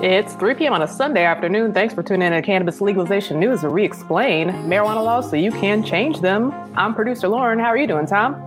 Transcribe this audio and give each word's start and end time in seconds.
It's 0.00 0.34
3 0.34 0.54
p.m. 0.54 0.74
on 0.74 0.82
a 0.82 0.86
Sunday 0.86 1.24
afternoon. 1.24 1.74
Thanks 1.74 1.92
for 1.92 2.04
tuning 2.04 2.28
in 2.28 2.32
to 2.32 2.40
Cannabis 2.40 2.80
Legalization 2.80 3.40
News, 3.40 3.64
where 3.64 3.72
we 3.72 3.82
explain 3.82 4.50
marijuana 4.50 5.04
laws 5.04 5.28
so 5.28 5.34
you 5.34 5.50
can 5.50 5.82
change 5.82 6.20
them. 6.20 6.52
I'm 6.76 6.94
producer 6.94 7.26
Lauren. 7.26 7.58
How 7.58 7.66
are 7.66 7.76
you 7.76 7.88
doing, 7.88 8.06
Tom? 8.06 8.40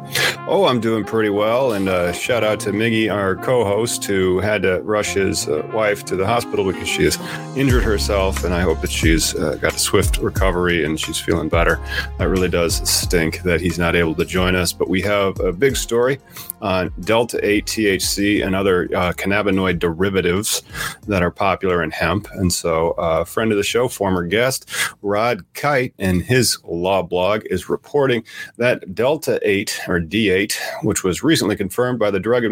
Oh, 0.47 0.66
I'm 0.66 0.80
doing 0.80 1.03
pretty 1.06 1.30
well. 1.30 1.73
And 1.73 1.88
uh, 1.88 2.11
shout 2.14 2.44
out 2.44 2.59
to 2.61 2.72
Miggy, 2.72 3.14
our 3.14 3.36
co 3.36 3.64
host, 3.64 4.03
who 4.03 4.39
had 4.39 4.64
to 4.64 4.81
rush 4.81 5.14
his 5.14 5.47
uh, 5.47 5.70
wife 5.72 6.03
to 6.06 6.16
the 6.16 6.25
hospital 6.25 6.66
because 6.66 6.89
she 6.89 7.03
has 7.03 7.17
injured 7.56 7.84
herself. 7.84 8.44
And 8.44 8.52
I 8.52 8.62
hope 8.62 8.81
that 8.81 8.92
she's 8.92 9.36
uh, 9.36 9.56
got 9.62 9.75
a 9.75 9.80
swift 9.80 10.17
recovery 10.17 10.84
and 10.84 11.00
she's 11.00 11.19
feeling 11.19 11.47
better. 11.47 11.80
That 12.17 12.28
really 12.28 12.50
does 12.50 12.89
stink 12.89 13.44
that 13.44 13.62
he's 13.62 13.78
not 13.78 13.95
able 13.95 14.16
to 14.16 14.25
join 14.25 14.56
us. 14.56 14.73
But 14.73 14.89
we 14.89 15.00
have 15.02 15.39
a 15.39 15.53
big 15.53 15.78
story 15.78 16.19
on 16.59 16.92
Delta 17.02 17.39
8 17.47 17.66
THC 17.66 18.45
and 18.45 18.56
other 18.56 18.86
uh, 18.95 19.14
cannabinoid 19.14 19.78
derivatives 19.78 20.64
that 21.08 21.22
are 21.22 21.31
popular 21.31 21.84
in 21.84 21.92
hemp. 21.92 22.28
And 22.31 22.52
so, 22.52 22.95
a 22.97 23.02
uh, 23.02 23.23
friend 23.25 23.52
of 23.52 23.58
the 23.58 23.64
show, 23.64 23.88
former 23.88 24.25
guest, 24.25 24.69
Rod 25.02 25.45
Kight, 25.53 25.94
in 26.00 26.19
his 26.19 26.57
law 26.63 27.03
blog, 27.03 27.44
is 27.46 27.69
reporting 27.69 28.24
that 28.57 28.96
Delta 28.96 29.40
8 29.44 29.81
or 29.88 30.00
D8, 30.31 30.84
which 30.84 31.03
was 31.03 31.24
recently 31.24 31.56
confirmed 31.56 32.00
by 32.00 32.12
the 32.12 32.19
Drug 32.19 32.44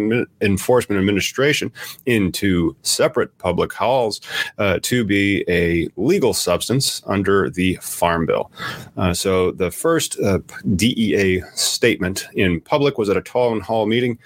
Enforcement 0.42 1.00
Administration 1.00 1.72
into 2.06 2.76
separate 2.82 3.38
public 3.38 3.72
halls 3.74 4.22
uh, 4.58 4.80
to 4.82 5.04
be 5.04 5.44
a 5.48 5.88
legal 5.96 6.34
substance 6.34 7.02
under 7.06 7.50
the 7.50 7.76
Farm 7.76 8.26
Bill. 8.26 8.52
Uh, 8.98 9.14
so, 9.14 9.52
the 9.52 9.72
first 9.72 10.20
uh, 10.20 10.40
DEA 10.76 11.42
statement 11.54 12.28
in 12.34 12.60
public 12.62 12.98
was 12.98 13.10
at 13.10 13.18
a 13.18 13.22
town 13.22 13.60
hall 13.60 13.86
meeting 13.86 14.18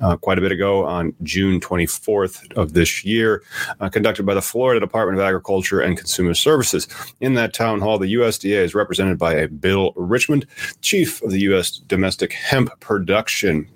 uh, 0.00 0.16
quite 0.16 0.38
a 0.38 0.40
bit 0.40 0.52
ago 0.52 0.84
on 0.84 1.14
June 1.22 1.60
24th 1.60 2.52
of 2.52 2.72
this 2.72 3.04
year, 3.04 3.42
uh, 3.80 3.88
conducted 3.88 4.12
conducted 4.12 4.26
by 4.26 4.34
the 4.34 4.42
Florida 4.42 4.78
Department 4.78 5.18
of 5.18 5.24
Agriculture 5.24 5.80
and 5.80 5.96
Consumer 5.96 6.34
Services. 6.34 6.86
In 7.20 7.32
that 7.34 7.54
town 7.54 7.80
hall, 7.80 7.98
the 7.98 8.14
USDA 8.14 8.62
is 8.62 8.74
represented 8.74 9.18
by 9.18 9.34
a 9.34 9.48
Bill 9.48 9.92
Richmond, 9.96 10.46
chief 10.82 11.22
of 11.22 11.30
the 11.30 11.40
U.S. 11.42 11.78
Domestic 11.78 12.32
Hemp 12.32 12.68
Production 12.80 13.01
Production 13.02 13.66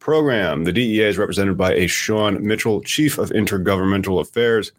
program. 0.00 0.64
The 0.64 0.72
DEA 0.72 1.04
is 1.04 1.16
represented 1.16 1.56
by 1.56 1.72
a 1.72 1.86
Sean 1.86 2.46
Mitchell, 2.46 2.82
chief 2.82 3.16
of 3.16 3.30
Intergovernmental 3.30 4.20
Affairs. 4.20 4.72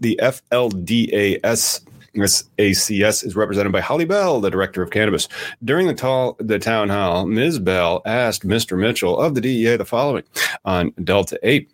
The 0.00 0.18
FLDAS 0.20 1.82
ACS 2.16 3.24
is 3.24 3.36
represented 3.36 3.70
by 3.70 3.80
Holly 3.80 4.06
Bell, 4.06 4.40
the 4.40 4.50
director 4.50 4.82
of 4.82 4.90
cannabis. 4.90 5.28
During 5.64 5.86
the, 5.86 5.94
tall, 5.94 6.36
the 6.40 6.58
town 6.58 6.88
hall, 6.88 7.26
Ms. 7.26 7.60
Bell 7.60 8.02
asked 8.04 8.44
Mr. 8.44 8.76
Mitchell 8.76 9.20
of 9.20 9.36
the 9.36 9.40
DEA 9.40 9.76
the 9.76 9.84
following 9.84 10.24
on 10.64 10.92
Delta 11.04 11.38
8. 11.44 11.70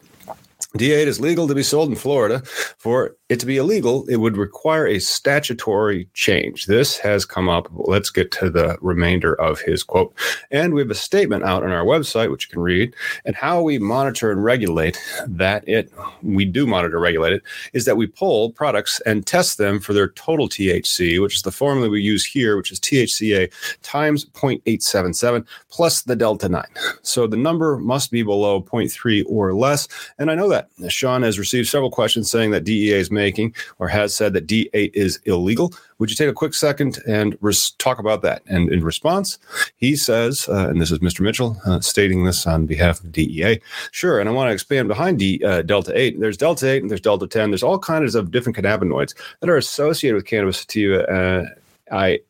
D8 0.75 1.07
is 1.07 1.21
legal 1.21 1.47
to 1.49 1.55
be 1.55 1.63
sold 1.63 1.91
in 1.91 1.97
Florida. 1.97 2.43
For 2.79 3.17
it 3.29 3.41
to 3.41 3.47
be 3.47 3.59
illegal, 3.59 4.07
it 4.09 4.17
would 4.17 4.37
require 4.37 4.87
a 4.87 4.99
statutory 4.99 6.09
change. 6.15 6.67
This 6.67 6.97
has 6.99 7.25
come 7.25 7.49
up. 7.49 7.69
Let's 7.73 8.11
get 8.11 8.31
to 8.33 8.51
the 8.51 8.79
remainder 8.81 9.35
of 9.41 9.61
his 9.61 9.83
quote. 9.83 10.15
And 10.51 10.73
we 10.73 10.81
have 10.81 10.91
a 10.91 10.95
statement 10.95 11.45
out 11.45 11.63
on 11.63 11.71
our 11.71 11.85
website, 11.85 12.31
which 12.31 12.47
you 12.47 12.53
can 12.53 12.63
read. 12.63 12.95
And 13.25 13.37
how 13.37 13.63
we 13.63 13.79
monitor 13.79 14.31
and 14.31 14.43
regulate 14.43 14.99
that 15.27 15.67
it, 15.69 15.93
we 16.23 16.45
do 16.45 16.67
monitor 16.67 16.97
and 16.97 17.03
regulate 17.03 17.35
it, 17.35 17.43
is 17.75 17.85
that 17.85 17.97
we 17.97 18.07
pull 18.07 18.51
products 18.51 19.01
and 19.07 19.27
test 19.27 19.59
them 19.59 19.79
for 19.79 19.93
their 19.93 20.09
total 20.09 20.49
THC, 20.49 21.21
which 21.21 21.37
is 21.37 21.43
the 21.43 21.53
formula 21.53 21.91
we 21.91 22.01
use 22.01 22.25
here, 22.25 22.57
which 22.57 22.73
is 22.73 22.81
THCA 22.81 23.53
times 23.83 24.25
0.877 24.27 25.47
plus 25.69 26.03
the 26.03 26.17
delta 26.17 26.49
9. 26.49 26.65
So 27.03 27.27
the 27.27 27.37
number 27.37 27.77
must 27.79 28.11
be 28.11 28.23
below 28.23 28.63
0.3 28.63 29.25
or 29.27 29.55
less. 29.55 29.89
And 30.19 30.31
I 30.31 30.35
know 30.35 30.49
that 30.49 30.62
Sean 30.89 31.23
has 31.23 31.39
received 31.39 31.69
several 31.69 31.91
questions 31.91 32.31
saying 32.31 32.51
that 32.51 32.65
DEA 32.65 32.93
is 32.93 33.11
making 33.11 33.55
or 33.79 33.89
has 33.89 34.15
said 34.15 34.33
that 34.33 34.47
D8 34.47 34.91
is 34.95 35.19
illegal. 35.25 35.73
Would 35.99 36.11
you 36.11 36.17
take 36.17 36.29
a 36.29 36.33
quick 36.33 36.55
second 36.55 36.99
and 37.07 37.37
res- 37.41 37.71
talk 37.73 37.99
about 37.99 38.23
that? 38.23 38.43
And 38.47 38.73
in 38.73 38.83
response, 38.83 39.39
he 39.77 39.95
says, 39.95 40.49
uh, 40.49 40.69
and 40.69 40.81
this 40.81 40.91
is 40.91 40.99
Mr. 40.99 41.21
Mitchell 41.21 41.57
uh, 41.65 41.81
stating 41.81 42.25
this 42.25 42.47
on 42.47 42.67
behalf 42.67 43.03
of 43.03 43.13
DEA. 43.13 43.61
Sure, 43.93 44.19
and 44.19 44.29
I 44.29 44.33
want 44.33 44.49
to 44.49 44.53
expand 44.53 44.89
behind 44.89 45.19
D, 45.19 45.43
uh, 45.45 45.63
Delta 45.63 45.97
8. 45.97 46.21
There's 46.21 46.37
Delta 46.37 46.69
8 46.69 46.83
and 46.83 46.91
there's 46.91 47.01
Delta 47.01 47.27
10. 47.27 47.51
There's 47.51 47.63
all 47.63 47.79
kinds 47.79 48.15
of 48.15 48.31
different 48.31 48.57
cannabinoids 48.57 49.15
that 49.41 49.49
are 49.49 49.57
associated 49.57 50.17
with 50.17 50.27
cannabis 50.27 50.59
sativa. 50.59 51.09
Uh, 51.09 51.47
I 51.93 52.21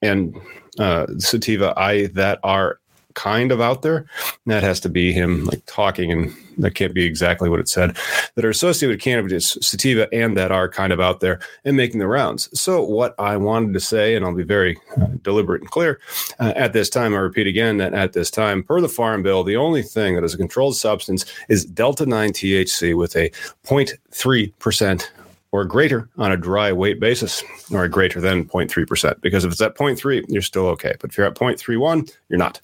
and 0.00 0.36
uh, 0.78 1.06
sativa 1.18 1.74
I 1.76 2.06
that 2.08 2.40
are 2.42 2.80
kind 3.14 3.52
of 3.52 3.60
out 3.60 3.82
there. 3.82 3.98
And 3.98 4.06
That 4.46 4.62
has 4.62 4.80
to 4.80 4.88
be 4.88 5.12
him 5.12 5.44
like 5.44 5.62
talking, 5.66 6.10
and 6.10 6.34
that 6.58 6.74
can't 6.74 6.94
be 6.94 7.04
exactly 7.04 7.48
what 7.48 7.60
it 7.60 7.68
said. 7.68 7.96
That 8.34 8.44
are 8.44 8.50
associated 8.50 8.94
with 8.94 9.02
cannabis 9.02 9.58
sativa 9.60 10.08
and 10.12 10.36
that 10.36 10.52
are 10.52 10.68
kind 10.68 10.92
of 10.92 11.00
out 11.00 11.20
there 11.20 11.40
and 11.64 11.76
making 11.76 12.00
the 12.00 12.06
rounds. 12.06 12.48
So 12.58 12.82
what 12.82 13.14
I 13.18 13.36
wanted 13.36 13.72
to 13.74 13.80
say, 13.80 14.14
and 14.14 14.24
I'll 14.24 14.34
be 14.34 14.42
very 14.42 14.78
uh, 15.00 15.06
deliberate 15.22 15.62
and 15.62 15.70
clear 15.70 16.00
uh, 16.40 16.52
at 16.56 16.72
this 16.72 16.88
time. 16.88 17.14
I 17.14 17.18
repeat 17.18 17.46
again 17.46 17.78
that 17.78 17.94
at 17.94 18.12
this 18.12 18.30
time, 18.30 18.62
per 18.62 18.80
the 18.80 18.88
Farm 18.88 19.22
Bill, 19.22 19.44
the 19.44 19.56
only 19.56 19.82
thing 19.82 20.14
that 20.14 20.24
is 20.24 20.34
a 20.34 20.38
controlled 20.38 20.76
substance 20.76 21.24
is 21.48 21.64
Delta 21.64 22.06
9 22.06 22.32
THC 22.32 22.96
with 22.96 23.16
a 23.16 23.30
0.3 23.64 24.52
percent 24.58 25.12
or 25.52 25.66
greater 25.66 26.08
on 26.16 26.32
a 26.32 26.36
dry 26.36 26.72
weight 26.72 26.98
basis, 26.98 27.44
or 27.70 27.86
greater 27.86 28.20
than 28.20 28.44
0.3%. 28.46 29.20
Because 29.20 29.44
if 29.44 29.52
it's 29.52 29.60
at 29.60 29.76
0.3, 29.76 30.24
you're 30.28 30.42
still 30.42 30.66
okay. 30.68 30.94
But 30.98 31.10
if 31.10 31.18
you're 31.18 31.26
at 31.26 31.34
0.31, 31.34 32.10
you're 32.30 32.38
not. 32.38 32.58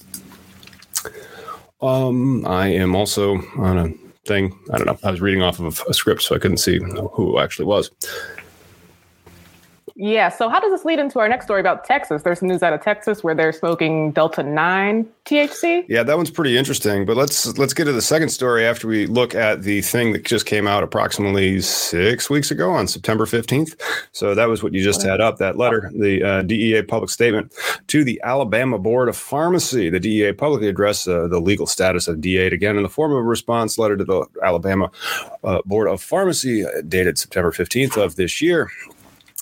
Um, 1.80 2.44
I 2.46 2.68
am 2.68 2.94
also 2.96 3.38
on 3.56 3.78
a 3.78 3.88
thing. 4.26 4.58
I 4.72 4.78
don't 4.78 4.86
know. 4.86 4.98
I 5.04 5.10
was 5.10 5.20
reading 5.20 5.42
off 5.42 5.60
of 5.60 5.82
a 5.88 5.94
script, 5.94 6.22
so 6.22 6.34
I 6.34 6.38
couldn't 6.38 6.58
see 6.58 6.78
who 6.78 7.38
actually 7.38 7.66
was. 7.66 7.90
Yeah. 10.00 10.28
So 10.28 10.48
how 10.48 10.60
does 10.60 10.70
this 10.70 10.84
lead 10.84 11.00
into 11.00 11.18
our 11.18 11.28
next 11.28 11.46
story 11.46 11.58
about 11.58 11.84
Texas? 11.84 12.22
There's 12.22 12.40
news 12.40 12.62
out 12.62 12.72
of 12.72 12.80
Texas 12.80 13.24
where 13.24 13.34
they're 13.34 13.52
smoking 13.52 14.12
Delta 14.12 14.44
Nine 14.44 15.08
THC. 15.24 15.86
Yeah, 15.88 16.04
that 16.04 16.16
one's 16.16 16.30
pretty 16.30 16.56
interesting. 16.56 17.04
But 17.04 17.16
let's 17.16 17.58
let's 17.58 17.74
get 17.74 17.86
to 17.86 17.92
the 17.92 18.00
second 18.00 18.28
story 18.28 18.64
after 18.64 18.86
we 18.86 19.06
look 19.06 19.34
at 19.34 19.62
the 19.62 19.82
thing 19.82 20.12
that 20.12 20.24
just 20.24 20.46
came 20.46 20.68
out 20.68 20.84
approximately 20.84 21.60
six 21.60 22.30
weeks 22.30 22.52
ago 22.52 22.70
on 22.70 22.86
September 22.86 23.26
15th. 23.26 23.74
So 24.12 24.36
that 24.36 24.48
was 24.48 24.62
what 24.62 24.72
you 24.72 24.84
just 24.84 25.02
had 25.02 25.20
up 25.20 25.38
that 25.38 25.58
letter, 25.58 25.90
the 25.92 26.22
uh, 26.22 26.42
DEA 26.42 26.82
public 26.82 27.10
statement 27.10 27.52
to 27.88 28.04
the 28.04 28.20
Alabama 28.22 28.78
Board 28.78 29.08
of 29.08 29.16
Pharmacy. 29.16 29.90
The 29.90 29.98
DEA 29.98 30.32
publicly 30.32 30.68
addressed 30.68 31.08
uh, 31.08 31.26
the 31.26 31.40
legal 31.40 31.66
status 31.66 32.06
of 32.06 32.18
D8 32.18 32.52
again 32.52 32.76
in 32.76 32.84
the 32.84 32.88
form 32.88 33.10
of 33.10 33.18
a 33.18 33.22
response 33.22 33.78
letter 33.78 33.96
to 33.96 34.04
the 34.04 34.24
Alabama 34.44 34.92
uh, 35.42 35.60
Board 35.66 35.88
of 35.88 36.00
Pharmacy 36.00 36.64
uh, 36.64 36.82
dated 36.86 37.18
September 37.18 37.50
15th 37.50 38.00
of 38.00 38.14
this 38.14 38.40
year. 38.40 38.70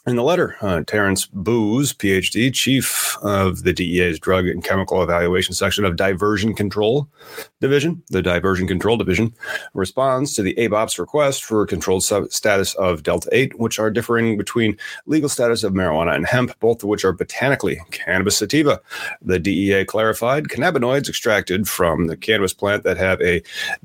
In 0.07 0.15
the 0.15 0.23
letter, 0.23 0.57
uh, 0.61 0.83
Terrence 0.87 1.27
Boos, 1.27 1.93
PhD, 1.93 2.55
chief 2.55 3.17
of 3.23 3.65
the 3.65 3.73
DEA's 3.73 4.21
Drug 4.21 4.47
and 4.47 4.63
Chemical 4.63 5.03
Evaluation 5.03 5.53
Section 5.53 5.85
of 5.85 5.97
Diversion 5.97 6.55
Control 6.55 7.09
Division, 7.61 8.05
the 8.11 8.23
Diversion 8.23 8.69
Control 8.69 8.97
Division, 8.97 9.35
responds 9.75 10.33
to 10.35 10.43
the 10.43 10.55
ABOP's 10.59 11.01
request 11.01 11.45
for 11.45 11.67
controlled 11.67 12.05
sub- 12.05 12.31
status 12.31 12.75
of 12.75 13.03
Delta 13.03 13.29
8, 13.33 13.59
which 13.59 13.81
are 13.81 13.91
differing 13.91 14.39
between 14.39 14.77
legal 15.07 15.29
status 15.29 15.65
of 15.65 15.73
marijuana 15.73 16.15
and 16.15 16.25
hemp, 16.25 16.57
both 16.61 16.85
of 16.85 16.89
which 16.89 17.05
are 17.05 17.13
botanically 17.13 17.81
cannabis 17.91 18.37
sativa. 18.37 18.81
The 19.23 19.41
DEA 19.41 19.87
clarified 19.87 20.45
cannabinoids 20.45 21.09
extracted 21.09 21.67
from 21.67 22.07
the 22.07 22.17
cannabis 22.17 22.55
plant 22.55 22.85
that 22.85 22.97
have 22.97 23.21
a 23.23 23.43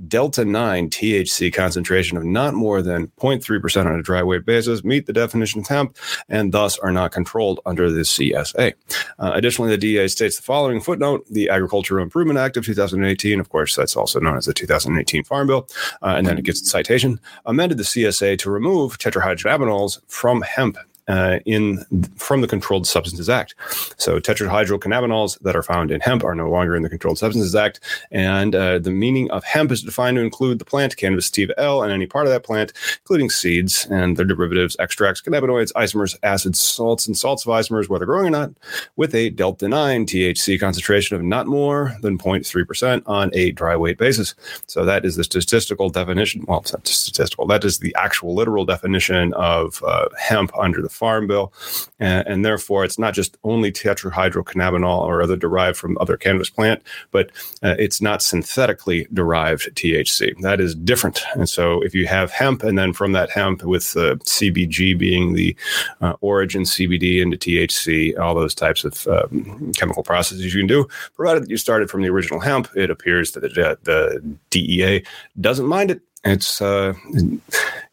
Delta 0.08 0.46
9 0.46 0.92
THC 0.92 1.52
concentration 1.52 2.16
of 2.16 2.26
not 2.26 2.54
more 2.54 2.84
than 2.84 3.08
0.3% 3.20 3.88
on 3.88 4.00
a 4.00 4.04
dry 4.04 4.22
weight 4.22 4.46
basis 4.46 4.84
meet 4.84 5.08
the 5.08 5.14
definition 5.14 5.62
of 5.62 5.68
hemp 5.68 5.98
and 6.30 6.52
thus 6.52 6.78
are 6.80 6.92
not 6.92 7.12
controlled 7.12 7.60
under 7.66 7.92
the 7.92 8.02
CSA. 8.02 8.74
Uh, 9.20 9.32
additionally, 9.34 9.72
the 9.72 9.78
DEA 9.78 10.08
states 10.08 10.38
the 10.38 10.44
following 10.44 10.82
footnote 10.82 11.26
the 11.30 11.50
Agricultural 11.50 12.04
Improvement 12.04 12.40
Act 12.40 12.58
of 12.58 12.66
2018, 12.66 13.40
of 13.40 13.50
course, 13.50 13.76
that's 13.76 13.96
also 13.96 14.20
known 14.20 14.38
as 14.38 14.46
the 14.46 14.54
2018 14.54 15.24
Farm 15.24 15.48
Bill, 15.48 15.68
uh, 16.02 16.16
and 16.18 16.28
then 16.28 16.38
it 16.38 16.46
gets 16.46 16.62
the 16.62 16.68
citation, 16.68 17.20
amended 17.46 17.78
the 17.78 17.84
CSA 17.84 18.38
to 18.40 18.52
remove 18.52 18.98
tetrahydrocannabinols 18.98 20.02
from 20.08 20.42
hemp 20.42 20.78
uh, 21.08 21.40
in 21.46 21.84
from 22.16 22.42
the 22.42 22.48
Controlled 22.48 22.88
Substances 22.88 23.30
Act. 23.30 23.56
So 23.98 24.20
tetrahydrocannabinols 24.20 25.40
that 25.40 25.56
are 25.56 25.64
found 25.64 25.92
in 25.92 26.02
hemp 26.02 26.24
are 26.24 26.36
no 26.36 26.50
longer 26.50 26.76
in 26.76 26.84
the 26.84 26.90
Controlled 26.90 27.18
Substances 27.18 27.56
Act, 27.56 27.80
and 28.12 28.56
uh, 28.56 28.80
the 28.80 28.92
meaning 28.92 29.30
of 29.32 29.44
hemp 29.44 29.72
is 29.72 29.82
defined 29.82 30.18
to 30.18 30.22
include 30.22 30.60
the 30.60 30.66
plant 30.66 30.98
cannabis 30.98 31.28
sativa 31.28 31.58
L 31.60 31.84
and 31.84 31.92
any 31.92 32.06
part 32.06 32.26
of 32.26 32.32
that 32.32 32.44
plant, 32.44 32.74
including 33.02 33.30
seeds 33.30 33.88
and 33.90 34.18
their 34.18 34.26
derivatives, 34.26 34.76
extracts, 34.80 35.22
cannabinoids, 35.22 35.72
isomers, 35.74 36.18
acids, 36.24 36.60
salts, 36.60 37.08
and 37.08 37.18
salts 37.18 37.46
of 37.46 37.52
isomers, 37.52 37.90
whether 37.90 38.06
growing 38.06 38.28
or 38.28 38.32
not, 38.32 38.52
with 38.96 39.16
a 39.16 39.30
delta 39.30 39.68
9 39.68 40.06
THC 40.06 40.60
concentration 40.60 41.16
of 41.16 41.24
not 41.24 41.48
more 41.48 41.96
than 42.02 42.18
0.3% 42.18 43.04
on 43.06 43.32
a 43.34 43.52
dry 43.52 43.76
weight 43.76 43.98
basis. 43.98 44.36
So 44.68 44.86
that 44.86 45.06
is 45.06 45.16
the 45.16 45.24
statistical 45.24 45.90
definition. 45.90 46.46
Well, 46.48 46.60
it's 46.60 46.74
not 46.74 46.88
statistical. 46.88 47.48
That 47.48 47.64
is 47.64 47.80
the 47.80 47.96
actual 47.98 48.36
literal 48.36 48.66
definition 48.66 49.34
of 49.34 49.84
uh, 49.84 50.10
hemp 50.18 50.52
under 50.58 50.82
the 50.82 50.90
Farm 51.02 51.26
Bill, 51.26 51.52
and, 52.00 52.28
and, 52.28 52.46
therefore 52.46 52.86
it's 52.86 53.00
not 53.00 53.16
just 53.16 53.36
only 53.44 53.72
tetrahydrocannabinol 53.72 55.00
or 55.00 55.24
other 55.24 55.36
derived 55.36 55.76
from 55.76 55.98
other 56.00 56.16
cannabis 56.16 56.52
plant, 56.52 56.84
but 57.10 57.32
uh, 57.64 57.76
it's 57.80 58.02
not 58.04 58.22
synthetically 58.22 59.08
derived 59.12 59.76
THC. 59.76 60.40
That 60.42 60.62
is 60.62 60.76
different. 60.76 61.24
And 61.34 61.50
so 61.50 61.82
if 61.82 61.96
you 61.96 62.06
have 62.06 62.30
hemp, 62.30 62.62
and 62.62 62.78
then 62.78 62.94
from 62.94 63.14
that 63.14 63.32
hemp 63.32 63.64
with 63.64 63.98
uh, 63.98 64.18
CBG 64.26 64.96
being 64.96 65.34
the 65.34 65.56
uh, 66.02 66.14
origin, 66.22 66.66
CBD 66.66 67.20
into 67.20 67.36
THC, 67.36 68.20
all 68.20 68.36
those 68.36 68.54
types 68.54 68.84
of 68.84 69.08
um, 69.08 69.72
chemical 69.74 70.04
processes 70.04 70.54
you 70.54 70.62
can 70.62 70.68
do, 70.68 70.88
provided 71.16 71.42
that 71.42 71.50
you 71.50 71.58
started 71.58 71.90
from 71.90 72.04
the 72.04 72.10
original 72.10 72.40
hemp, 72.40 72.70
it 72.76 72.92
appears 72.92 73.32
that 73.32 73.42
the, 73.42 73.76
the 73.82 74.38
DEA 74.52 75.04
doesn't 75.40 75.66
mind 75.66 75.90
it 75.90 76.02
it's 76.24 76.62
uh, 76.62 76.94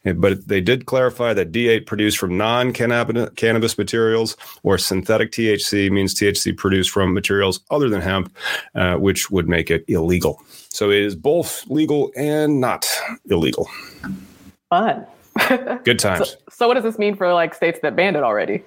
but 0.04 0.46
they 0.48 0.60
did 0.60 0.86
clarify 0.86 1.32
that 1.34 1.52
D8 1.52 1.86
produced 1.86 2.18
from 2.18 2.36
non-cannabis 2.36 3.78
materials 3.78 4.36
or 4.62 4.78
synthetic 4.78 5.32
THC 5.32 5.90
means 5.90 6.14
THC 6.14 6.56
produced 6.56 6.90
from 6.90 7.14
materials 7.14 7.60
other 7.70 7.88
than 7.88 8.00
hemp, 8.00 8.34
uh, 8.74 8.96
which 8.96 9.30
would 9.30 9.48
make 9.48 9.70
it 9.70 9.84
illegal. 9.88 10.42
So 10.68 10.90
it 10.90 11.02
is 11.02 11.14
both 11.14 11.66
legal 11.68 12.12
and 12.16 12.60
not 12.60 12.86
illegal. 13.30 13.68
Fun. 14.68 15.06
Good 15.84 15.98
times. 15.98 16.30
So, 16.30 16.36
so, 16.50 16.68
what 16.68 16.74
does 16.74 16.84
this 16.84 16.98
mean 16.98 17.16
for 17.16 17.32
like 17.32 17.54
states 17.54 17.80
that 17.82 17.96
banned 17.96 18.16
it 18.16 18.22
already? 18.22 18.62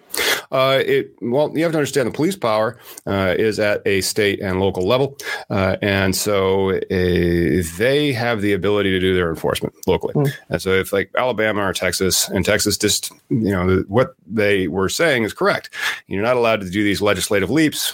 Uh, 0.51 0.81
it 0.85 1.15
well, 1.21 1.51
you 1.56 1.63
have 1.63 1.71
to 1.71 1.77
understand 1.77 2.07
the 2.07 2.12
police 2.12 2.35
power 2.35 2.77
uh, 3.07 3.35
is 3.38 3.59
at 3.59 3.81
a 3.85 4.01
state 4.01 4.41
and 4.41 4.59
local 4.59 4.88
level, 4.88 5.18
uh, 5.50 5.77
and 5.81 6.15
so 6.15 6.71
uh, 6.71 6.79
they 6.89 8.13
have 8.13 8.41
the 8.41 8.53
ability 8.53 8.91
to 8.91 9.00
do 9.00 9.15
their 9.15 9.29
enforcement 9.29 9.73
locally. 9.88 10.13
Mm. 10.13 10.31
And 10.50 10.62
so, 10.62 10.71
if 10.71 10.91
like 10.91 11.09
Alabama 11.18 11.62
or 11.62 11.73
Texas, 11.73 12.27
and 12.29 12.44
Texas 12.45 12.77
just 12.77 13.12
you 13.29 13.51
know 13.51 13.83
what 13.88 14.15
they 14.27 14.68
were 14.68 14.89
saying 14.89 15.23
is 15.23 15.33
correct, 15.33 15.69
you're 16.07 16.23
not 16.23 16.35
allowed 16.35 16.62
to 16.62 16.69
do 16.69 16.83
these 16.83 17.01
legislative 17.01 17.50
leaps 17.50 17.94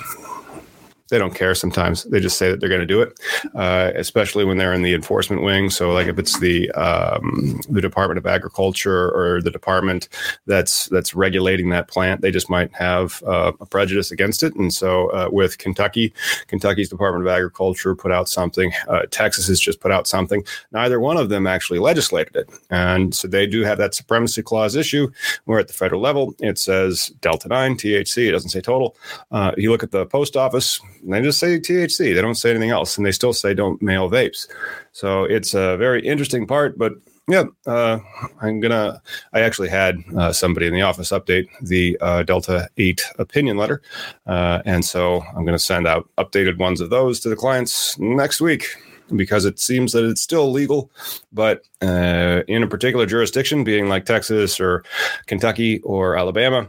they 1.09 1.17
don't 1.17 1.33
care 1.33 1.55
sometimes. 1.55 2.03
They 2.03 2.19
just 2.19 2.37
say 2.37 2.49
that 2.49 2.59
they're 2.59 2.69
going 2.69 2.81
to 2.81 2.87
do 2.87 3.01
it, 3.01 3.19
uh, 3.55 3.91
especially 3.95 4.45
when 4.45 4.57
they're 4.57 4.73
in 4.73 4.81
the 4.81 4.93
enforcement 4.93 5.41
wing. 5.41 5.69
So, 5.69 5.91
like 5.91 6.07
if 6.07 6.19
it's 6.19 6.39
the 6.39 6.69
um, 6.71 7.61
the 7.69 7.81
Department 7.81 8.17
of 8.17 8.25
Agriculture 8.25 9.09
or 9.11 9.41
the 9.41 9.51
department 9.51 10.09
that's 10.45 10.87
that's 10.87 11.13
regulating 11.13 11.69
that 11.69 11.87
plant, 11.87 12.21
they 12.21 12.31
just 12.31 12.49
might 12.49 12.73
have 12.73 13.23
uh, 13.25 13.53
a 13.59 13.65
prejudice 13.65 14.11
against 14.11 14.43
it. 14.43 14.55
And 14.55 14.73
so, 14.73 15.09
uh, 15.09 15.29
with 15.31 15.57
Kentucky, 15.57 16.13
Kentucky's 16.47 16.89
Department 16.89 17.25
of 17.25 17.31
Agriculture 17.31 17.95
put 17.95 18.11
out 18.11 18.27
something. 18.29 18.71
Uh, 18.87 19.03
Texas 19.09 19.47
has 19.47 19.59
just 19.59 19.79
put 19.79 19.91
out 19.91 20.07
something. 20.07 20.43
Neither 20.71 20.99
one 20.99 21.17
of 21.17 21.29
them 21.29 21.47
actually 21.47 21.79
legislated 21.79 22.35
it, 22.35 22.49
and 22.69 23.15
so 23.15 23.27
they 23.27 23.47
do 23.47 23.63
have 23.63 23.77
that 23.77 23.95
supremacy 23.95 24.41
clause 24.41 24.75
issue. 24.75 25.11
Where 25.45 25.59
at 25.59 25.67
the 25.67 25.73
federal 25.73 26.01
level, 26.01 26.35
it 26.39 26.57
says 26.57 27.11
Delta 27.21 27.47
Nine 27.47 27.75
THC. 27.75 28.27
It 28.27 28.31
doesn't 28.31 28.49
say 28.49 28.61
total. 28.61 28.95
Uh, 29.31 29.51
you 29.57 29.71
look 29.71 29.83
at 29.83 29.91
the 29.91 30.05
post 30.05 30.35
office 30.35 30.79
and 31.03 31.13
they 31.13 31.21
just 31.21 31.39
say 31.39 31.59
THC. 31.59 32.13
They 32.13 32.21
don't 32.21 32.35
say 32.35 32.51
anything 32.51 32.71
else, 32.71 32.97
and 32.97 33.05
they 33.05 33.11
still 33.11 33.33
say 33.33 33.53
don't 33.53 33.81
mail 33.81 34.09
vapes. 34.09 34.47
So 34.91 35.23
it's 35.23 35.53
a 35.53 35.77
very 35.77 36.05
interesting 36.05 36.47
part. 36.47 36.77
But 36.77 36.93
yeah, 37.27 37.43
uh, 37.65 37.99
I'm 38.41 38.59
gonna. 38.61 39.01
I 39.33 39.41
actually 39.41 39.69
had 39.69 39.97
uh, 40.17 40.31
somebody 40.31 40.67
in 40.67 40.73
the 40.73 40.81
office 40.81 41.11
update 41.11 41.47
the 41.61 41.97
uh, 41.99 42.23
Delta 42.23 42.69
Eight 42.77 43.03
opinion 43.19 43.57
letter, 43.57 43.81
uh, 44.25 44.61
and 44.65 44.85
so 44.85 45.23
I'm 45.35 45.43
gonna 45.43 45.59
send 45.59 45.87
out 45.87 46.09
updated 46.17 46.57
ones 46.57 46.79
of 46.79 46.89
those 46.89 47.19
to 47.21 47.29
the 47.29 47.35
clients 47.35 47.99
next 47.99 48.39
week 48.39 48.67
because 49.15 49.45
it 49.45 49.59
seems 49.59 49.93
that 49.93 50.05
it's 50.05 50.21
still 50.21 50.51
legal, 50.51 50.91
but 51.31 51.63
uh, 51.81 52.43
in 52.47 52.63
a 52.63 52.67
particular 52.67 53.05
jurisdiction, 53.05 53.63
being 53.63 53.87
like 53.87 54.05
Texas 54.05 54.59
or 54.59 54.83
Kentucky 55.27 55.79
or 55.81 56.17
Alabama, 56.17 56.67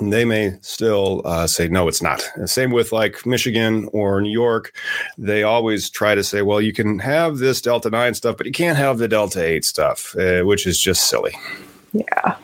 they 0.00 0.24
may 0.24 0.56
still 0.60 1.22
uh, 1.24 1.46
say 1.46 1.68
no 1.68 1.88
it's 1.88 2.02
not. 2.02 2.22
Same 2.46 2.72
with 2.72 2.92
like 2.92 3.24
michigan 3.26 3.88
or 3.92 4.20
new 4.20 4.30
york 4.30 4.74
they 5.18 5.42
always 5.42 5.90
try 5.90 6.14
to 6.14 6.24
say 6.24 6.42
well 6.42 6.60
you 6.60 6.72
can 6.72 6.98
have 6.98 7.38
this 7.38 7.60
delta 7.60 7.90
9 7.90 8.14
stuff 8.14 8.36
but 8.36 8.46
you 8.46 8.52
can't 8.52 8.76
have 8.78 8.98
the 8.98 9.08
delta 9.08 9.44
8 9.44 9.64
stuff 9.64 10.16
uh, 10.16 10.42
which 10.42 10.66
is 10.66 10.78
just 10.78 11.08
silly. 11.08 11.36
Yeah 11.92 12.36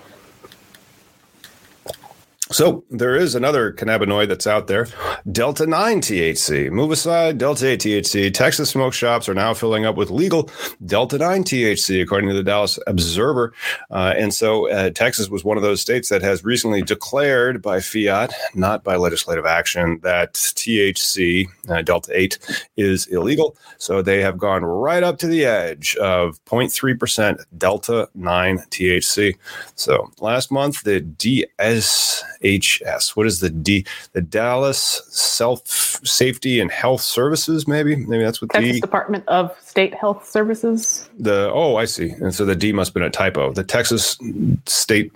so 2.50 2.84
there 2.90 3.14
is 3.14 3.34
another 3.34 3.72
cannabinoid 3.72 4.28
that's 4.28 4.46
out 4.46 4.66
there, 4.66 4.88
Delta 5.30 5.66
9 5.66 6.00
THC. 6.00 6.70
Move 6.70 6.90
aside, 6.90 7.38
Delta 7.38 7.68
8 7.68 7.80
THC. 7.80 8.34
Texas 8.34 8.70
smoke 8.70 8.92
shops 8.92 9.28
are 9.28 9.34
now 9.34 9.54
filling 9.54 9.86
up 9.86 9.96
with 9.96 10.10
legal 10.10 10.50
Delta 10.84 11.18
9 11.18 11.44
THC, 11.44 12.02
according 12.02 12.28
to 12.28 12.34
the 12.34 12.42
Dallas 12.42 12.78
Observer. 12.86 13.54
Uh, 13.90 14.14
and 14.16 14.34
so 14.34 14.68
uh, 14.70 14.90
Texas 14.90 15.28
was 15.28 15.44
one 15.44 15.56
of 15.56 15.62
those 15.62 15.80
states 15.80 16.08
that 16.08 16.22
has 16.22 16.44
recently 16.44 16.82
declared 16.82 17.62
by 17.62 17.78
fiat, 17.78 18.32
not 18.54 18.82
by 18.82 18.96
legislative 18.96 19.46
action, 19.46 20.00
that 20.02 20.34
THC, 20.34 21.46
uh, 21.68 21.82
Delta 21.82 22.10
8, 22.12 22.66
is 22.76 23.06
illegal. 23.06 23.56
So 23.78 24.02
they 24.02 24.22
have 24.22 24.38
gone 24.38 24.64
right 24.64 25.02
up 25.02 25.18
to 25.18 25.26
the 25.28 25.44
edge 25.44 25.94
of 25.96 26.44
0.3% 26.46 27.44
Delta 27.56 28.08
9 28.14 28.58
THC. 28.70 29.36
So 29.76 30.10
last 30.20 30.50
month, 30.50 30.82
the 30.82 31.00
DS 31.00 32.24
HS. 32.42 33.16
What 33.16 33.26
is 33.26 33.40
the 33.40 33.50
D? 33.50 33.86
The 34.12 34.20
Dallas 34.20 35.02
Self 35.08 35.66
Safety 35.66 36.60
and 36.60 36.70
Health 36.70 37.02
Services. 37.02 37.68
Maybe 37.68 37.96
maybe 37.96 38.24
that's 38.24 38.40
what 38.40 38.50
the 38.52 38.58
Texas 38.58 38.74
D. 38.76 38.80
Department 38.80 39.24
of 39.28 39.56
State 39.60 39.94
Health 39.94 40.28
Services. 40.28 41.08
The 41.18 41.50
oh, 41.52 41.76
I 41.76 41.84
see. 41.84 42.10
And 42.10 42.34
so 42.34 42.44
the 42.44 42.56
D 42.56 42.72
must 42.72 42.90
have 42.90 42.94
been 42.94 43.02
a 43.02 43.10
typo. 43.10 43.52
The 43.52 43.64
Texas 43.64 44.18
State. 44.66 45.12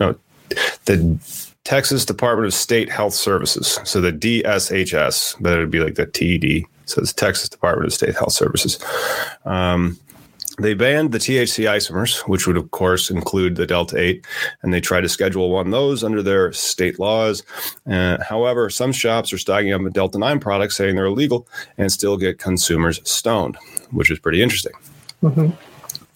No, 0.00 0.14
the 0.84 1.18
Texas 1.64 2.04
Department 2.04 2.46
of 2.46 2.54
State 2.54 2.90
Health 2.90 3.14
Services. 3.14 3.78
So 3.84 4.00
the 4.00 4.12
DSHS, 4.12 5.36
but 5.40 5.52
it 5.52 5.58
would 5.58 5.70
be 5.70 5.80
like 5.80 5.96
the 5.96 6.06
TD. 6.06 6.64
So 6.86 7.02
it's 7.02 7.12
Texas 7.12 7.50
Department 7.50 7.88
of 7.88 7.92
State 7.92 8.14
Health 8.14 8.32
Services. 8.32 8.78
Um, 9.44 9.98
they 10.58 10.74
banned 10.74 11.12
the 11.12 11.18
THC 11.18 11.64
isomers, 11.64 12.20
which 12.28 12.46
would, 12.46 12.56
of 12.56 12.70
course, 12.70 13.10
include 13.10 13.56
the 13.56 13.66
Delta 13.66 13.98
8, 13.98 14.26
and 14.62 14.74
they 14.74 14.80
tried 14.80 15.02
to 15.02 15.08
schedule 15.08 15.50
one 15.50 15.70
those 15.70 16.02
under 16.02 16.22
their 16.22 16.52
state 16.52 16.98
laws. 16.98 17.42
Uh, 17.90 18.18
however, 18.22 18.68
some 18.70 18.92
shops 18.92 19.32
are 19.32 19.38
stocking 19.38 19.72
up 19.72 19.82
the 19.82 19.90
Delta 19.90 20.18
9 20.18 20.40
products 20.40 20.76
saying 20.76 20.96
they're 20.96 21.06
illegal 21.06 21.46
and 21.76 21.92
still 21.92 22.16
get 22.16 22.38
consumers 22.38 23.00
stoned, 23.08 23.56
which 23.90 24.10
is 24.10 24.18
pretty 24.18 24.42
interesting. 24.42 24.72
Mm-hmm. 25.22 25.50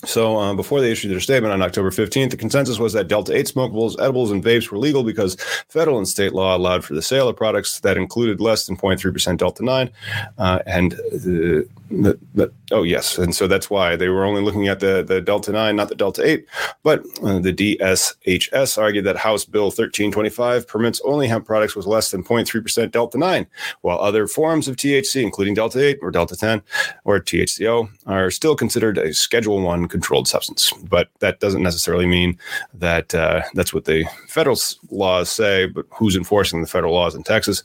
So, 0.05 0.37
uh, 0.39 0.55
before 0.55 0.81
they 0.81 0.91
issued 0.91 1.13
their 1.13 1.21
statement 1.21 1.53
on 1.53 1.63
October 1.63 1.91
15th, 1.91 2.31
the 2.31 2.37
consensus 2.37 2.79
was 2.79 2.93
that 2.95 3.07
Delta 3.07 3.37
8 3.37 3.47
smokables, 3.47 4.01
edibles, 4.01 4.33
and 4.33 4.43
vapes 4.43 4.71
were 4.71 4.79
legal 4.79 5.05
because 5.05 5.37
federal 5.69 5.99
and 5.99 6.09
state 6.09 6.33
law 6.33 6.57
allowed 6.57 6.85
for 6.85 6.95
the 6.95 7.03
sale 7.03 7.29
of 7.29 7.37
products 7.37 7.81
that 7.81 7.97
included 7.97 8.41
less 8.41 8.67
than 8.67 8.77
0.3% 8.77 9.37
Delta 9.37 9.65
9. 9.65 9.91
Uh, 10.39 10.59
and 10.67 10.93
the 10.93 11.69
the, 11.93 12.19
the, 12.35 12.53
oh 12.71 12.83
yes, 12.83 13.19
and 13.19 13.35
so 13.35 13.47
that's 13.47 13.69
why 13.69 13.97
they 13.97 14.09
were 14.09 14.25
only 14.25 14.41
looking 14.41 14.69
at 14.69 14.81
the 14.81 15.03
the 15.03 15.21
Delta 15.21 15.53
Nine, 15.53 15.77
not 15.77 15.89
the 15.89 15.95
Delta 15.95 16.27
Eight. 16.27 16.47
But 16.83 17.05
uh, 17.23 17.39
the 17.39 17.53
DSHS 17.53 18.79
argued 18.79 19.05
that 19.05 19.17
House 19.17 19.45
Bill 19.45 19.65
1325 19.65 20.67
permits 20.67 21.01
only 21.05 21.29
hemp 21.29 21.47
products 21.47 21.77
with 21.77 21.87
less 21.87 22.11
than 22.11 22.25
0.3 22.25 22.63
percent 22.63 22.93
Delta 22.93 23.19
Nine, 23.19 23.47
while 23.83 23.99
other 23.99 24.27
forms 24.27 24.69
of 24.69 24.77
THC, 24.77 25.23
including 25.23 25.55
Delta 25.55 25.85
Eight 25.85 25.99
or 26.01 26.11
Delta 26.11 26.37
10 26.37 26.63
or 27.05 27.21
THCO, 27.21 27.89
are 28.07 28.31
still 28.31 28.57
considered 28.57 28.99
a 28.99 29.13
Schedule 29.13 29.61
One 29.61 29.87
controlled 29.93 30.27
substance. 30.27 30.73
But 30.89 31.09
that 31.21 31.39
doesn't 31.39 31.63
necessarily 31.63 32.07
mean 32.07 32.39
that 32.75 33.15
uh, 33.15 33.43
that's 33.55 33.73
what 33.73 33.85
the 33.85 34.05
federal 34.27 34.59
laws 34.91 35.31
say. 35.31 35.67
But 35.67 35.87
who's 35.91 36.17
enforcing 36.17 36.63
the 36.63 36.67
federal 36.67 36.95
laws 36.95 37.15
in 37.15 37.23
Texas? 37.23 37.63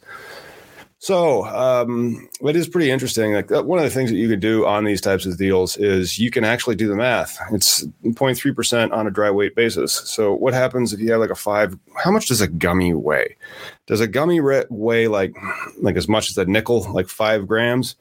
So 1.00 1.46
um, 1.46 2.28
it 2.42 2.56
is 2.56 2.68
pretty 2.68 2.90
interesting. 2.90 3.34
Like 3.34 3.52
uh, 3.52 3.62
one 3.62 3.78
of 3.78 3.86
the 3.86 3.92
things 3.92 4.10
that 4.10 4.18
you 4.18 4.28
could 4.28 4.40
do 4.40 4.66
on 4.66 4.84
these 4.84 5.00
types 5.00 5.28
of 5.28 5.38
deals 5.38 5.78
is 5.78 6.18
you 6.18 6.32
can 6.32 6.44
actually 6.44 6.76
do 6.76 6.88
the 6.88 6.96
math. 6.96 7.38
It's 7.52 7.86
0.3 8.04 8.56
percent 8.56 8.92
on 8.94 9.06
a 9.06 9.12
dry 9.12 9.30
weight 9.30 9.56
basis. 9.56 9.94
So 9.94 10.34
what 10.34 10.56
happens 10.56 10.94
if 10.94 11.00
you 11.00 11.12
have 11.12 11.20
like 11.20 11.30
a 11.30 11.36
five? 11.36 11.78
How 12.04 12.10
much 12.10 12.28
does 12.28 12.42
a 12.42 12.48
gummy 12.48 12.96
weigh? 12.96 13.38
Does 13.86 14.02
a 14.02 14.08
gummy 14.08 14.42
weigh 14.42 15.08
like 15.08 15.36
like 15.82 15.98
as 15.98 16.08
much 16.08 16.30
as 16.30 16.38
a 16.38 16.46
nickel, 16.46 16.92
like 16.92 17.08
five 17.08 17.48
grams? 17.48 17.96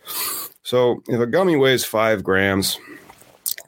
So 0.63 1.03
if 1.07 1.21
a 1.21 1.27
gummy 1.27 1.57
weighs 1.57 1.85
five 1.85 2.25
grams, 2.25 2.79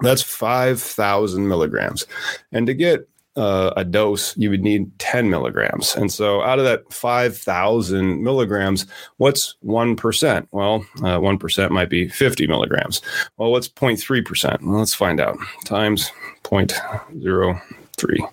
that's 0.00 0.22
five 0.22 0.80
thousand 0.80 1.48
milligrams, 1.48 2.06
and 2.52 2.66
to 2.66 2.74
get 2.74 3.08
uh, 3.38 3.72
a 3.76 3.84
dose, 3.84 4.36
you 4.36 4.50
would 4.50 4.62
need 4.62 4.98
10 4.98 5.30
milligrams. 5.30 5.94
And 5.94 6.12
so 6.12 6.42
out 6.42 6.58
of 6.58 6.64
that 6.64 6.92
5,000 6.92 8.22
milligrams, 8.22 8.84
what's 9.18 9.54
1%? 9.64 10.48
Well, 10.50 10.84
uh, 10.98 11.20
1% 11.20 11.70
might 11.70 11.88
be 11.88 12.08
50 12.08 12.48
milligrams. 12.48 13.00
Well, 13.36 13.52
what's 13.52 13.68
0.3%? 13.68 14.62
Well, 14.62 14.78
let's 14.78 14.94
find 14.94 15.20
out. 15.20 15.38
Times 15.64 16.10
0.03. 16.42 18.28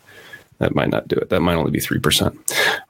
That 0.60 0.76
might 0.76 0.90
not 0.90 1.08
do 1.08 1.16
it. 1.16 1.30
That 1.30 1.42
might 1.42 1.56
only 1.56 1.72
be 1.72 1.80
3%. 1.80 2.38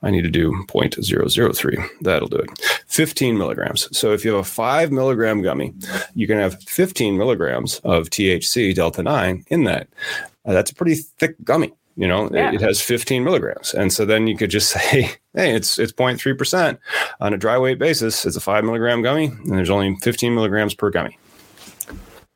I 0.04 0.12
need 0.12 0.22
to 0.22 0.30
do 0.30 0.52
0.003. 0.68 1.90
That'll 2.02 2.28
do 2.28 2.38
it. 2.38 2.50
15 2.88 3.38
milligrams. 3.38 3.98
So 3.98 4.14
if 4.14 4.24
you 4.24 4.32
have 4.32 4.42
a 4.42 4.44
five 4.44 4.92
milligram 4.92 5.42
gummy, 5.42 5.74
you 6.14 6.28
can 6.28 6.38
have 6.38 6.62
15 6.64 7.18
milligrams 7.18 7.80
of 7.84 8.10
THC 8.10 8.76
Delta 8.76 9.02
9 9.02 9.46
in 9.48 9.64
that. 9.64 9.88
Uh, 10.46 10.54
that's 10.54 10.72
a 10.72 10.76
pretty 10.76 10.96
thick 10.96 11.36
gummy. 11.44 11.74
You 11.98 12.08
know, 12.08 12.30
yeah. 12.34 12.52
it, 12.52 12.60
has 12.60 12.82
15 12.82 13.24
milligrams. 13.24 13.74
And 13.74 13.92
so 13.92 14.06
then 14.06 14.28
you 14.28 14.36
could 14.36 14.50
just 14.50 14.70
say, 14.72 15.02
hey, 15.34 15.56
it's 15.56 15.80
it's 15.80 15.94
0.3% 15.94 16.78
on 17.22 17.34
a 17.34 17.38
dry 17.38 17.58
weight 17.58 17.80
basis. 17.80 18.26
It's 18.26 18.36
a 18.36 18.42
five 18.42 18.64
milligram 18.64 19.02
gummy, 19.02 19.28
and 19.28 19.52
there's 19.52 19.70
only 19.70 19.96
15 20.02 20.36
milligrams 20.36 20.74
per 20.74 20.90
gummy. 20.90 21.18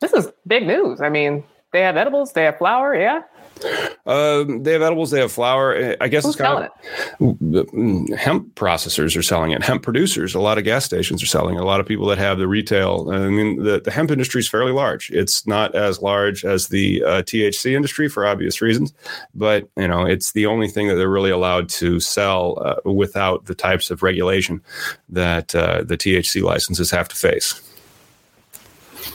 This 0.00 0.14
is 0.14 0.32
big 0.46 0.66
news. 0.66 1.02
I 1.02 1.10
mean, 1.10 1.44
they 1.72 1.82
have 1.82 1.96
edibles, 1.96 2.32
they 2.32 2.44
have 2.44 2.56
flour, 2.56 2.94
yeah. 2.94 3.22
Um, 4.06 4.62
they 4.62 4.72
have 4.72 4.82
edibles. 4.82 5.10
They 5.10 5.20
have 5.20 5.32
flour. 5.32 5.96
I 6.00 6.08
guess 6.08 6.24
Who's 6.24 6.34
it's 6.34 6.42
kind 6.42 6.68
of 7.20 7.36
it? 7.40 8.18
hemp 8.18 8.54
processors 8.54 9.16
are 9.16 9.22
selling 9.22 9.52
it. 9.52 9.62
Hemp 9.62 9.82
producers, 9.82 10.34
a 10.34 10.40
lot 10.40 10.58
of 10.58 10.64
gas 10.64 10.84
stations 10.84 11.22
are 11.22 11.26
selling 11.26 11.56
it. 11.56 11.60
A 11.60 11.64
lot 11.64 11.80
of 11.80 11.86
people 11.86 12.06
that 12.06 12.18
have 12.18 12.38
the 12.38 12.48
retail. 12.48 13.10
I 13.12 13.28
mean, 13.28 13.62
the, 13.62 13.80
the 13.80 13.90
hemp 13.90 14.10
industry 14.10 14.40
is 14.40 14.48
fairly 14.48 14.72
large. 14.72 15.10
It's 15.10 15.46
not 15.46 15.74
as 15.74 16.00
large 16.00 16.44
as 16.44 16.68
the 16.68 17.02
uh, 17.04 17.22
THC 17.22 17.72
industry 17.76 18.08
for 18.08 18.26
obvious 18.26 18.60
reasons, 18.60 18.92
but 19.34 19.68
you 19.76 19.88
know, 19.88 20.04
it's 20.06 20.32
the 20.32 20.46
only 20.46 20.68
thing 20.68 20.88
that 20.88 20.94
they're 20.94 21.08
really 21.10 21.30
allowed 21.30 21.68
to 21.70 22.00
sell 22.00 22.58
uh, 22.64 22.90
without 22.90 23.46
the 23.46 23.54
types 23.54 23.90
of 23.90 24.02
regulation 24.02 24.60
that 25.08 25.54
uh, 25.54 25.82
the 25.82 25.96
THC 25.96 26.42
licenses 26.42 26.90
have 26.90 27.08
to 27.08 27.16
face. 27.16 27.60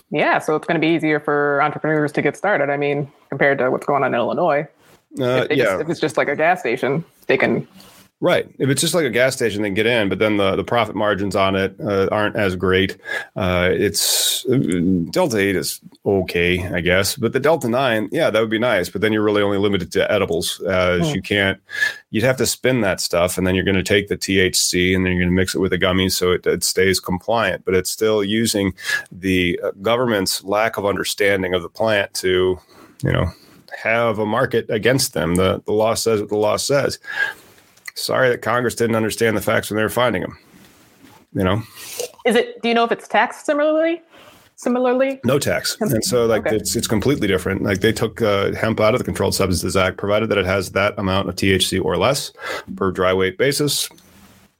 Yeah, 0.10 0.40
so 0.40 0.56
it's 0.56 0.68
going 0.68 0.80
to 0.80 0.86
be 0.86 0.94
easier 0.94 1.20
for 1.20 1.62
entrepreneurs 1.62 2.12
to 2.14 2.22
get 2.22 2.38
started. 2.38 2.70
I 2.70 2.78
mean, 2.78 3.12
compared 3.30 3.58
to 3.60 3.70
what's 3.72 3.86
going 3.86 4.04
on 4.04 4.14
in 4.14 4.20
Illinois. 4.20 4.68
Uh, 5.20 5.48
if, 5.50 5.58
yeah. 5.58 5.64
Just, 5.66 5.82
if 5.82 5.90
it's 5.90 6.00
just 6.00 6.18
like 6.18 6.28
a 6.28 6.36
gas 6.36 6.60
station, 6.60 7.04
they 7.28 7.38
can 7.38 7.68
Right. 8.22 8.50
If 8.60 8.70
it's 8.70 8.80
just 8.80 8.94
like 8.94 9.04
a 9.04 9.10
gas 9.10 9.36
station, 9.36 9.62
they 9.62 9.70
get 9.72 9.86
in, 9.86 10.08
but 10.08 10.20
then 10.20 10.38
the, 10.38 10.56
the 10.56 10.64
profit 10.64 10.96
margins 10.96 11.36
on 11.36 11.56
it 11.56 11.76
uh, 11.82 12.08
aren't 12.12 12.38
as 12.38 12.56
great. 12.56 12.98
Uh, 13.36 13.70
it's 13.74 14.44
Delta 14.46 15.38
8 15.38 15.56
is 15.56 15.82
okay, 16.06 16.66
I 16.66 16.80
guess, 16.80 17.18
but 17.18 17.34
the 17.34 17.42
Delta 17.42 17.68
9, 17.68 18.10
yeah, 18.14 18.30
that 18.30 18.40
would 18.40 18.50
be 18.50 18.58
nice, 18.58 18.88
but 18.88 19.02
then 19.02 19.12
you're 19.12 19.22
really 19.22 19.42
only 19.42 19.58
limited 19.58 19.92
to 19.92 20.10
edibles. 20.10 20.62
As 20.62 21.10
hmm. 21.10 21.16
You 21.16 21.22
can't, 21.22 21.60
you'd 22.10 22.24
have 22.24 22.38
to 22.38 22.46
spin 22.46 22.80
that 22.82 23.02
stuff, 23.02 23.38
and 23.38 23.46
then 23.46 23.54
you're 23.54 23.66
going 23.66 23.76
to 23.76 23.84
take 23.84 24.08
the 24.08 24.18
THC 24.18 24.96
and 24.96 25.06
then 25.06 25.12
you're 25.12 25.22
going 25.22 25.32
to 25.32 25.36
mix 25.36 25.54
it 25.54 25.60
with 25.60 25.72
the 25.72 25.78
gummies 25.78 26.14
so 26.14 26.32
it, 26.32 26.48
it 26.48 26.64
stays 26.64 27.02
compliant, 27.02 27.66
but 27.66 27.76
it's 27.76 27.90
still 27.90 28.24
using 28.24 28.74
the 29.12 29.60
uh, 29.62 29.72
government's 29.82 30.42
lack 30.44 30.78
of 30.78 30.86
understanding 30.86 31.54
of 31.54 31.64
the 31.64 31.70
plant 31.70 32.14
to, 32.16 32.58
you 33.04 33.12
know, 33.12 33.30
have 33.78 34.20
a 34.20 34.26
market 34.26 34.70
against 34.70 35.14
them. 35.14 35.36
The, 35.36 35.62
the 35.66 35.74
law 35.74 35.96
says 35.96 36.22
what 36.22 36.30
the 36.30 36.38
law 36.38 36.56
says 36.56 36.98
sorry 37.96 38.30
that 38.30 38.42
Congress 38.42 38.76
didn't 38.76 38.96
understand 38.96 39.36
the 39.36 39.42
facts 39.42 39.70
when 39.70 39.78
they 39.78 39.84
were 39.84 39.90
finding 39.90 40.22
them. 40.22 40.38
You 41.34 41.44
know, 41.44 41.64
is 42.26 42.36
it? 42.36 42.62
Do 42.62 42.70
you 42.70 42.76
know 42.76 42.86
if 42.86 42.92
it's 42.92 43.08
taxed 43.08 43.46
similarly? 43.46 44.02
Similarly, 44.58 45.20
no 45.26 45.38
tax, 45.38 45.76
and 45.82 46.02
so 46.06 46.26
like 46.28 46.48
okay. 46.48 46.56
it's 46.56 46.78
it's 46.78 46.88
completely 46.88 47.28
different. 47.28 47.64
Like 47.64 47.82
they 47.82 47.92
took 47.92 48.22
uh, 48.22 48.54
hemp 48.54 48.80
out 48.80 48.96
of 48.96 49.00
the 49.00 49.04
Controlled 49.04 49.36
Substances 49.36 49.76
Act, 49.76 49.98
provided 49.98 50.30
that 50.30 50.38
it 50.38 50.46
has 50.46 50.72
that 50.72 50.98
amount 50.98 51.28
of 51.28 51.36
THC 51.36 51.84
or 51.84 51.98
less 51.98 52.32
per 52.78 52.90
dry 52.90 53.14
weight 53.14 53.38
basis. 53.38 53.90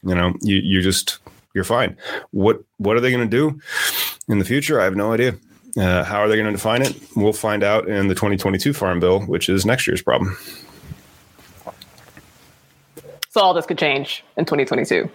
You 0.04 0.14
know, 0.14 0.34
you 0.42 0.58
you 0.58 0.82
just 0.82 1.20
you're 1.54 1.64
fine. 1.64 1.96
What 2.32 2.62
what 2.78 2.98
are 2.98 3.00
they 3.00 3.10
going 3.10 3.24
to 3.24 3.38
do 3.38 3.58
in 4.28 4.40
the 4.40 4.46
future? 4.46 4.82
I 4.82 4.84
have 4.84 4.98
no 4.98 5.14
idea. 5.14 5.38
Uh, 5.78 6.04
how 6.04 6.20
are 6.20 6.28
they 6.28 6.36
going 6.36 6.48
to 6.48 6.52
define 6.52 6.82
it? 6.82 6.94
We'll 7.16 7.34
find 7.34 7.64
out 7.64 7.88
in 7.88 8.10
the 8.10 8.16
2022 8.16 8.74
Farm 8.74 9.00
Bill, 9.00 9.22
which 9.22 9.48
is 9.48 9.66
next 9.66 9.88
year's 9.88 10.02
problem. 10.02 10.38
So 13.36 13.42
all 13.42 13.54
this 13.54 13.66
could 13.66 13.78
change 13.78 14.24
in 14.38 14.46
2022. 14.46 15.10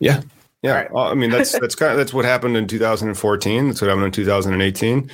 Yeah. 0.00 0.22
Yeah, 0.60 0.72
right. 0.72 0.90
I 0.92 1.14
mean 1.14 1.30
that's 1.30 1.56
that's 1.56 1.76
kind 1.76 1.92
of 1.92 1.98
that's 1.98 2.12
what 2.12 2.24
happened 2.24 2.56
in 2.56 2.66
2014. 2.66 3.68
That's 3.68 3.80
what 3.80 3.86
happened 3.86 4.06
in 4.06 4.10
2018. 4.10 5.10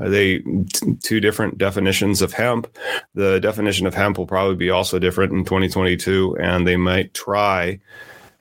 Uh, 0.00 0.08
they 0.08 0.38
t- 0.38 0.94
two 1.00 1.20
different 1.20 1.56
definitions 1.56 2.20
of 2.20 2.32
hemp. 2.32 2.66
The 3.14 3.38
definition 3.38 3.86
of 3.86 3.94
hemp 3.94 4.18
will 4.18 4.26
probably 4.26 4.56
be 4.56 4.70
also 4.70 4.98
different 4.98 5.32
in 5.32 5.44
2022, 5.44 6.36
and 6.40 6.66
they 6.66 6.76
might 6.76 7.14
try 7.14 7.78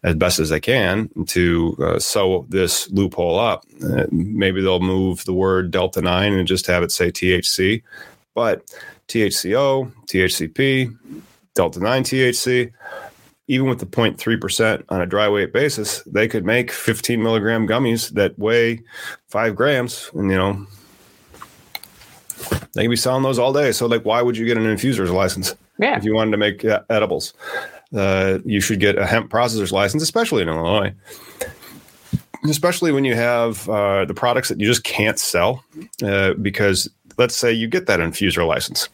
as 0.01 0.15
best 0.15 0.39
as 0.39 0.49
they 0.49 0.59
can 0.59 1.11
to 1.27 1.77
uh, 1.79 1.99
sew 1.99 2.47
this 2.49 2.89
loophole 2.89 3.37
up. 3.37 3.65
Uh, 3.83 4.07
maybe 4.11 4.63
they'll 4.63 4.79
move 4.79 5.23
the 5.25 5.33
word 5.33 5.69
delta 5.69 6.01
nine 6.01 6.33
and 6.33 6.47
just 6.47 6.65
have 6.65 6.81
it 6.81 6.91
say 6.91 7.11
THC, 7.11 7.83
but 8.33 8.65
THCO, 9.07 9.93
THCP, 10.07 10.97
delta 11.53 11.79
nine 11.79 12.03
THC 12.03 12.71
even 13.49 13.67
with 13.67 13.79
the 13.79 13.85
0.3% 13.85 14.83
on 14.89 15.01
a 15.01 15.07
dry 15.07 15.27
weight 15.27 15.51
basis, 15.51 16.03
they 16.03 16.27
could 16.27 16.45
make 16.45 16.71
15 16.71 17.21
milligram 17.21 17.67
gummies 17.67 18.11
that 18.11 18.37
weigh 18.37 18.79
five 19.27 19.55
grams. 19.55 20.11
And, 20.13 20.29
you 20.29 20.37
know, 20.37 20.67
they 22.73 22.83
can 22.83 22.91
be 22.91 22.95
selling 22.95 23.23
those 23.23 23.39
all 23.39 23.51
day. 23.51 23.71
So, 23.71 23.87
like, 23.87 24.05
why 24.05 24.21
would 24.21 24.37
you 24.37 24.45
get 24.45 24.57
an 24.57 24.65
infuser's 24.65 25.09
license 25.09 25.55
yeah. 25.79 25.97
if 25.97 26.03
you 26.03 26.13
wanted 26.13 26.31
to 26.31 26.37
make 26.37 26.63
uh, 26.63 26.81
edibles? 26.91 27.33
Uh, 27.93 28.37
you 28.45 28.61
should 28.61 28.79
get 28.79 28.99
a 28.99 29.05
hemp 29.05 29.31
processor's 29.31 29.71
license, 29.71 30.03
especially 30.03 30.43
in 30.43 30.47
Illinois. 30.47 30.93
Especially 32.47 32.91
when 32.91 33.03
you 33.03 33.15
have 33.15 33.67
uh, 33.67 34.05
the 34.05 34.13
products 34.13 34.47
that 34.49 34.59
you 34.59 34.67
just 34.67 34.83
can't 34.83 35.17
sell, 35.17 35.63
uh, 36.03 36.35
because 36.35 36.87
let's 37.17 37.35
say 37.35 37.51
you 37.51 37.67
get 37.67 37.87
that 37.87 37.99
infuser 37.99 38.47
license, 38.47 38.87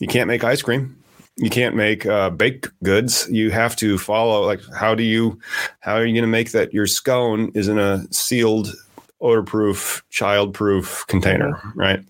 you 0.00 0.08
can't 0.08 0.26
make 0.26 0.42
ice 0.42 0.60
cream, 0.60 0.94
you 1.36 1.50
can't 1.50 1.76
make 1.76 2.06
uh, 2.06 2.30
baked 2.30 2.70
goods. 2.82 3.28
You 3.30 3.50
have 3.50 3.76
to 3.76 3.98
follow 3.98 4.44
like 4.44 4.60
how 4.74 4.94
do 4.94 5.02
you 5.02 5.38
how 5.80 5.94
are 5.94 6.04
you 6.04 6.14
going 6.14 6.22
to 6.22 6.28
make 6.28 6.52
that 6.52 6.72
your 6.72 6.86
scone 6.86 7.50
is 7.54 7.68
in 7.68 7.78
a 7.78 8.04
sealed, 8.10 8.74
odor-proof, 9.20 10.02
child-proof 10.10 11.06
container, 11.08 11.52
mm-hmm. 11.52 11.78
right? 11.78 12.00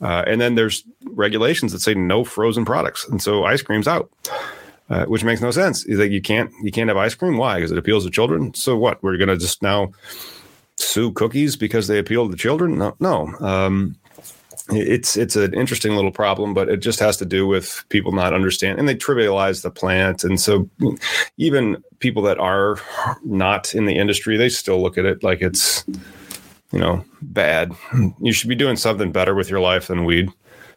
Uh, 0.00 0.24
and 0.26 0.40
then 0.40 0.56
there's 0.56 0.84
regulations 1.04 1.72
that 1.72 1.80
say 1.80 1.94
no 1.94 2.24
frozen 2.24 2.64
products, 2.64 3.08
and 3.08 3.22
so 3.22 3.44
ice 3.44 3.62
cream's 3.62 3.88
out. 3.88 4.10
Uh, 4.90 5.06
which 5.06 5.24
makes 5.24 5.40
no 5.40 5.50
sense. 5.50 5.82
Is 5.86 5.96
that 5.96 6.10
you 6.10 6.20
can't 6.20 6.50
you 6.62 6.70
can't 6.70 6.88
have 6.88 6.98
ice 6.98 7.14
cream? 7.14 7.38
Why? 7.38 7.54
Because 7.54 7.72
it 7.72 7.78
appeals 7.78 8.04
to 8.04 8.10
children. 8.10 8.52
So 8.52 8.76
what? 8.76 9.02
We're 9.02 9.16
gonna 9.16 9.38
just 9.38 9.62
now 9.62 9.92
sue 10.76 11.12
cookies 11.12 11.56
because 11.56 11.86
they 11.86 11.98
appeal 11.98 12.28
to 12.30 12.36
children? 12.36 12.78
No, 12.78 12.94
no. 13.00 13.34
Um, 13.40 13.96
it's 14.70 15.16
it's 15.16 15.36
an 15.36 15.52
interesting 15.52 15.94
little 15.94 16.10
problem, 16.10 16.54
but 16.54 16.68
it 16.68 16.78
just 16.78 16.98
has 16.98 17.16
to 17.18 17.26
do 17.26 17.46
with 17.46 17.84
people 17.90 18.12
not 18.12 18.32
understand 18.32 18.78
and 18.78 18.88
they 18.88 18.94
trivialize 18.94 19.62
the 19.62 19.70
plant. 19.70 20.24
And 20.24 20.40
so 20.40 20.68
even 21.36 21.82
people 21.98 22.22
that 22.22 22.38
are 22.38 22.78
not 23.24 23.74
in 23.74 23.84
the 23.84 23.96
industry, 23.96 24.36
they 24.36 24.48
still 24.48 24.80
look 24.82 24.96
at 24.96 25.04
it 25.04 25.22
like 25.22 25.42
it's 25.42 25.84
you 26.72 26.78
know 26.78 27.04
bad. 27.20 27.72
You 28.20 28.32
should 28.32 28.48
be 28.48 28.54
doing 28.54 28.76
something 28.76 29.12
better 29.12 29.34
with 29.34 29.50
your 29.50 29.60
life 29.60 29.88
than 29.88 30.04
weed. 30.04 30.30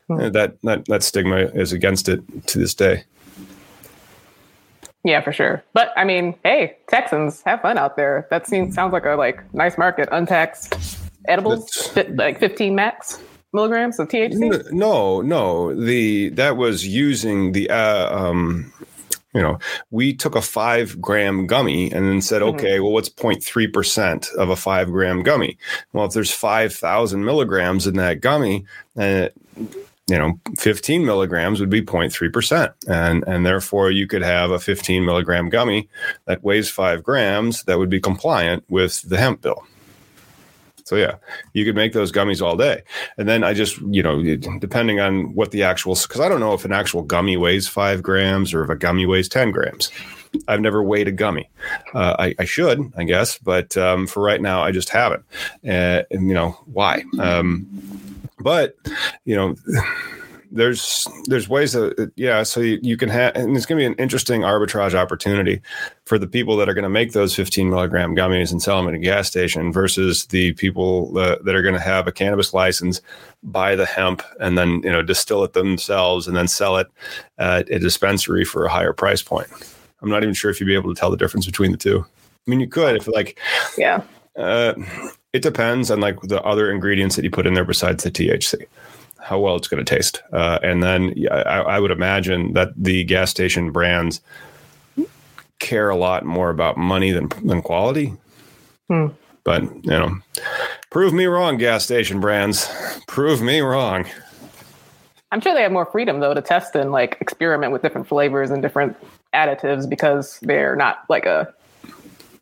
Hmm. 0.08 0.32
That 0.32 0.62
that 0.64 0.86
that 0.86 1.04
stigma 1.04 1.38
is 1.38 1.72
against 1.72 2.10
it 2.10 2.22
to 2.48 2.60
this 2.60 2.74
day. 2.74 3.06
Yeah, 5.06 5.22
for 5.22 5.32
sure. 5.32 5.64
But 5.72 5.94
I 5.96 6.04
mean, 6.04 6.36
hey, 6.44 6.76
Texans, 6.90 7.42
have 7.44 7.62
fun 7.62 7.78
out 7.78 7.96
there. 7.96 8.28
That 8.30 8.48
seems 8.48 8.76
sounds 8.76 8.92
like 8.92 9.06
a 9.06 9.12
like 9.12 9.42
nice 9.54 9.78
market, 9.78 10.10
untaxed 10.12 10.76
edibles, 11.26 11.96
like 12.16 12.40
15 12.40 12.76
max 12.76 13.22
milligrams 13.54 14.00
of 14.00 14.08
THC? 14.08 14.72
No, 14.72 15.22
no. 15.22 15.74
The 15.74 16.30
that 16.30 16.58
was 16.58 16.88
using 16.88 17.52
the 17.52 17.70
uh, 17.70 18.16
um, 18.16 18.72
you 19.34 19.42
know, 19.42 19.60
we 19.92 20.16
took 20.16 20.36
a 20.36 20.42
five 20.42 21.00
gram 21.00 21.46
gummy 21.46 21.92
and 21.92 22.08
then 22.08 22.22
said, 22.22 22.42
mm-hmm. 22.42 22.56
okay, 22.56 22.80
well, 22.80 22.92
what's 22.92 23.10
0.3 23.10 23.72
percent 23.72 24.30
of 24.38 24.50
a 24.50 24.56
five 24.56 24.90
gram 24.90 25.22
gummy? 25.22 25.58
Well, 25.94 26.06
if 26.06 26.14
there's 26.14 26.32
five 26.32 26.74
thousand 26.74 27.24
milligrams 27.24 27.86
in 27.86 27.96
that 27.98 28.22
gummy, 28.22 28.66
uh, 28.98 29.30
you 30.10 30.18
know, 30.18 30.40
15 30.58 31.06
milligrams 31.06 31.60
would 31.60 31.70
be 31.70 31.82
0.3 31.82 32.34
percent, 32.34 32.72
and 32.88 33.24
and 33.28 33.46
therefore 33.46 33.92
you 33.92 34.08
could 34.08 34.24
have 34.24 34.52
a 34.52 34.60
15 34.60 35.06
milligram 35.06 35.50
gummy 35.50 35.90
that 36.26 36.44
weighs 36.44 36.70
five 36.70 37.04
grams 37.04 37.64
that 37.64 37.78
would 37.78 37.90
be 37.90 38.00
compliant 38.00 38.64
with 38.70 39.02
the 39.04 39.18
hemp 39.18 39.42
bill. 39.42 39.64
So 40.88 40.96
yeah, 40.96 41.16
you 41.52 41.66
could 41.66 41.76
make 41.76 41.92
those 41.92 42.14
gummies 42.14 42.42
all 42.42 42.56
day. 42.56 42.82
And 43.18 43.28
then 43.28 43.44
I 43.44 43.54
just, 43.54 43.78
you 43.92 44.02
know, 44.02 44.24
depending 44.58 45.02
on 45.02 45.36
what 45.36 45.52
the 45.52 45.62
actual, 45.62 45.96
because 45.96 46.22
I 46.22 46.30
don't 46.30 46.40
know 46.40 46.54
if 46.54 46.64
an 46.64 46.72
actual 46.72 47.02
gummy 47.02 47.36
weighs 47.36 47.68
five 47.68 48.02
grams 48.02 48.54
or 48.54 48.64
if 48.64 48.70
a 48.70 48.76
gummy 48.78 49.06
weighs 49.06 49.28
10 49.28 49.52
grams. 49.52 49.92
I've 50.48 50.62
never 50.62 50.82
weighed 50.82 51.10
a 51.10 51.12
gummy. 51.12 51.50
Uh, 51.94 52.16
I, 52.18 52.36
I, 52.40 52.46
should, 52.46 52.80
I 52.96 53.04
guess, 53.04 53.38
but 53.38 53.76
um, 53.76 54.08
for 54.08 54.24
right 54.24 54.42
now, 54.42 54.64
I 54.64 54.72
just 54.72 54.88
haven't. 54.88 55.26
Uh, 55.68 56.04
and, 56.10 56.30
you 56.30 56.34
know, 56.34 56.52
why? 56.68 57.04
Um, 57.20 57.68
but, 58.40 58.78
you 59.26 59.36
know, 59.36 59.56
there's 60.58 61.08
there's 61.26 61.48
ways 61.48 61.74
that 61.74 62.12
yeah 62.16 62.44
so 62.44 62.60
you, 62.60 62.80
you 62.82 62.98
can 62.98 63.10
have 63.10 63.36
and 63.36 63.56
it's 63.56 63.66
going 63.66 63.78
to 63.78 63.82
be 63.82 63.86
an 63.86 63.94
interesting 63.96 64.42
arbitrage 64.42 64.94
opportunity 64.94 65.62
for 66.06 66.18
the 66.18 66.28
people 66.28 66.58
that 66.58 66.68
are 66.68 66.74
going 66.74 66.84
to 66.84 66.90
make 66.90 67.14
those 67.14 67.36
15 67.36 67.70
milligram 67.70 68.16
gummies 68.16 68.52
and 68.52 68.62
sell 68.62 68.78
them 68.78 68.88
at 68.88 68.94
a 68.94 68.98
gas 68.98 69.28
station 69.28 69.72
versus 69.72 70.26
the 70.28 70.54
people 70.54 71.18
uh, 71.18 71.38
that 71.44 71.56
are 71.56 71.62
going 71.62 71.74
to 71.76 71.80
have 71.80 72.08
a 72.08 72.12
cannabis 72.12 72.54
license 72.54 73.02
buy 73.44 73.76
the 73.76 73.86
hemp 73.86 74.22
and 74.40 74.58
then 74.58 74.82
you 74.84 74.92
know 74.92 75.02
distill 75.02 75.44
it 75.44 75.54
themselves 75.54 76.28
and 76.28 76.36
then 76.36 76.48
sell 76.48 76.78
it 76.78 76.88
at 77.38 77.70
a 77.70 77.80
dispensary 77.80 78.44
for 78.44 78.66
a 78.66 78.70
higher 78.70 78.94
price 78.94 79.22
point. 79.22 79.48
I'm 80.02 80.10
not 80.10 80.24
even 80.24 80.34
sure 80.34 80.52
if 80.52 80.60
you'd 80.60 80.68
be 80.68 80.76
able 80.76 80.94
to 80.94 81.00
tell 81.00 81.12
the 81.12 81.18
difference 81.18 81.46
between 81.46 81.72
the 81.72 81.78
two. 81.78 82.06
I 82.06 82.50
mean 82.50 82.60
you 82.60 82.68
could 82.68 82.96
if 82.96 83.08
like 83.08 83.40
yeah. 83.78 84.02
uh, 84.36 84.74
it 85.34 85.42
depends 85.42 85.92
on 85.92 86.00
like 86.00 86.20
the 86.22 86.42
other 86.44 86.72
ingredients 86.72 87.16
that 87.16 87.24
you 87.24 87.32
put 87.32 87.46
in 87.46 87.54
there 87.54 87.66
besides 87.66 88.04
the 88.04 88.12
thc 88.12 88.66
how 89.28 89.38
well 89.38 89.58
it's 89.58 89.68
going 89.68 89.84
to 89.84 89.96
taste. 89.96 90.24
Uh, 90.32 90.58
and 90.64 90.82
then 90.82 91.14
I, 91.30 91.36
I, 91.36 91.80
would 91.80 91.92
imagine 91.92 92.54
that 92.54 92.70
the 92.78 93.04
gas 93.04 93.30
station 93.30 93.72
brands 93.72 94.22
care 95.60 95.90
a 95.90 95.98
lot 95.98 96.24
more 96.24 96.50
about 96.50 96.78
money 96.78 97.12
than 97.12 97.30
than 97.44 97.62
quality. 97.62 98.14
Hmm. 98.88 99.08
But 99.44 99.64
you 99.64 99.92
know, 99.92 100.18
prove 100.92 101.14
me 101.14 101.26
wrong, 101.26 101.58
gas 101.58 101.84
station 101.84 102.22
brands. 102.22 102.70
Prove 103.08 103.42
me 103.42 103.60
wrong. 103.60 104.06
I'm 105.34 105.42
sure 105.42 105.54
they 105.54 105.62
have 105.62 105.74
more 105.74 105.86
freedom 105.86 106.22
though 106.22 106.34
to 106.34 106.42
test 106.42 106.74
and 106.76 106.94
like 106.94 107.18
experiment 107.20 107.74
with 107.74 107.82
different 107.82 108.08
flavors 108.08 108.50
and 108.50 108.62
different 108.62 108.96
additives 109.34 109.90
because 109.90 110.40
they're 110.42 110.78
not 110.78 111.04
like 111.10 111.26
a 111.26 111.54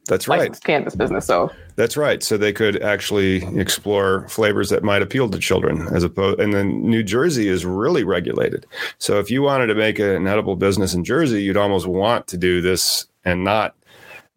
that's 0.08 0.28
right 0.28 0.60
cannabis 0.64 0.96
business. 0.96 1.26
So 1.26 1.52
that's 1.76 1.98
right. 1.98 2.24
So 2.24 2.38
they 2.38 2.54
could 2.54 2.82
actually 2.82 3.44
explore 3.60 4.28
flavors 4.30 4.70
that 4.70 4.84
might 4.84 5.02
appeal 5.02 5.30
to 5.30 5.40
children, 5.40 5.88
as 5.94 6.04
opposed. 6.04 6.40
And 6.40 6.54
then 6.54 6.82
New 6.82 7.04
Jersey 7.04 7.48
is 7.48 7.66
really 7.66 8.04
regulated. 8.04 8.66
So 8.98 9.20
if 9.20 9.30
you 9.30 9.42
wanted 9.42 9.68
to 9.68 9.76
make 9.76 10.00
an 10.00 10.28
edible 10.28 10.56
business 10.56 10.94
in 10.94 11.04
Jersey, 11.04 11.44
you'd 11.44 11.58
almost 11.58 11.88
want 11.88 12.28
to 12.28 12.38
do 12.38 12.62
this 12.62 13.08
and 13.26 13.44
not 13.44 13.76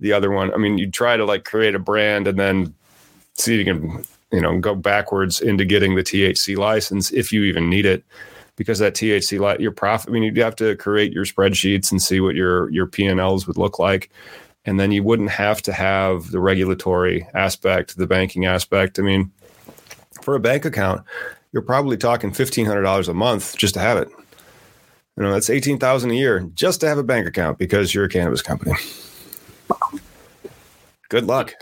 the 0.01 0.13
other 0.13 0.31
one. 0.31 0.53
I 0.53 0.57
mean, 0.57 0.79
you'd 0.79 0.95
try 0.95 1.17
to 1.17 1.25
like 1.25 1.45
create 1.45 1.75
a 1.75 1.79
brand 1.79 2.27
and 2.27 2.39
then 2.39 2.75
see 3.35 3.61
if 3.61 3.67
you 3.67 3.73
can, 3.73 4.05
you 4.33 4.41
know, 4.41 4.59
go 4.59 4.75
backwards 4.75 5.41
into 5.41 5.65
getting 5.65 5.95
the 5.95 6.03
THC 6.03 6.57
license 6.57 7.11
if 7.13 7.33
you 7.33 7.45
even 7.45 7.69
need 7.69 7.87
it 7.87 8.05
because 8.57 8.81
that 8.81 8.95
THC 8.95 9.61
your 9.61 9.71
profit. 9.71 10.11
I 10.11 10.13
mean, 10.13 10.25
you'd 10.25 10.37
have 10.39 10.57
to 10.57 10.77
create 10.77 11.13
your 11.13 11.25
spreadsheets 11.25 11.91
and 11.91 12.02
see 12.02 12.21
what 12.21 12.35
your 12.35 12.69
your 12.71 12.87
P 12.87 13.07
and 13.07 13.21
Ls 13.21 13.47
would 13.47 13.57
look 13.57 13.78
like, 13.78 14.11
and 14.69 14.78
then 14.78 14.93
you 14.93 15.02
wouldn't 15.02 15.31
have 15.31 15.63
to 15.63 15.73
have 15.73 16.31
the 16.31 16.39
regulatory 16.39 17.26
aspect, 17.33 17.97
the 17.97 18.07
banking 18.07 18.45
aspect. 18.45 18.99
I 18.99 19.02
mean, 19.02 19.33
for 20.21 20.35
a 20.35 20.41
bank 20.41 20.67
account, 20.67 21.02
you're 21.52 21.63
probably 21.63 21.97
talking 21.97 22.33
fifteen 22.33 22.67
hundred 22.67 22.83
dollars 22.83 23.09
a 23.09 23.15
month 23.15 23.57
just 23.57 23.73
to 23.75 23.81
have 23.81 23.97
it. 23.97 24.11
You 25.17 25.23
know, 25.23 25.33
that's 25.33 25.49
eighteen 25.49 25.78
thousand 25.78 26.11
a 26.11 26.15
year 26.15 26.41
just 26.54 26.81
to 26.81 26.87
have 26.87 26.99
a 26.99 27.02
bank 27.02 27.26
account 27.26 27.57
because 27.57 27.95
you're 27.95 28.04
a 28.04 28.11
cannabis 28.11 28.43
company. 28.43 28.73
Good 31.09 31.25
luck. 31.25 31.54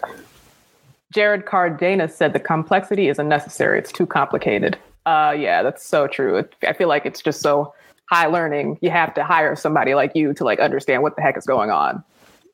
Jared 1.12 1.46
Cardenas 1.46 2.16
said 2.16 2.32
the 2.32 2.40
complexity 2.40 3.06
is 3.06 3.20
unnecessary. 3.20 3.78
It's 3.78 3.92
too 3.92 4.06
complicated. 4.06 4.76
Uh, 5.06 5.32
yeah, 5.38 5.62
that's 5.62 5.86
so 5.86 6.08
true. 6.08 6.44
I 6.66 6.72
feel 6.72 6.88
like 6.88 7.06
it's 7.06 7.22
just 7.22 7.40
so 7.40 7.72
high 8.10 8.26
learning. 8.26 8.78
You 8.80 8.90
have 8.90 9.14
to 9.14 9.22
hire 9.22 9.54
somebody 9.54 9.94
like 9.94 10.10
you 10.16 10.34
to 10.34 10.42
like 10.42 10.58
understand 10.58 11.04
what 11.04 11.14
the 11.14 11.22
heck 11.22 11.36
is 11.36 11.46
going 11.46 11.70
on 11.70 12.02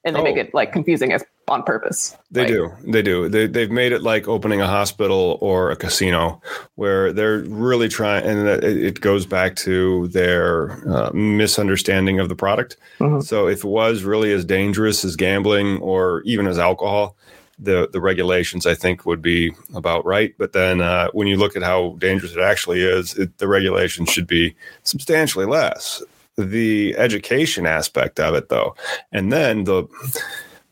and 0.04 0.16
they 0.16 0.20
oh. 0.20 0.24
make 0.24 0.36
it 0.36 0.52
like 0.54 0.72
confusing 0.72 1.12
as 1.12 1.24
on 1.48 1.62
purpose. 1.62 2.16
They 2.30 2.42
like, 2.42 2.48
do. 2.48 2.72
They 2.84 3.02
do. 3.02 3.28
They 3.28 3.46
they've 3.46 3.70
made 3.70 3.92
it 3.92 4.02
like 4.02 4.28
opening 4.28 4.60
a 4.60 4.66
hospital 4.66 5.38
or 5.40 5.70
a 5.70 5.76
casino 5.76 6.40
where 6.76 7.12
they're 7.12 7.40
really 7.40 7.88
trying 7.88 8.24
and 8.24 8.48
it 8.64 9.00
goes 9.00 9.26
back 9.26 9.56
to 9.56 10.08
their 10.08 10.72
uh, 10.88 11.10
misunderstanding 11.12 12.20
of 12.20 12.28
the 12.28 12.36
product. 12.36 12.76
Mm-hmm. 12.98 13.20
So 13.20 13.48
if 13.48 13.64
it 13.64 13.68
was 13.68 14.02
really 14.02 14.32
as 14.32 14.44
dangerous 14.44 15.04
as 15.04 15.16
gambling 15.16 15.78
or 15.78 16.22
even 16.22 16.46
as 16.46 16.58
alcohol, 16.58 17.16
the 17.58 17.88
the 17.92 18.00
regulations 18.00 18.66
I 18.66 18.74
think 18.74 19.04
would 19.04 19.22
be 19.22 19.52
about 19.74 20.04
right. 20.04 20.34
But 20.38 20.52
then 20.52 20.80
uh, 20.80 21.08
when 21.12 21.26
you 21.26 21.36
look 21.36 21.56
at 21.56 21.62
how 21.62 21.96
dangerous 21.98 22.32
it 22.32 22.40
actually 22.40 22.82
is, 22.82 23.16
it, 23.18 23.38
the 23.38 23.48
regulations 23.48 24.10
should 24.10 24.26
be 24.26 24.54
substantially 24.84 25.46
less 25.46 26.02
the 26.42 26.94
education 26.96 27.66
aspect 27.66 28.20
of 28.20 28.34
it 28.34 28.48
though. 28.48 28.74
And 29.12 29.32
then 29.32 29.64
the 29.64 29.86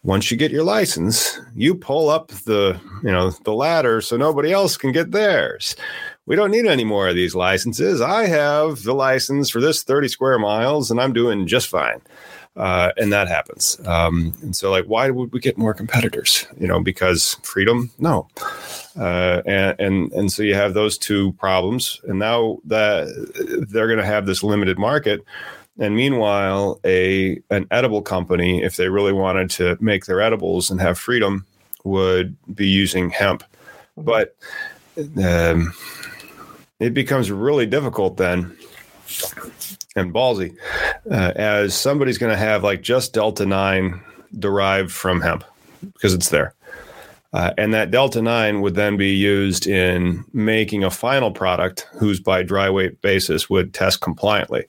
once 0.03 0.31
you 0.31 0.37
get 0.37 0.51
your 0.51 0.65
license 0.65 1.39
you 1.55 1.75
pull 1.75 2.09
up 2.09 2.29
the 2.29 2.81
you 3.03 3.11
know 3.11 3.31
the 3.45 3.53
ladder 3.53 4.01
so 4.01 4.17
nobody 4.17 4.53
else 4.53 4.77
can 4.77 4.93
get 4.93 5.11
theirs. 5.11 5.77
We 6.27 6.37
don't 6.37 6.51
need 6.51 6.67
any 6.67 6.85
more 6.85 7.09
of 7.09 7.17
these 7.17 7.35
licenses. 7.35 8.01
I 8.01 8.27
have 8.27 8.85
the 8.85 8.95
license 8.95 9.51
for 9.51 9.61
this 9.61 9.83
30 9.83 10.09
square 10.09 10.39
miles 10.39 10.91
and 10.91 11.01
i'm 11.01 11.13
doing 11.13 11.47
just 11.47 11.69
fine. 11.69 12.01
Uh, 12.57 12.91
and 12.97 13.13
that 13.13 13.29
happens. 13.29 13.81
Um, 13.87 14.35
and 14.43 14.57
so 14.57 14.71
like 14.71 14.87
why 14.87 15.11
would 15.11 15.33
we 15.33 15.41
get 15.41 15.57
more 15.59 15.75
competitors? 15.75 16.47
You 16.59 16.67
know 16.67 16.81
because 16.81 17.37
freedom? 17.43 17.91
No. 17.99 18.29
Uh, 18.99 19.41
and, 19.47 19.79
and 19.79 20.13
and 20.13 20.33
so 20.33 20.43
you 20.43 20.55
have 20.55 20.75
those 20.75 20.99
two 20.99 21.33
problems, 21.35 22.01
and 22.05 22.19
now 22.19 22.59
that 22.65 23.07
they're 23.71 23.87
going 23.87 24.01
to 24.01 24.05
have 24.05 24.27
this 24.27 24.43
limited 24.43 24.79
market, 24.79 25.25
and 25.81 25.97
meanwhile, 25.97 26.79
a 26.85 27.41
an 27.51 27.67
edible 27.71 28.03
company, 28.03 28.63
if 28.63 28.77
they 28.77 28.89
really 28.89 29.13
wanted 29.13 29.51
to 29.51 29.77
make 29.81 30.05
their 30.05 30.21
edibles 30.21 30.71
and 30.71 30.81
have 30.81 30.99
freedom, 30.99 31.47
would 31.83 32.37
be 32.55 32.69
using 32.69 33.11
hemp, 33.11 33.43
mm-hmm. 33.99 34.03
but 34.03 34.37
um, 35.25 35.73
it 36.79 36.95
becomes 36.95 37.31
really 37.31 37.67
difficult 37.67 38.17
then 38.17 38.57
and 39.97 40.15
ballsy 40.15 40.57
uh, 41.11 41.33
as 41.37 41.75
somebody's 41.75 42.19
going 42.19 42.33
to 42.33 42.39
have 42.39 42.63
like 42.63 42.81
just 42.81 43.13
delta 43.13 43.45
9 43.45 44.01
derived 44.39 44.93
from 44.93 45.21
hemp 45.21 45.45
because 45.95 46.15
it's 46.15 46.31
there 46.31 46.55
uh, 47.33 47.53
and 47.59 47.75
that 47.75 47.91
delta 47.91 48.23
9 48.23 48.61
would 48.61 48.75
then 48.75 48.97
be 48.97 49.15
used 49.15 49.67
in 49.67 50.25
making 50.33 50.85
a 50.85 50.91
final 50.91 51.31
product 51.31 51.87
whose 51.93 52.21
by 52.21 52.43
dry 52.43 52.69
weight 52.71 53.01
basis 53.03 53.49
would 53.49 53.73
test 53.73 54.01
compliantly. 54.01 54.65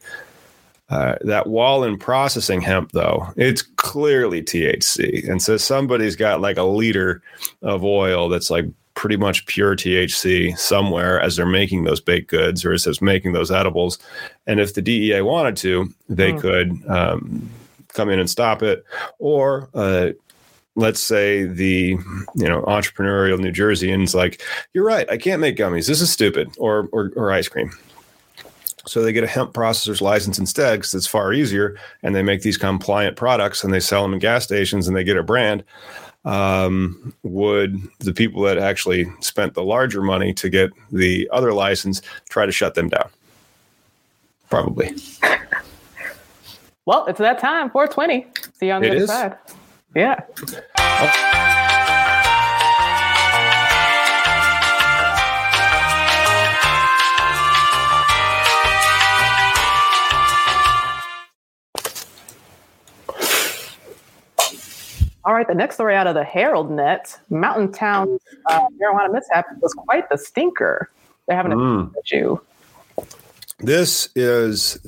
Uh, 0.92 1.16
that 1.22 1.48
wall 1.48 1.84
in 1.84 1.98
processing 1.98 2.62
hemp, 2.62 2.92
though, 2.92 3.26
it's 3.38 3.62
clearly 3.62 4.42
THC. 4.42 5.28
And 5.28 5.42
so 5.42 5.58
somebody's 5.58 6.16
got 6.16 6.42
like 6.42 6.58
a 6.58 6.64
liter 6.64 7.22
of 7.62 7.84
oil 7.84 8.28
that's 8.28 8.50
like 8.50 8.66
pretty 8.94 9.16
much 9.16 9.46
pure 9.46 9.76
THC 9.76 10.58
somewhere 10.58 11.20
as 11.22 11.38
they're 11.38 11.46
making 11.46 11.86
those 11.86 12.02
baked 12.02 12.30
goods 12.30 12.66
or 12.66 12.74
as 12.74 12.84
they're 12.84 12.94
making 13.00 13.32
those 13.32 13.52
edibles. 13.52 13.98
And 14.46 14.60
if 14.60 14.74
the 14.74 14.82
DEA 14.82 15.22
wanted 15.22 15.56
to, 15.58 15.90
they 16.10 16.34
mm. 16.34 16.42
could 16.42 16.90
um, 16.90 17.50
come 17.94 18.10
in 18.10 18.20
and 18.20 18.30
stop 18.30 18.62
it 18.62 18.84
or 19.18 19.70
uh, 19.74 20.10
let's 20.76 21.02
say 21.02 21.44
the 21.44 21.98
you 22.36 22.48
know 22.48 22.64
entrepreneurial 22.64 23.40
New 23.40 23.52
Jerseyans 23.52 24.14
like, 24.14 24.42
you're 24.74 24.86
right, 24.86 25.10
I 25.10 25.18
can't 25.18 25.42
make 25.42 25.58
gummies. 25.58 25.88
This 25.88 26.02
is 26.02 26.12
stupid, 26.12 26.50
or 26.58 26.90
or, 26.92 27.12
or 27.16 27.32
ice 27.32 27.48
cream. 27.48 27.72
So 28.86 29.02
they 29.04 29.14
get 29.14 29.24
a 29.24 29.28
hemp 29.28 29.54
processor's 29.54 30.02
license 30.02 30.40
instead 30.40 30.80
because 30.80 30.94
it's 30.94 31.08
far 31.08 31.34
easier, 31.34 31.78
and 32.04 32.16
they 32.16 32.24
make 32.24 32.42
these 32.42 32.58
compliant 32.58 33.16
products 33.16 33.64
and 33.64 33.74
they 33.74 33.80
sell 33.80 34.02
them 34.04 34.14
in 34.14 34.20
gas 34.20 34.44
stations 34.44 34.88
and 34.88 34.96
they 34.98 35.04
get 35.04 35.18
a 35.18 35.24
brand. 35.24 35.64
Um, 36.26 37.14
would 37.24 37.78
the 38.00 38.14
people 38.14 38.42
that 38.44 38.58
actually 38.58 39.06
spent 39.22 39.54
the 39.56 39.64
larger 39.64 40.02
money 40.02 40.34
to 40.36 40.50
get 40.50 40.70
the 40.92 41.28
other 41.32 41.54
license 41.54 42.02
try 42.30 42.46
to 42.46 42.52
shut 42.52 42.76
them 42.76 42.90
down? 42.90 43.10
Probably. 44.50 44.94
Well, 46.86 47.06
it's 47.06 47.20
that 47.20 47.40
time, 47.40 47.70
420. 47.70 48.26
See 48.54 48.68
you 48.68 48.74
on 48.74 48.82
the 48.82 48.88
It 48.88 48.92
other 48.92 49.04
is? 49.04 49.10
side. 49.10 49.38
Yeah. 49.96 50.20
All 65.24 65.34
right, 65.34 65.48
the 65.48 65.54
next 65.54 65.76
story 65.76 65.96
out 65.96 66.08
of 66.08 66.16
the 66.16 66.24
HeraldNet 66.24 67.18
Mountain 67.30 67.72
Town 67.74 68.20
uh, 68.48 68.68
marijuana 68.82 69.12
mishap 69.12 69.46
was 69.62 69.74
quite 69.74 70.10
the 70.10 70.18
stinker. 70.18 70.90
They're 71.28 71.38
having 71.38 71.52
a 71.52 71.56
Mm. 71.56 71.94
issue. 72.04 72.40
This 73.60 74.10
is 74.16 74.80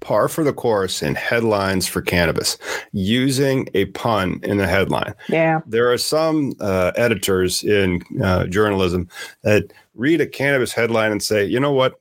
par 0.00 0.28
for 0.28 0.42
the 0.44 0.54
course 0.54 1.02
in 1.02 1.14
headlines 1.14 1.86
for 1.86 2.00
cannabis, 2.00 2.56
using 2.92 3.68
a 3.74 3.84
pun 3.86 4.40
in 4.42 4.56
the 4.56 4.66
headline. 4.66 5.14
Yeah. 5.28 5.60
There 5.66 5.92
are 5.92 5.98
some 5.98 6.54
uh, 6.58 6.92
editors 6.96 7.62
in 7.62 8.02
uh, 8.22 8.46
journalism 8.46 9.10
that 9.42 9.70
read 9.94 10.22
a 10.22 10.26
cannabis 10.26 10.72
headline 10.72 11.12
and 11.12 11.22
say, 11.22 11.44
you 11.44 11.60
know 11.60 11.72
what? 11.72 12.00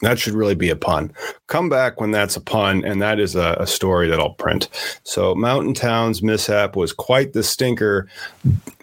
That 0.00 0.18
should 0.18 0.34
really 0.34 0.54
be 0.54 0.70
a 0.70 0.76
pun. 0.76 1.12
Come 1.46 1.68
back 1.68 2.00
when 2.00 2.10
that's 2.10 2.36
a 2.36 2.40
pun, 2.40 2.84
and 2.84 3.02
that 3.02 3.20
is 3.20 3.34
a, 3.34 3.56
a 3.60 3.66
story 3.66 4.08
that 4.08 4.18
I'll 4.18 4.34
print. 4.34 4.68
So, 5.04 5.34
Mountain 5.34 5.74
Town's 5.74 6.22
mishap 6.22 6.74
was 6.74 6.92
quite 6.92 7.34
the 7.34 7.42
stinker. 7.42 8.08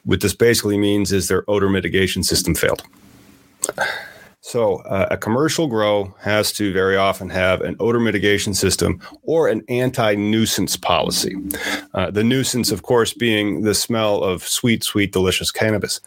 What 0.04 0.22
this 0.22 0.36
basically 0.36 0.78
means 0.78 1.12
is 1.12 1.28
their 1.28 1.44
odor 1.50 1.70
mitigation 1.70 2.24
system 2.24 2.54
failed. 2.54 2.84
So, 4.42 4.78
uh, 4.84 5.08
a 5.12 5.18
commercial 5.18 5.68
grow 5.68 6.16
has 6.22 6.54
to 6.54 6.72
very 6.72 6.96
often 6.96 7.30
have 7.30 7.60
an 7.62 7.76
odor 7.82 8.00
mitigation 8.00 8.54
system 8.54 9.02
or 9.24 9.50
an 9.50 9.64
anti 9.68 10.16
nuisance 10.16 10.78
policy. 10.78 11.36
Uh, 11.94 12.12
the 12.12 12.24
nuisance, 12.24 12.72
of 12.72 12.84
course, 12.84 13.14
being 13.14 13.64
the 13.64 13.74
smell 13.74 14.24
of 14.24 14.44
sweet, 14.44 14.86
sweet, 14.86 15.12
delicious 15.12 15.52
cannabis 15.52 16.00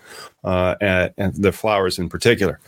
uh, 0.44 0.76
and, 0.80 1.12
and 1.18 1.34
the 1.34 1.52
flowers 1.52 1.98
in 1.98 2.08
particular. 2.08 2.60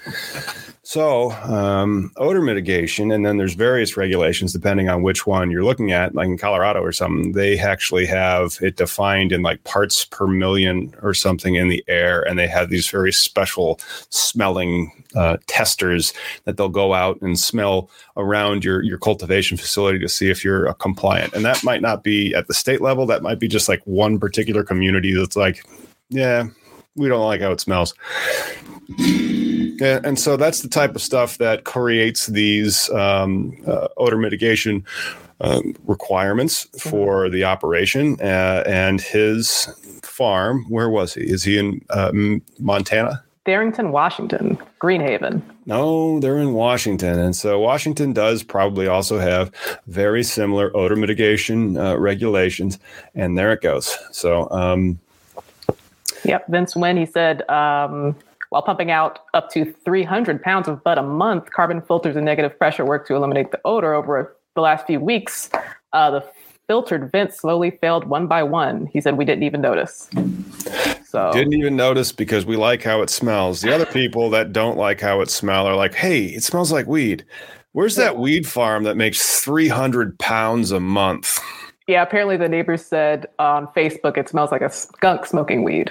So, 0.85 1.31
um, 1.31 2.11
odor 2.17 2.43
mitigation, 2.43 3.13
and 3.13 3.25
then 3.25 3.37
there's 3.37 3.55
various 3.55 3.97
regulations 3.97 4.53
depending 4.53 4.89
on 4.89 5.05
which 5.05 5.29
one 5.29 5.49
you're 5.49 5.63
looking 5.63 5.93
at. 5.93 6.17
Like 6.17 6.27
in 6.27 6.37
Colorado 6.37 6.81
or 6.81 6.91
something, 6.91 7.33
they 7.33 7.57
actually 7.57 8.05
have 8.07 8.59
it 8.61 8.77
defined 8.77 9.31
in 9.31 9.43
like 9.43 9.63
parts 9.63 10.05
per 10.05 10.27
million 10.27 10.93
or 11.01 11.15
something 11.15 11.55
in 11.55 11.69
the 11.69 11.85
air, 11.87 12.23
and 12.23 12.37
they 12.37 12.49
have 12.49 12.69
these 12.69 12.89
very 12.89 13.13
special 13.13 13.79
smelling 14.11 15.05
uh, 15.15 15.37
testers 15.47 16.13
that 16.47 16.57
they'll 16.57 16.69
go 16.69 16.95
out 16.95 17.21
and 17.23 17.39
smell 17.39 17.89
around 18.17 18.65
your 18.65 18.83
your 18.83 18.99
cultivation 18.99 19.57
facility 19.57 20.01
to 20.01 20.09
see 20.09 20.31
if 20.31 20.45
you're 20.45 20.69
uh, 20.69 20.73
compliant. 20.73 21.33
And 21.33 21.45
that 21.45 21.63
might 21.63 21.81
not 21.81 22.03
be 22.03 22.35
at 22.35 22.49
the 22.49 22.55
state 22.55 22.81
level. 22.81 23.07
That 23.07 23.23
might 23.23 23.39
be 23.39 23.47
just 23.47 23.69
like 23.69 23.83
one 23.85 24.19
particular 24.19 24.65
community 24.65 25.15
that's 25.15 25.37
like, 25.37 25.65
yeah, 26.09 26.49
we 26.97 27.07
don't 27.07 27.25
like 27.25 27.41
how 27.41 27.53
it 27.53 27.61
smells. 27.61 27.95
Yeah, 29.81 30.01
and 30.05 30.19
so 30.19 30.37
that's 30.37 30.61
the 30.61 30.69
type 30.69 30.95
of 30.95 31.03
stuff 31.03 31.39
that 31.39 31.65
creates 31.65 32.27
these 32.27 32.91
um, 32.91 33.57
uh, 33.67 33.89
odor 33.97 34.19
mitigation 34.19 34.85
um, 35.41 35.75
requirements 35.85 36.69
for 36.79 37.29
the 37.29 37.45
operation. 37.45 38.17
Uh, 38.21 38.63
and 38.67 39.01
his 39.01 39.67
farm, 40.03 40.65
where 40.69 40.89
was 40.89 41.15
he? 41.15 41.23
Is 41.23 41.43
he 41.43 41.59
in 41.59 41.85
uh, 41.91 42.13
Montana? 42.59 43.23
Darrington, 43.45 43.91
Washington, 43.91 44.57
Greenhaven. 44.81 45.43
No, 45.67 46.21
they're 46.21 46.39
in 46.39 46.53
Washington. 46.53 47.19
And 47.19 47.35
so 47.35 47.59
Washington 47.59 48.13
does 48.13 48.45
probably 48.45 48.87
also 48.87 49.19
have 49.19 49.51
very 49.89 50.23
similar 50.23 50.75
odor 50.77 50.95
mitigation 50.95 51.77
uh, 51.77 51.97
regulations. 51.97 52.79
And 53.17 53.37
there 53.37 53.53
it 53.53 53.61
goes. 53.61 53.99
So, 54.13 54.49
um, 54.51 55.01
Yep, 56.25 56.49
Vince 56.49 56.77
Wynn, 56.77 56.97
he 56.97 57.07
said, 57.07 57.49
um, 57.51 58.17
while 58.53 58.61
pumping 58.61 58.91
out 58.91 59.21
up 59.33 59.51
to 59.51 59.65
300 59.65 60.43
pounds 60.43 60.69
of 60.69 60.85
bud 60.85 60.99
a 60.99 61.03
month, 61.03 61.51
carbon 61.53 61.81
filters 61.81 62.17
and 62.17 62.27
negative 62.27 62.59
pressure 62.59 62.85
work 62.85 63.07
to 63.07 63.15
eliminate 63.15 63.51
the 63.51 63.59
odor 63.65 63.95
over 63.95 64.37
the 64.55 64.61
last 64.61 64.87
few 64.87 65.01
weeks. 65.01 65.49
Uh, 65.95 66.11
the 66.11 66.25
filtered 66.67 67.11
vents 67.11 67.41
slowly 67.41 67.71
failed 67.71 68.05
one 68.05 68.27
by 68.27 68.43
one. 68.43 68.87
He 68.93 69.01
said, 69.01 69.17
we 69.17 69.25
didn't 69.25 69.45
even 69.45 69.63
notice. 69.63 70.11
So, 71.07 71.33
Didn't 71.33 71.55
even 71.55 71.77
notice 71.77 72.13
because 72.13 72.45
we 72.45 72.57
like 72.57 72.83
how 72.83 73.01
it 73.01 73.09
smells. 73.09 73.63
The 73.63 73.75
other 73.75 73.87
people 73.87 74.29
that 74.31 74.53
don't 74.53 74.77
like 74.77 75.01
how 75.01 75.23
it 75.23 75.31
smells 75.31 75.67
are 75.67 75.77
like, 75.77 75.95
hey, 75.95 76.27
it 76.27 76.43
smells 76.43 76.71
like 76.71 76.87
weed. 76.87 77.25
Where's 77.73 77.97
that 77.97 78.19
weed 78.19 78.47
farm 78.47 78.85
that 78.85 78.99
makes 78.99 79.41
300 79.41 80.19
pounds 80.19 80.73
a 80.73 80.81
month? 80.81 81.39
yeah, 81.87 82.03
apparently 82.03 82.37
the 82.37 82.49
neighbors 82.49 82.85
said 82.85 83.27
on 83.39 83.67
Facebook 83.69 84.17
it 84.19 84.29
smells 84.29 84.53
like 84.53 84.63
a 84.63 84.71
skunk 84.71 85.25
smoking 85.27 85.65
weed. 85.65 85.91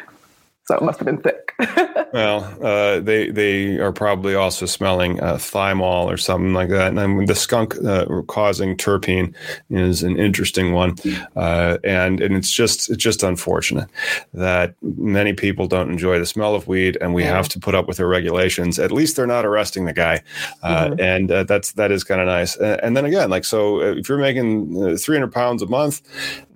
So 0.65 0.75
it 0.75 0.83
must 0.83 0.99
have 0.99 1.05
been 1.05 1.21
thick. 1.21 1.53
Well, 2.13 2.43
uh, 2.61 2.99
they 2.99 3.29
they 3.31 3.77
are 3.79 3.93
probably 3.93 4.35
also 4.35 4.65
smelling 4.65 5.21
uh, 5.21 5.35
thymol 5.35 6.07
or 6.11 6.17
something 6.17 6.53
like 6.53 6.67
that. 6.67 6.89
And 6.89 6.97
then 6.97 7.25
the 7.25 7.35
skunk 7.35 7.73
uh, 7.85 8.05
causing 8.27 8.75
terpene 8.75 9.33
is 9.69 10.03
an 10.03 10.17
interesting 10.19 10.73
one, 10.73 10.95
uh, 11.37 11.77
and 11.85 12.19
and 12.19 12.35
it's 12.35 12.51
just 12.51 12.89
it's 12.89 13.01
just 13.01 13.23
unfortunate 13.23 13.87
that 14.33 14.75
many 14.81 15.31
people 15.31 15.67
don't 15.67 15.89
enjoy 15.89 16.19
the 16.19 16.25
smell 16.25 16.53
of 16.53 16.67
weed, 16.67 16.97
and 16.99 17.13
we 17.13 17.23
Yeah. 17.23 17.29
have 17.37 17.47
to 17.49 17.59
put 17.61 17.75
up 17.75 17.87
with 17.87 17.95
their 17.95 18.09
regulations. 18.09 18.77
At 18.77 18.91
least 18.91 19.15
they're 19.15 19.25
not 19.25 19.45
arresting 19.45 19.85
the 19.85 19.93
guy, 19.93 20.21
uh, 20.63 20.87
Mhm. 20.89 20.99
and 20.99 21.31
uh, 21.31 21.43
that's 21.43 21.71
that 21.73 21.93
is 21.93 22.03
kind 22.03 22.19
of 22.19 22.27
nice. 22.27 22.57
And 22.57 22.97
then 22.97 23.05
again, 23.05 23.29
like 23.29 23.45
so, 23.45 23.79
if 23.79 24.09
you're 24.09 24.17
making 24.17 24.75
uh, 24.83 24.97
300 24.97 25.31
pounds 25.31 25.61
a 25.61 25.67
month, 25.67 26.01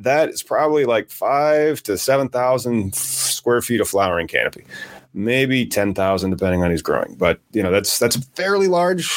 that 0.01 0.27
is 0.27 0.43
probably 0.43 0.83
like 0.83 1.09
five 1.09 1.81
to 1.83 1.97
seven 1.97 2.27
thousand 2.27 2.93
square 2.93 3.61
feet 3.61 3.79
of 3.79 3.87
flowering 3.95 4.27
canopy. 4.27 4.65
Maybe 5.13 5.65
10,000 5.65 6.29
depending 6.29 6.61
on 6.63 6.69
who's 6.71 6.81
growing 6.81 7.15
but 7.15 7.39
you 7.53 7.63
know 7.63 7.71
that's 7.71 7.97
that's 7.99 8.17
a 8.17 8.21
fairly 8.35 8.67
large 8.67 9.07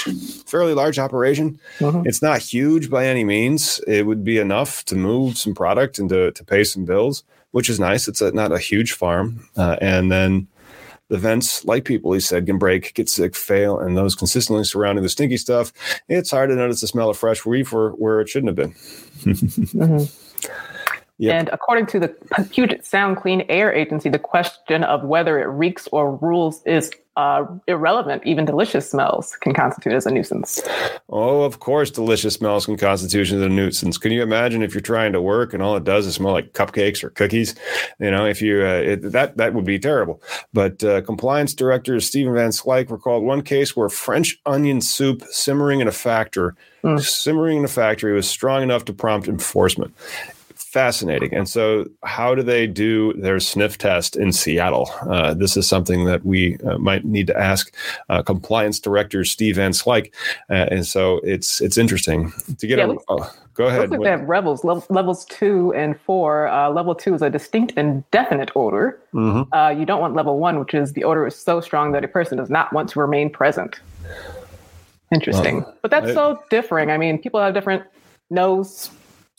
fairly 0.46 0.72
large 0.72 0.96
operation. 1.00 1.58
Mhm. 1.80 2.06
it's 2.06 2.22
not 2.22 2.38
huge 2.40 2.88
by 2.88 3.04
any 3.04 3.24
means. 3.24 3.80
It 3.88 4.06
would 4.06 4.22
be 4.22 4.38
enough 4.38 4.84
to 4.84 4.94
move 4.94 5.36
some 5.36 5.54
product 5.54 5.98
and 5.98 6.08
to, 6.10 6.30
to 6.30 6.44
pay 6.44 6.62
some 6.62 6.84
bills 6.84 7.24
which 7.50 7.68
is 7.68 7.80
nice. 7.80 8.06
It's 8.06 8.20
a, 8.20 8.30
not 8.30 8.52
a 8.52 8.58
huge 8.58 8.92
farm 8.92 9.48
uh, 9.56 9.76
and 9.80 10.12
then 10.12 10.46
the 11.08 11.18
vents 11.18 11.64
like 11.64 11.84
people 11.84 12.12
he 12.12 12.20
said 12.20 12.46
can 12.46 12.58
break 12.58 12.94
get 12.94 13.08
sick 13.08 13.34
fail 13.34 13.80
and 13.80 13.96
those 13.96 14.14
consistently 14.14 14.62
surrounding 14.62 15.02
the 15.02 15.08
stinky 15.08 15.38
stuff 15.38 15.72
it's 16.08 16.30
hard 16.30 16.50
to 16.50 16.54
notice 16.54 16.80
the 16.82 16.86
smell 16.86 17.10
of 17.10 17.16
fresh 17.18 17.44
weed 17.44 17.66
for 17.66 17.90
where 18.02 18.20
it 18.20 18.28
shouldn't 18.28 18.50
have 18.56 18.60
been. 18.62 18.74
Mhm. 19.24 20.06
Yep. 21.18 21.34
And 21.34 21.48
according 21.48 21.86
to 21.86 22.00
the 22.00 22.08
Puget 22.50 22.86
Sound 22.86 23.16
Clean 23.16 23.44
Air 23.48 23.72
Agency, 23.72 24.08
the 24.08 24.18
question 24.20 24.84
of 24.84 25.02
whether 25.04 25.38
it 25.40 25.46
reeks 25.46 25.88
or 25.90 26.16
rules 26.16 26.62
is 26.64 26.90
uh, 27.18 27.44
irrelevant. 27.66 28.22
Even 28.24 28.44
delicious 28.44 28.88
smells 28.88 29.34
can 29.40 29.52
constitute 29.52 29.92
as 29.92 30.06
a 30.06 30.10
nuisance. 30.12 30.62
Oh, 31.08 31.42
of 31.42 31.58
course, 31.58 31.90
delicious 31.90 32.34
smells 32.34 32.66
can 32.66 32.76
constitute 32.76 33.32
as 33.32 33.42
a 33.42 33.48
nuisance. 33.48 33.98
Can 33.98 34.12
you 34.12 34.22
imagine 34.22 34.62
if 34.62 34.72
you're 34.72 34.80
trying 34.80 35.12
to 35.14 35.20
work 35.20 35.52
and 35.52 35.60
all 35.60 35.76
it 35.76 35.82
does 35.82 36.06
is 36.06 36.14
smell 36.14 36.30
like 36.30 36.52
cupcakes 36.52 37.02
or 37.02 37.10
cookies? 37.10 37.56
You 37.98 38.12
know, 38.12 38.24
if 38.24 38.40
you 38.40 38.62
uh, 38.64 38.82
it, 38.92 39.10
that 39.10 39.36
that 39.36 39.52
would 39.54 39.64
be 39.64 39.80
terrible. 39.80 40.22
But 40.52 40.84
uh, 40.84 41.00
compliance 41.02 41.54
director 41.54 41.98
Stephen 41.98 42.34
Van 42.34 42.50
Slyke 42.50 42.88
recalled 42.88 43.24
one 43.24 43.42
case 43.42 43.74
where 43.74 43.88
French 43.88 44.38
onion 44.46 44.80
soup 44.80 45.24
simmering 45.30 45.80
in 45.80 45.88
a 45.88 45.92
factory, 45.92 46.52
Mm. 46.84 47.00
simmering 47.02 47.58
in 47.58 47.64
a 47.64 47.68
factory 47.68 48.12
was 48.12 48.30
strong 48.30 48.62
enough 48.62 48.84
to 48.84 48.92
prompt 48.92 49.26
enforcement. 49.26 49.92
Fascinating. 50.72 51.32
And 51.34 51.48
so, 51.48 51.86
how 52.04 52.34
do 52.34 52.42
they 52.42 52.66
do 52.66 53.14
their 53.14 53.40
sniff 53.40 53.78
test 53.78 54.16
in 54.16 54.32
Seattle? 54.32 54.90
Uh, 55.08 55.32
this 55.32 55.56
is 55.56 55.66
something 55.66 56.04
that 56.04 56.26
we 56.26 56.58
uh, 56.58 56.76
might 56.76 57.06
need 57.06 57.26
to 57.28 57.38
ask 57.38 57.74
uh, 58.10 58.22
compliance 58.22 58.78
director 58.78 59.24
Steve 59.24 59.56
Van 59.56 59.70
Slyke. 59.72 60.12
Uh, 60.50 60.66
and 60.70 60.86
so, 60.86 61.20
it's 61.24 61.62
it's 61.62 61.78
interesting 61.78 62.32
to 62.58 62.66
get 62.66 62.78
Yeah, 62.78 62.92
a. 62.92 62.96
oh, 63.08 63.32
go 63.54 63.66
ahead. 63.68 63.80
Looks 63.88 63.92
like 63.92 64.00
they 64.02 64.10
have 64.10 64.28
levels. 64.28 64.62
Level, 64.62 64.84
levels 64.90 65.24
two 65.24 65.72
and 65.72 65.98
four. 65.98 66.48
Uh, 66.48 66.68
level 66.68 66.94
two 66.94 67.14
is 67.14 67.22
a 67.22 67.30
distinct 67.30 67.72
and 67.78 68.04
definite 68.10 68.50
odor. 68.54 69.00
Mhm. 69.14 69.48
Uh, 69.52 69.70
you 69.70 69.86
don't 69.86 70.02
want 70.02 70.14
level 70.14 70.38
one, 70.38 70.58
which 70.60 70.74
is 70.74 70.92
the 70.92 71.02
odor 71.04 71.26
is 71.26 71.34
so 71.34 71.62
strong 71.62 71.92
that 71.92 72.04
a 72.04 72.08
person 72.08 72.36
does 72.36 72.50
not 72.50 72.74
want 72.74 72.90
to 72.90 73.00
remain 73.00 73.30
present. 73.30 73.80
Interesting. 75.14 75.62
Well, 75.62 75.74
but 75.80 75.90
that's 75.90 76.08
I- 76.10 76.14
so 76.14 76.42
differing. 76.50 76.90
I 76.90 76.98
mean, 76.98 77.16
people 77.16 77.40
have 77.40 77.54
different 77.54 77.84
nose 78.28 78.90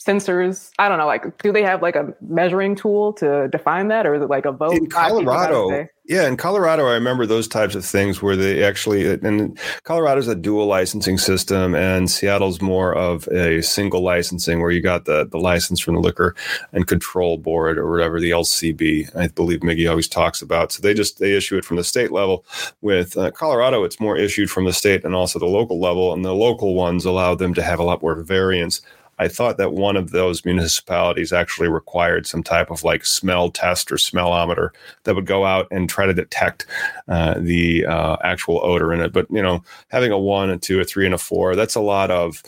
sensors? 0.04 0.70
I 0.78 0.88
don't 0.88 0.98
know. 0.98 1.06
Like, 1.06 1.38
do 1.42 1.52
they 1.52 1.62
have 1.62 1.82
like 1.82 1.96
a 1.96 2.14
measuring 2.20 2.74
tool 2.74 3.12
to 3.14 3.48
define 3.48 3.88
that, 3.88 4.06
or 4.06 4.14
is 4.14 4.22
it 4.22 4.30
like 4.30 4.46
a 4.46 4.52
vote? 4.52 4.74
in 4.74 4.88
Colorado, 4.88 5.86
yeah, 6.10 6.26
in 6.26 6.36
Colorado, 6.36 6.88
I 6.88 6.94
remember 6.94 7.24
those 7.24 7.46
types 7.46 7.76
of 7.76 7.84
things 7.84 8.20
where 8.20 8.34
they 8.34 8.64
actually, 8.64 9.08
and 9.08 9.56
Colorado's 9.84 10.26
a 10.26 10.34
dual 10.34 10.66
licensing 10.66 11.18
system, 11.18 11.74
and 11.76 12.10
Seattle's 12.10 12.60
more 12.60 12.92
of 12.96 13.28
a 13.28 13.62
single 13.62 14.02
licensing 14.02 14.60
where 14.60 14.72
you 14.72 14.80
got 14.80 15.04
the, 15.04 15.26
the 15.26 15.38
license 15.38 15.78
from 15.78 15.94
the 15.94 16.00
Liquor 16.00 16.34
and 16.72 16.88
Control 16.88 17.38
Board 17.38 17.78
or 17.78 17.88
whatever 17.88 18.18
the 18.18 18.30
LCB, 18.30 19.14
I 19.14 19.28
believe 19.28 19.60
Miggy 19.60 19.88
always 19.88 20.08
talks 20.08 20.42
about. 20.42 20.72
So 20.72 20.82
they 20.82 20.94
just 20.94 21.20
they 21.20 21.36
issue 21.36 21.56
it 21.56 21.64
from 21.64 21.76
the 21.76 21.84
state 21.84 22.10
level. 22.10 22.44
With 22.80 23.16
uh, 23.16 23.30
Colorado, 23.30 23.84
it's 23.84 24.00
more 24.00 24.16
issued 24.16 24.50
from 24.50 24.64
the 24.64 24.72
state 24.72 25.04
and 25.04 25.14
also 25.14 25.38
the 25.38 25.46
local 25.46 25.78
level, 25.78 26.12
and 26.12 26.24
the 26.24 26.34
local 26.34 26.74
ones 26.74 27.04
allow 27.04 27.36
them 27.36 27.54
to 27.54 27.62
have 27.62 27.78
a 27.78 27.84
lot 27.84 28.02
more 28.02 28.16
variance 28.16 28.82
I 29.20 29.28
thought 29.28 29.58
that 29.58 29.74
one 29.74 29.98
of 29.98 30.12
those 30.12 30.46
municipalities 30.46 31.30
actually 31.30 31.68
required 31.68 32.26
some 32.26 32.42
type 32.42 32.70
of 32.70 32.84
like 32.84 33.04
smell 33.04 33.50
test 33.50 33.92
or 33.92 33.96
smellometer 33.96 34.70
that 35.04 35.14
would 35.14 35.26
go 35.26 35.44
out 35.44 35.68
and 35.70 35.90
try 35.90 36.06
to 36.06 36.14
detect 36.14 36.64
uh, 37.06 37.34
the 37.36 37.84
uh, 37.84 38.16
actual 38.24 38.60
odor 38.64 38.94
in 38.94 39.00
it. 39.00 39.12
But 39.12 39.30
you 39.30 39.42
know, 39.42 39.62
having 39.88 40.10
a 40.10 40.18
one, 40.18 40.48
a 40.48 40.56
two, 40.56 40.80
a 40.80 40.84
three, 40.84 41.04
and 41.04 41.14
a 41.14 41.18
four, 41.18 41.54
that's 41.54 41.74
a 41.74 41.82
lot 41.82 42.10
of 42.10 42.42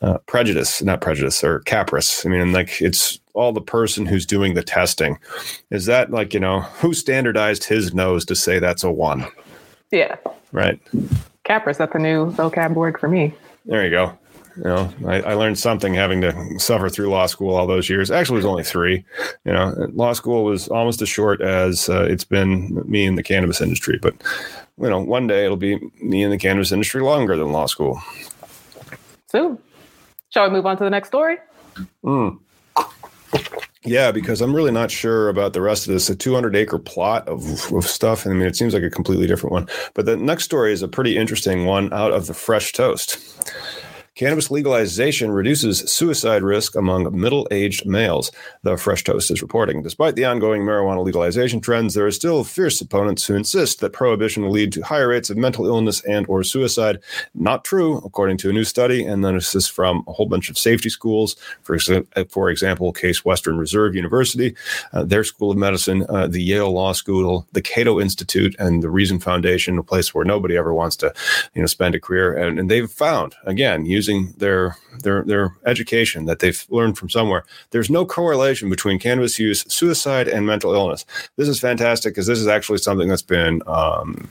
uh, 0.00 0.16
prejudice, 0.26 0.80
not 0.82 1.02
prejudice 1.02 1.44
or 1.44 1.60
caprice. 1.60 2.24
I 2.24 2.30
mean, 2.30 2.52
like 2.52 2.80
it's 2.80 3.20
all 3.34 3.52
the 3.52 3.60
person 3.60 4.06
who's 4.06 4.24
doing 4.24 4.54
the 4.54 4.62
testing. 4.62 5.18
Is 5.70 5.84
that 5.84 6.10
like 6.10 6.32
you 6.32 6.40
know 6.40 6.62
who 6.80 6.94
standardized 6.94 7.64
his 7.64 7.92
nose 7.92 8.24
to 8.24 8.34
say 8.34 8.58
that's 8.58 8.82
a 8.82 8.90
one? 8.90 9.26
Yeah. 9.90 10.16
Right. 10.52 10.80
Caprice. 11.44 11.76
That's 11.76 11.94
a 11.94 11.98
new 11.98 12.32
vocab 12.32 12.72
word 12.72 12.98
for 12.98 13.08
me. 13.08 13.34
There 13.66 13.84
you 13.84 13.90
go. 13.90 14.18
You 14.56 14.64
know, 14.64 14.92
I, 15.06 15.20
I, 15.20 15.34
learned 15.34 15.58
something 15.58 15.94
having 15.94 16.20
to 16.20 16.58
suffer 16.58 16.88
through 16.88 17.08
law 17.08 17.26
school 17.26 17.54
all 17.54 17.66
those 17.66 17.88
years. 17.88 18.10
Actually, 18.10 18.36
it 18.36 18.44
was 18.44 18.46
only 18.46 18.64
three. 18.64 19.04
You 19.44 19.52
know, 19.52 19.74
law 19.94 20.12
school 20.12 20.44
was 20.44 20.68
almost 20.68 21.00
as 21.00 21.08
short 21.08 21.40
as 21.40 21.88
uh, 21.88 22.02
it's 22.02 22.24
been 22.24 22.82
me 22.88 23.06
in 23.06 23.14
the 23.14 23.22
cannabis 23.22 23.60
industry. 23.60 23.98
But 24.00 24.14
you 24.78 24.90
know, 24.90 25.00
one 25.00 25.26
day 25.26 25.44
it'll 25.44 25.56
be 25.56 25.78
me 26.02 26.22
in 26.22 26.30
the 26.30 26.38
cannabis 26.38 26.70
industry 26.72 27.00
longer 27.02 27.36
than 27.36 27.52
law 27.52 27.66
school. 27.66 28.00
Soon. 29.28 29.58
Shall 30.30 30.44
we 30.44 30.50
move 30.50 30.66
on 30.66 30.76
to 30.76 30.84
the 30.84 30.90
next 30.90 31.08
story? 31.08 31.38
Mm. 32.04 32.38
Yeah, 33.84 34.12
because 34.12 34.40
I'm 34.40 34.54
really 34.54 34.70
not 34.70 34.90
sure 34.90 35.28
about 35.28 35.54
the 35.54 35.60
rest 35.60 35.88
of 35.88 35.92
this. 35.92 36.08
A 36.08 36.14
200 36.14 36.54
acre 36.54 36.78
plot 36.78 37.26
of, 37.26 37.72
of 37.72 37.84
stuff. 37.84 38.26
I 38.26 38.30
mean, 38.30 38.46
it 38.46 38.54
seems 38.54 38.74
like 38.74 38.84
a 38.84 38.90
completely 38.90 39.26
different 39.26 39.52
one. 39.52 39.68
But 39.94 40.06
the 40.06 40.16
next 40.16 40.44
story 40.44 40.72
is 40.72 40.82
a 40.82 40.88
pretty 40.88 41.16
interesting 41.16 41.64
one 41.66 41.92
out 41.92 42.12
of 42.12 42.26
the 42.26 42.34
Fresh 42.34 42.72
Toast. 42.72 43.18
Cannabis 44.22 44.52
legalization 44.52 45.32
reduces 45.32 45.80
suicide 45.90 46.44
risk 46.44 46.76
among 46.76 47.20
middle 47.20 47.48
aged 47.50 47.84
males, 47.84 48.30
the 48.62 48.76
Fresh 48.76 49.02
Toast 49.02 49.32
is 49.32 49.42
reporting. 49.42 49.82
Despite 49.82 50.14
the 50.14 50.26
ongoing 50.26 50.62
marijuana 50.62 51.04
legalization 51.04 51.60
trends, 51.60 51.94
there 51.94 52.06
are 52.06 52.12
still 52.12 52.44
fierce 52.44 52.80
opponents 52.80 53.26
who 53.26 53.34
insist 53.34 53.80
that 53.80 53.92
prohibition 53.92 54.44
will 54.44 54.52
lead 54.52 54.70
to 54.74 54.82
higher 54.82 55.08
rates 55.08 55.28
of 55.28 55.36
mental 55.36 55.66
illness 55.66 56.04
and 56.04 56.24
or 56.28 56.44
suicide. 56.44 57.00
Not 57.34 57.64
true, 57.64 57.96
according 58.04 58.36
to 58.36 58.50
a 58.50 58.52
new 58.52 58.62
study, 58.62 59.04
and 59.04 59.24
then 59.24 59.34
this 59.34 59.56
is 59.56 59.66
from 59.66 60.04
a 60.06 60.12
whole 60.12 60.26
bunch 60.26 60.48
of 60.48 60.56
safety 60.56 60.88
schools. 60.88 61.34
For, 61.64 61.76
for 62.28 62.48
example, 62.48 62.92
Case 62.92 63.24
Western 63.24 63.58
Reserve 63.58 63.96
University, 63.96 64.54
uh, 64.92 65.02
their 65.02 65.24
School 65.24 65.50
of 65.50 65.56
Medicine, 65.56 66.06
uh, 66.08 66.28
the 66.28 66.44
Yale 66.44 66.70
Law 66.70 66.92
School, 66.92 67.44
the 67.54 67.60
Cato 67.60 68.00
Institute, 68.00 68.54
and 68.60 68.84
the 68.84 68.90
Reason 68.90 69.18
Foundation, 69.18 69.78
a 69.78 69.82
place 69.82 70.14
where 70.14 70.24
nobody 70.24 70.56
ever 70.56 70.72
wants 70.72 70.94
to, 70.98 71.12
you 71.54 71.60
know, 71.60 71.66
spend 71.66 71.96
a 71.96 72.00
career. 72.00 72.32
And, 72.36 72.60
and 72.60 72.70
they've 72.70 72.88
found, 72.88 73.34
again, 73.46 73.84
using 73.84 74.11
their 74.38 74.76
their 75.02 75.22
their 75.24 75.56
education 75.66 76.26
that 76.26 76.38
they've 76.38 76.66
learned 76.70 76.98
from 76.98 77.10
somewhere. 77.10 77.44
There's 77.70 77.90
no 77.90 78.04
correlation 78.04 78.70
between 78.70 78.98
cannabis 78.98 79.38
use, 79.38 79.64
suicide, 79.68 80.28
and 80.28 80.46
mental 80.46 80.74
illness. 80.74 81.04
This 81.36 81.48
is 81.48 81.60
fantastic 81.60 82.14
because 82.14 82.26
this 82.26 82.38
is 82.38 82.48
actually 82.48 82.78
something 82.78 83.08
that's 83.08 83.22
been. 83.22 83.62
Um, 83.66 84.28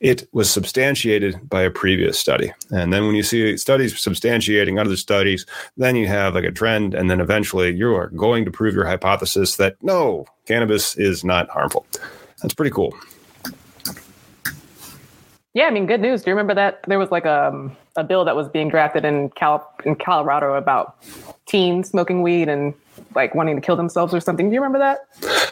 it 0.00 0.26
was 0.32 0.50
substantiated 0.50 1.48
by 1.48 1.62
a 1.62 1.70
previous 1.70 2.18
study. 2.18 2.52
And 2.70 2.90
then 2.92 3.06
when 3.06 3.14
you 3.14 3.22
see 3.22 3.56
studies 3.58 3.92
substantiating 3.94 4.80
other 4.80 4.96
studies, 4.96 5.44
then 5.76 5.94
you 5.94 6.06
have 6.08 6.34
like 6.34 6.44
a 6.44 6.50
trend. 6.50 6.94
And 6.94 7.10
then 7.10 7.20
eventually 7.20 7.70
you 7.74 7.94
are 7.94 8.08
going 8.08 8.46
to 8.46 8.50
prove 8.50 8.74
your 8.74 8.86
hypothesis 8.86 9.56
that 9.56 9.76
no, 9.82 10.24
cannabis 10.46 10.96
is 10.96 11.22
not 11.22 11.50
harmful. 11.50 11.86
That's 12.40 12.54
pretty 12.54 12.70
cool. 12.70 12.94
Yeah, 15.52 15.66
I 15.66 15.70
mean, 15.70 15.86
good 15.86 16.00
news. 16.00 16.22
Do 16.22 16.30
you 16.30 16.36
remember 16.36 16.54
that 16.54 16.80
there 16.86 16.98
was 16.98 17.10
like 17.10 17.26
a, 17.26 17.48
um, 17.48 17.76
a 17.96 18.04
bill 18.04 18.24
that 18.24 18.36
was 18.36 18.48
being 18.48 18.68
drafted 18.68 19.04
in 19.04 19.30
Cal 19.30 19.72
in 19.84 19.96
Colorado 19.96 20.54
about 20.54 20.96
teens 21.46 21.88
smoking 21.88 22.22
weed 22.22 22.48
and 22.48 22.74
like 23.14 23.34
wanting 23.34 23.56
to 23.56 23.62
kill 23.62 23.76
themselves 23.76 24.14
or 24.14 24.20
something? 24.20 24.48
Do 24.48 24.54
you 24.54 24.60
remember 24.60 24.78
that? 24.78 25.08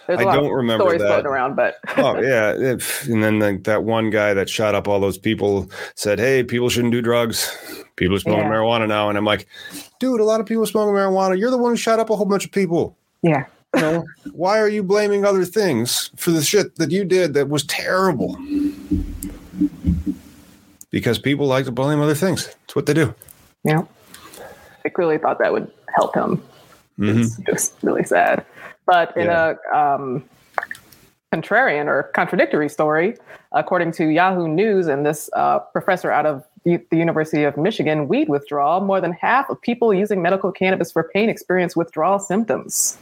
There's 0.07 0.21
I 0.21 0.25
don't 0.25 0.51
remember 0.51 0.85
stories 0.85 1.03
that. 1.03 1.09
floating 1.09 1.27
around, 1.27 1.57
but 1.57 1.77
oh 1.97 2.21
yeah, 2.21 2.55
if, 2.57 3.07
and 3.07 3.23
then 3.23 3.39
like, 3.41 3.65
that 3.65 3.85
one 3.85 4.11
guy 4.11 4.35
that 4.35 4.49
shot 4.49 4.75
up 4.75 4.89
all 4.89 5.01
those 5.01 5.19
people 5.19 5.71
said, 5.95 6.19
"Hey, 6.19 6.43
people 6.43 6.69
shouldn't 6.69 6.93
do 6.93 7.03
drugs. 7.03 7.55
People 7.97 8.17
are 8.17 8.21
smoking 8.21 8.45
yeah. 8.45 8.51
marijuana 8.51 8.89
now." 8.89 9.09
And 9.09 9.19
I'm 9.19 9.25
like, 9.25 9.47
dude, 9.99 10.21
a 10.21 10.25
lot 10.25 10.41
of 10.41 10.47
people 10.47 10.65
smoking 10.67 10.95
marijuana. 10.95 11.39
You're 11.39 11.51
the 11.51 11.59
one 11.59 11.73
who 11.73 11.77
shot 11.77 11.99
up 11.99 12.11
a 12.11 12.17
whole 12.17 12.27
bunch 12.27 12.45
of 12.45 12.53
people. 12.53 12.97
Yeah. 13.23 13.47
You 13.75 13.83
know, 13.83 14.05
why 14.33 14.59
are 14.59 14.69
you 14.69 14.83
blaming 14.83 15.27
other 15.27 15.45
things 15.45 16.11
for 16.17 16.31
the 16.31 16.43
shit 16.43 16.77
that 16.77 16.91
you 16.91 17.05
did 17.05 17.35
that 17.35 17.51
was 17.51 17.65
terrible? 17.65 18.35
Because 20.91 21.19
people 21.19 21.47
like 21.47 21.65
to 21.67 21.73
blame 21.73 22.01
other 22.01 22.15
things. 22.15 22.55
It's 22.65 22.75
what 22.75 22.87
they 22.87 22.95
do. 22.95 23.15
Yeah. 23.65 23.83
I 24.85 24.89
clearly 24.89 25.19
thought 25.19 25.39
that 25.39 25.53
would 25.53 25.71
help 25.95 26.15
him. 26.15 26.43
Mm-hmm. 26.99 27.21
It's 27.21 27.37
just 27.39 27.75
really 27.83 28.05
sad. 28.05 28.45
But 28.87 29.17
in 29.17 29.27
yeah. 29.27 29.55
a 29.73 29.77
um, 29.77 30.25
contrarian 31.33 31.87
or 31.87 32.05
contradictory 32.15 32.69
story, 32.69 33.17
according 33.53 33.93
to 33.93 34.07
Yahoo 34.07 34.49
News 34.49 34.87
and 34.87 35.05
this 35.05 35.29
uh, 35.35 35.59
professor 35.59 36.11
out 36.11 36.27
of 36.27 36.45
the, 36.65 36.81
the 36.91 36.97
University 36.97 37.45
of 37.45 37.57
Michigan, 37.57 38.09
weed 38.09 38.29
withdrawal, 38.29 38.81
more 38.81 39.01
than 39.01 39.13
half 39.13 39.49
of 39.51 39.61
people 39.61 39.93
using 39.93 40.23
medical 40.23 40.53
cannabis 40.53 40.93
for 40.93 41.11
pain 41.15 41.29
experience 41.29 41.77
withdrawal 41.77 42.19
symptoms. 42.19 42.97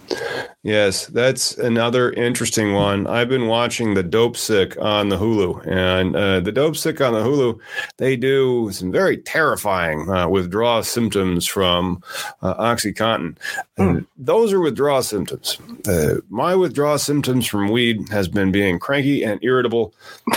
Yes, 0.62 1.06
that's 1.06 1.56
another 1.58 2.12
interesting 2.12 2.74
one. 2.74 3.06
I've 3.06 3.28
been 3.28 3.46
watching 3.46 3.94
the 3.94 4.02
Dopesick 4.02 4.80
on 4.82 5.08
the 5.08 5.16
Hulu, 5.16 5.66
and 5.66 6.16
uh, 6.16 6.40
the 6.40 6.52
Dopesick 6.52 7.04
on 7.06 7.12
the 7.12 7.20
Hulu, 7.20 7.58
they 7.98 8.16
do 8.16 8.70
some 8.72 8.90
very 8.90 9.16
terrifying 9.16 10.10
uh, 10.10 10.28
withdrawal 10.28 10.82
symptoms 10.82 11.46
from 11.46 12.02
uh, 12.42 12.54
OxyContin. 12.54 13.36
Mm. 13.78 14.06
those 14.16 14.52
are 14.52 14.60
withdrawal 14.60 15.02
symptoms. 15.02 15.58
Uh, 15.86 16.16
my 16.30 16.54
withdrawal 16.54 16.98
symptoms 16.98 17.46
from 17.46 17.68
weed 17.68 18.08
has 18.10 18.26
been 18.26 18.50
being 18.50 18.78
cranky 18.78 19.22
and 19.22 19.38
irritable, 19.44 19.94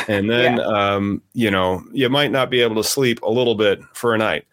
and 0.07 0.29
then 0.29 0.57
yeah. 0.57 0.63
um, 0.63 1.21
you 1.33 1.49
know 1.49 1.83
you 1.91 2.09
might 2.09 2.31
not 2.31 2.49
be 2.49 2.61
able 2.61 2.75
to 2.75 2.83
sleep 2.83 3.08
sleep 3.09 3.21
a 3.23 3.31
little 3.31 3.55
bit 3.55 3.81
for 3.93 4.13
a 4.13 4.17
night. 4.17 4.45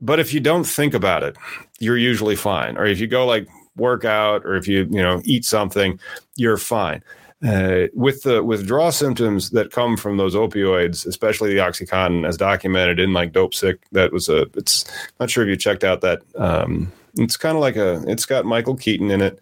But 0.00 0.20
if 0.20 0.34
you 0.34 0.40
don't 0.40 0.64
think 0.64 0.94
about 0.94 1.22
it, 1.22 1.36
you're 1.78 1.96
usually 1.96 2.36
fine. 2.36 2.76
Or 2.76 2.84
if 2.84 2.98
you 2.98 3.06
go 3.06 3.26
like 3.26 3.48
work 3.76 4.04
out 4.04 4.44
or 4.44 4.56
if 4.56 4.66
you, 4.68 4.86
you 4.90 5.02
know, 5.02 5.20
eat 5.24 5.44
something, 5.44 5.98
you're 6.36 6.56
fine. 6.56 7.02
Uh, 7.46 7.86
with 7.94 8.22
the 8.22 8.42
withdrawal 8.42 8.90
symptoms 8.90 9.50
that 9.50 9.70
come 9.70 9.96
from 9.96 10.16
those 10.16 10.34
opioids, 10.34 11.06
especially 11.06 11.52
the 11.52 11.60
OxyContin, 11.60 12.26
as 12.26 12.36
documented 12.36 12.98
in 12.98 13.12
like 13.12 13.32
Dopesick, 13.32 13.78
that 13.92 14.10
was 14.10 14.28
a. 14.28 14.46
It's 14.54 14.86
not 15.20 15.30
sure 15.30 15.44
if 15.44 15.48
you 15.48 15.56
checked 15.56 15.84
out 15.84 16.00
that. 16.00 16.22
Um, 16.36 16.90
it's 17.18 17.36
kind 17.36 17.54
of 17.54 17.60
like 17.60 17.76
a. 17.76 18.02
It's 18.08 18.24
got 18.24 18.46
Michael 18.46 18.74
Keaton 18.74 19.10
in 19.10 19.20
it, 19.20 19.38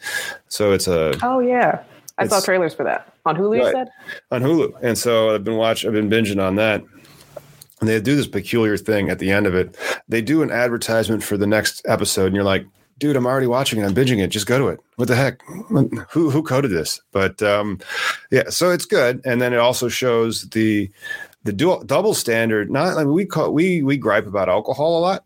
so 0.49 0.73
it's 0.73 0.89
a. 0.89 1.17
Oh 1.23 1.39
yeah, 1.39 1.85
I 2.19 2.27
saw 2.27 2.41
trailers 2.41 2.75
for 2.75 2.83
that 2.83 3.15
on 3.25 3.37
Hulu. 3.37 3.61
Right, 3.61 3.67
you 3.67 3.73
said 3.73 3.91
on 4.33 4.43
Hulu, 4.43 4.75
and 4.83 4.99
so 4.99 5.33
I've 5.33 5.45
been 5.45 5.57
watching. 5.57 5.89
I've 5.89 5.95
been 5.95 6.11
binging 6.11 6.43
on 6.45 6.57
that, 6.57 6.83
and 7.85 7.89
they 7.91 8.01
do 8.01 8.17
this 8.17 8.27
peculiar 8.27 8.79
thing 8.79 9.11
at 9.11 9.19
the 9.19 9.31
end 9.31 9.47
of 9.47 9.55
it. 9.55 9.77
They 10.09 10.23
do 10.23 10.41
an 10.41 10.51
advertisement 10.51 11.23
for 11.23 11.37
the 11.37 11.47
next 11.47 11.83
episode, 11.87 12.29
and 12.29 12.35
you're 12.35 12.43
like, 12.43 12.67
dude, 12.97 13.15
I'm 13.15 13.27
already 13.27 13.47
watching 13.47 13.79
it. 13.79 13.85
I'm 13.85 13.95
binging 13.95 14.23
it. 14.23 14.29
Just 14.29 14.47
go 14.47 14.59
to 14.59 14.69
it. 14.69 14.81
What 14.97 15.09
the 15.09 15.17
heck? 15.17 15.43
Who 16.11 16.31
who 16.31 16.43
coded 16.43 16.71
this? 16.71 17.03
But 17.13 17.43
um, 17.43 17.79
yeah, 18.31 18.49
so 18.49 18.71
it's 18.71 18.87
good. 18.87 19.21
And 19.27 19.43
then 19.43 19.53
it 19.53 19.59
also 19.59 19.89
shows 19.89 20.49
the 20.49 20.91
the 21.43 21.53
dual, 21.53 21.83
double 21.85 22.15
standard. 22.15 22.71
Not 22.71 22.97
I 22.97 23.05
mean, 23.05 23.13
we 23.13 23.27
call, 23.27 23.53
we 23.53 23.83
we 23.83 23.99
gripe 23.99 24.27
about 24.27 24.49
alcohol 24.49 24.99
a 24.99 25.01
lot, 25.01 25.25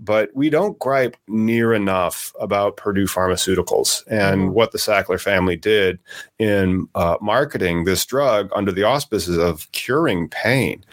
but 0.00 0.30
we 0.34 0.50
don't 0.50 0.76
gripe 0.80 1.16
near 1.28 1.72
enough 1.72 2.32
about 2.40 2.76
Purdue 2.76 3.06
Pharmaceuticals 3.06 4.02
and 4.08 4.40
mm-hmm. 4.40 4.52
what 4.52 4.72
the 4.72 4.78
Sackler 4.78 5.20
family 5.20 5.54
did 5.54 6.00
in 6.40 6.88
uh, 6.96 7.18
marketing 7.20 7.84
this 7.84 8.04
drug 8.04 8.50
under 8.52 8.72
the 8.72 8.82
auspices 8.82 9.38
of 9.38 9.70
curing 9.70 10.28
pain 10.28 10.84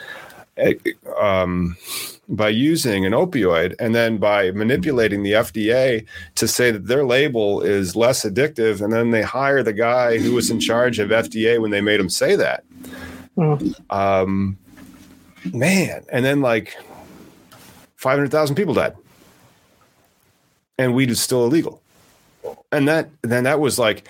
um, 1.17 1.77
by 2.29 2.49
using 2.49 3.05
an 3.05 3.13
opioid 3.13 3.75
and 3.79 3.95
then 3.95 4.17
by 4.17 4.51
manipulating 4.51 5.23
the 5.23 5.31
FDA 5.33 6.05
to 6.35 6.47
say 6.47 6.71
that 6.71 6.87
their 6.87 7.05
label 7.05 7.61
is 7.61 7.95
less 7.95 8.25
addictive, 8.25 8.81
and 8.81 8.91
then 8.91 9.11
they 9.11 9.21
hire 9.21 9.63
the 9.63 9.73
guy 9.73 10.17
who 10.17 10.33
was 10.33 10.49
in 10.49 10.59
charge 10.59 10.99
of 10.99 11.09
FDA 11.09 11.61
when 11.61 11.71
they 11.71 11.81
made 11.81 11.99
him 11.99 12.09
say 12.09 12.35
that. 12.35 12.63
Mm. 13.37 13.75
Um, 13.91 14.57
man, 15.53 16.03
and 16.11 16.25
then 16.25 16.41
like 16.41 16.75
five 17.95 18.17
hundred 18.17 18.31
thousand 18.31 18.55
people 18.55 18.73
died. 18.73 18.95
and 20.77 20.93
weed 20.93 21.09
is 21.09 21.21
still 21.21 21.45
illegal. 21.45 21.81
And 22.71 22.87
that 22.87 23.09
then 23.21 23.43
that 23.45 23.59
was 23.59 23.79
like 23.79 24.07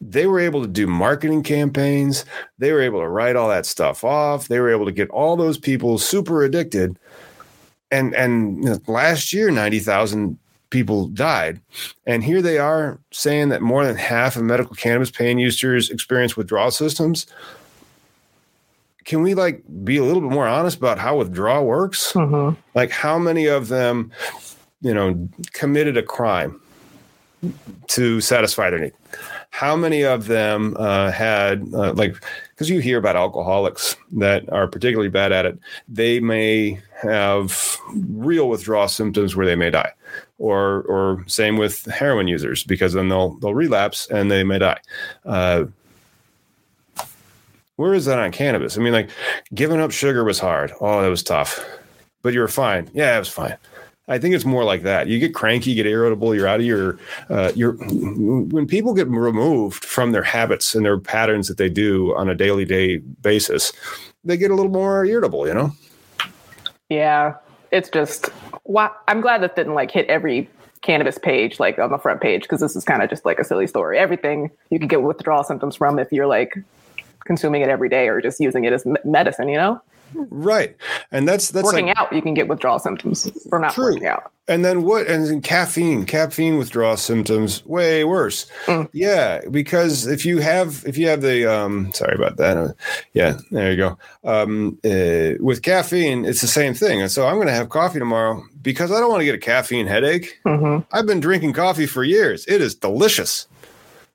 they 0.00 0.26
were 0.26 0.38
able 0.38 0.62
to 0.62 0.68
do 0.68 0.86
marketing 0.86 1.42
campaigns. 1.42 2.24
They 2.58 2.72
were 2.72 2.80
able 2.80 3.00
to 3.00 3.08
write 3.08 3.36
all 3.36 3.48
that 3.48 3.66
stuff 3.66 4.04
off. 4.04 4.48
They 4.48 4.60
were 4.60 4.70
able 4.70 4.86
to 4.86 4.92
get 4.92 5.10
all 5.10 5.36
those 5.36 5.58
people 5.58 5.98
super 5.98 6.44
addicted. 6.44 6.98
And 7.90 8.14
and 8.14 8.62
you 8.62 8.70
know, 8.70 8.78
last 8.86 9.32
year, 9.32 9.50
ninety 9.50 9.78
thousand 9.78 10.38
people 10.70 11.08
died, 11.08 11.60
and 12.06 12.22
here 12.22 12.42
they 12.42 12.58
are 12.58 13.00
saying 13.10 13.48
that 13.48 13.62
more 13.62 13.86
than 13.86 13.96
half 13.96 14.36
of 14.36 14.42
medical 14.42 14.76
cannabis 14.76 15.10
pain 15.10 15.38
users 15.38 15.90
experience 15.90 16.36
withdrawal 16.36 16.70
systems. 16.70 17.26
Can 19.04 19.22
we 19.22 19.32
like 19.32 19.62
be 19.84 19.96
a 19.96 20.04
little 20.04 20.20
bit 20.20 20.30
more 20.30 20.46
honest 20.46 20.76
about 20.76 20.98
how 20.98 21.16
withdrawal 21.16 21.64
works? 21.64 22.12
Mm-hmm. 22.12 22.60
Like 22.74 22.90
how 22.90 23.18
many 23.18 23.46
of 23.46 23.68
them, 23.68 24.12
you 24.82 24.92
know, 24.92 25.28
committed 25.54 25.96
a 25.96 26.02
crime 26.02 26.60
to 27.86 28.20
satisfy 28.20 28.68
their 28.68 28.80
need? 28.80 28.92
How 29.58 29.74
many 29.74 30.04
of 30.04 30.28
them 30.28 30.76
uh, 30.78 31.10
had 31.10 31.68
uh, 31.74 31.92
like 31.94 32.14
because 32.50 32.70
you 32.70 32.78
hear 32.78 32.96
about 32.96 33.16
alcoholics 33.16 33.96
that 34.12 34.48
are 34.52 34.68
particularly 34.68 35.08
bad 35.08 35.32
at 35.32 35.44
it 35.44 35.58
they 35.88 36.20
may 36.20 36.80
have 37.02 37.76
real 38.08 38.48
withdrawal 38.48 38.86
symptoms 38.86 39.34
where 39.34 39.46
they 39.46 39.56
may 39.56 39.68
die 39.68 39.92
or 40.38 40.82
or 40.82 41.24
same 41.26 41.56
with 41.56 41.84
heroin 41.86 42.28
users 42.28 42.62
because 42.62 42.92
then 42.92 43.08
they'll 43.08 43.30
they'll 43.40 43.54
relapse 43.54 44.06
and 44.10 44.30
they 44.30 44.44
may 44.44 44.60
die. 44.60 44.80
Uh, 45.24 45.64
where 47.74 47.94
is 47.94 48.04
that 48.04 48.18
on 48.18 48.30
cannabis? 48.30 48.78
I 48.78 48.80
mean 48.80 48.92
like 48.92 49.10
giving 49.54 49.80
up 49.80 49.90
sugar 49.90 50.22
was 50.22 50.38
hard. 50.38 50.72
Oh 50.80 51.02
that 51.02 51.08
was 51.08 51.24
tough. 51.24 51.64
But 52.22 52.32
you 52.32 52.40
were 52.40 52.48
fine. 52.48 52.88
Yeah 52.94 53.16
it 53.16 53.18
was 53.18 53.28
fine 53.28 53.56
I 54.08 54.18
think 54.18 54.34
it's 54.34 54.46
more 54.46 54.64
like 54.64 54.82
that. 54.82 55.06
You 55.06 55.18
get 55.18 55.34
cranky, 55.34 55.74
get 55.74 55.86
irritable. 55.86 56.34
You're 56.34 56.48
out 56.48 56.60
of 56.60 56.66
your 56.66 56.98
uh, 57.28 57.52
your 57.54 57.72
when 57.72 58.66
people 58.66 58.94
get 58.94 59.06
removed 59.08 59.84
from 59.84 60.12
their 60.12 60.22
habits 60.22 60.74
and 60.74 60.84
their 60.84 60.98
patterns 60.98 61.46
that 61.48 61.58
they 61.58 61.68
do 61.68 62.14
on 62.16 62.28
a 62.28 62.34
daily 62.34 62.64
day 62.64 62.98
basis, 62.98 63.72
they 64.24 64.38
get 64.38 64.50
a 64.50 64.54
little 64.54 64.72
more 64.72 65.04
irritable. 65.04 65.46
You 65.46 65.54
know. 65.54 65.72
Yeah, 66.88 67.34
it's 67.70 67.90
just. 67.90 68.30
Why, 68.64 68.90
I'm 69.08 69.20
glad 69.20 69.42
that 69.42 69.56
didn't 69.56 69.74
like 69.74 69.90
hit 69.90 70.06
every 70.08 70.48
cannabis 70.80 71.18
page 71.18 71.58
like 71.58 71.78
on 71.78 71.90
the 71.90 71.98
front 71.98 72.20
page 72.20 72.42
because 72.42 72.60
this 72.60 72.76
is 72.76 72.84
kind 72.84 73.02
of 73.02 73.10
just 73.10 73.24
like 73.24 73.38
a 73.38 73.44
silly 73.44 73.66
story. 73.66 73.98
Everything 73.98 74.50
you 74.70 74.78
can 74.78 74.88
get 74.88 75.02
withdrawal 75.02 75.44
symptoms 75.44 75.76
from 75.76 75.98
if 75.98 76.10
you're 76.12 76.26
like 76.26 76.56
consuming 77.24 77.60
it 77.60 77.68
every 77.68 77.88
day 77.88 78.08
or 78.08 78.22
just 78.22 78.40
using 78.40 78.64
it 78.64 78.72
as 78.72 78.86
medicine. 79.04 79.50
You 79.50 79.58
know. 79.58 79.82
Right. 80.14 80.76
And 81.10 81.28
that's 81.28 81.50
that's 81.50 81.64
working 81.64 81.86
like, 81.86 81.98
out. 81.98 82.12
You 82.12 82.22
can 82.22 82.34
get 82.34 82.48
withdrawal 82.48 82.78
symptoms 82.78 83.30
from 83.48 83.62
not 83.62 83.74
True. 83.74 83.92
working 83.92 84.06
out. 84.06 84.32
And 84.48 84.64
then 84.64 84.82
what? 84.82 85.06
And 85.06 85.42
caffeine, 85.42 86.06
caffeine 86.06 86.56
withdrawal 86.56 86.96
symptoms 86.96 87.64
way 87.66 88.02
worse. 88.04 88.46
Mm. 88.64 88.88
Yeah, 88.92 89.42
because 89.50 90.06
if 90.06 90.24
you 90.24 90.38
have 90.38 90.82
if 90.86 90.96
you 90.96 91.06
have 91.08 91.20
the 91.20 91.44
um, 91.52 91.92
sorry 91.92 92.16
about 92.16 92.38
that. 92.38 92.56
Uh, 92.56 92.72
yeah, 93.12 93.38
there 93.50 93.70
you 93.70 93.76
go. 93.76 93.98
Um, 94.24 94.78
uh, 94.84 95.34
with 95.40 95.62
caffeine, 95.62 96.24
it's 96.24 96.40
the 96.40 96.46
same 96.46 96.72
thing. 96.72 97.02
And 97.02 97.10
so 97.10 97.26
I'm 97.26 97.34
going 97.34 97.48
to 97.48 97.52
have 97.52 97.68
coffee 97.68 97.98
tomorrow 97.98 98.42
because 98.62 98.90
I 98.90 99.00
don't 99.00 99.10
want 99.10 99.20
to 99.20 99.26
get 99.26 99.34
a 99.34 99.38
caffeine 99.38 99.86
headache. 99.86 100.38
hmm 100.46 100.78
I've 100.92 101.06
been 101.06 101.20
drinking 101.20 101.52
coffee 101.52 101.86
for 101.86 102.02
years. 102.02 102.46
It 102.46 102.62
is 102.62 102.74
delicious. 102.74 103.46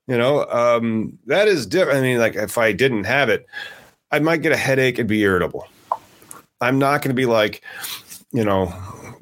You 0.08 0.18
know, 0.18 0.46
um, 0.48 1.18
that 1.28 1.48
is 1.48 1.66
different. 1.66 2.00
I 2.00 2.02
mean, 2.02 2.18
like 2.18 2.36
if 2.36 2.58
I 2.58 2.72
didn't 2.72 3.06
have 3.06 3.30
it, 3.30 3.46
I 4.12 4.20
might 4.20 4.42
get 4.42 4.52
a 4.52 4.58
headache 4.58 5.00
and 5.00 5.08
be 5.08 5.22
irritable. 5.22 5.68
I'm 6.64 6.80
not 6.80 7.02
going 7.02 7.10
to 7.10 7.20
be 7.20 7.26
like, 7.26 7.62
you 8.32 8.44
know, 8.44 8.74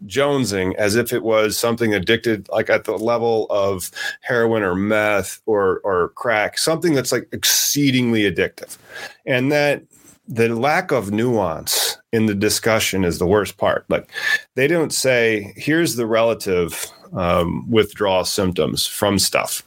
jonesing 0.06 0.75
as 0.75 0.95
if 0.95 1.13
it 1.13 1.23
was 1.23 1.58
something 1.58 1.93
addicted, 1.93 2.47
like 2.49 2.69
at 2.69 2.86
the 2.86 2.97
level 2.97 3.47
of 3.49 3.91
heroin 4.21 4.63
or 4.63 4.75
meth 4.75 5.41
or 5.45 5.82
or 5.84 6.10
crack, 6.10 6.58
something 6.58 6.93
that's 6.93 7.12
like 7.12 7.27
exceedingly 7.32 8.32
addictive, 8.32 8.77
and 9.25 9.51
that 9.51 9.84
the 10.27 10.49
lack 10.49 10.91
of 10.91 11.12
nuance 11.12 11.97
in 12.13 12.25
the 12.25 12.36
discussion 12.36 13.04
is 13.04 13.19
the 13.19 13.27
worst 13.27 13.58
part. 13.58 13.86
Like 13.89 14.10
they 14.56 14.67
don't 14.67 14.93
say, 14.93 15.54
"Here's 15.56 15.95
the 15.95 16.08
relative 16.08 16.86
um, 17.13 17.69
withdrawal 17.69 18.25
symptoms 18.25 18.88
from 18.88 19.19
stuff." 19.19 19.63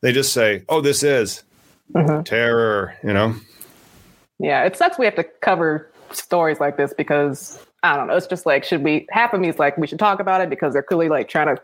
They 0.00 0.12
just 0.12 0.32
say, 0.32 0.64
"Oh, 0.68 0.80
this 0.80 1.02
is 1.02 1.42
hmm 1.94 2.22
terror," 2.22 2.94
you 3.02 3.12
know. 3.12 3.34
Yeah, 4.38 4.64
it 4.64 4.76
sucks. 4.76 4.98
We 4.98 5.06
have 5.06 5.16
to 5.16 5.24
cover 5.24 5.90
stories 6.12 6.60
like 6.60 6.76
this 6.76 6.94
because 6.94 7.58
I 7.82 7.96
don't 7.96 8.06
know. 8.08 8.16
It's 8.16 8.26
just 8.26 8.46
like, 8.46 8.64
should 8.64 8.82
we? 8.82 9.06
Half 9.10 9.32
of 9.32 9.40
me 9.40 9.48
is 9.48 9.58
like, 9.58 9.76
we 9.78 9.86
should 9.86 9.98
talk 9.98 10.20
about 10.20 10.40
it 10.40 10.50
because 10.50 10.72
they're 10.72 10.82
clearly 10.82 11.08
like 11.08 11.28
trying 11.28 11.54
to. 11.54 11.62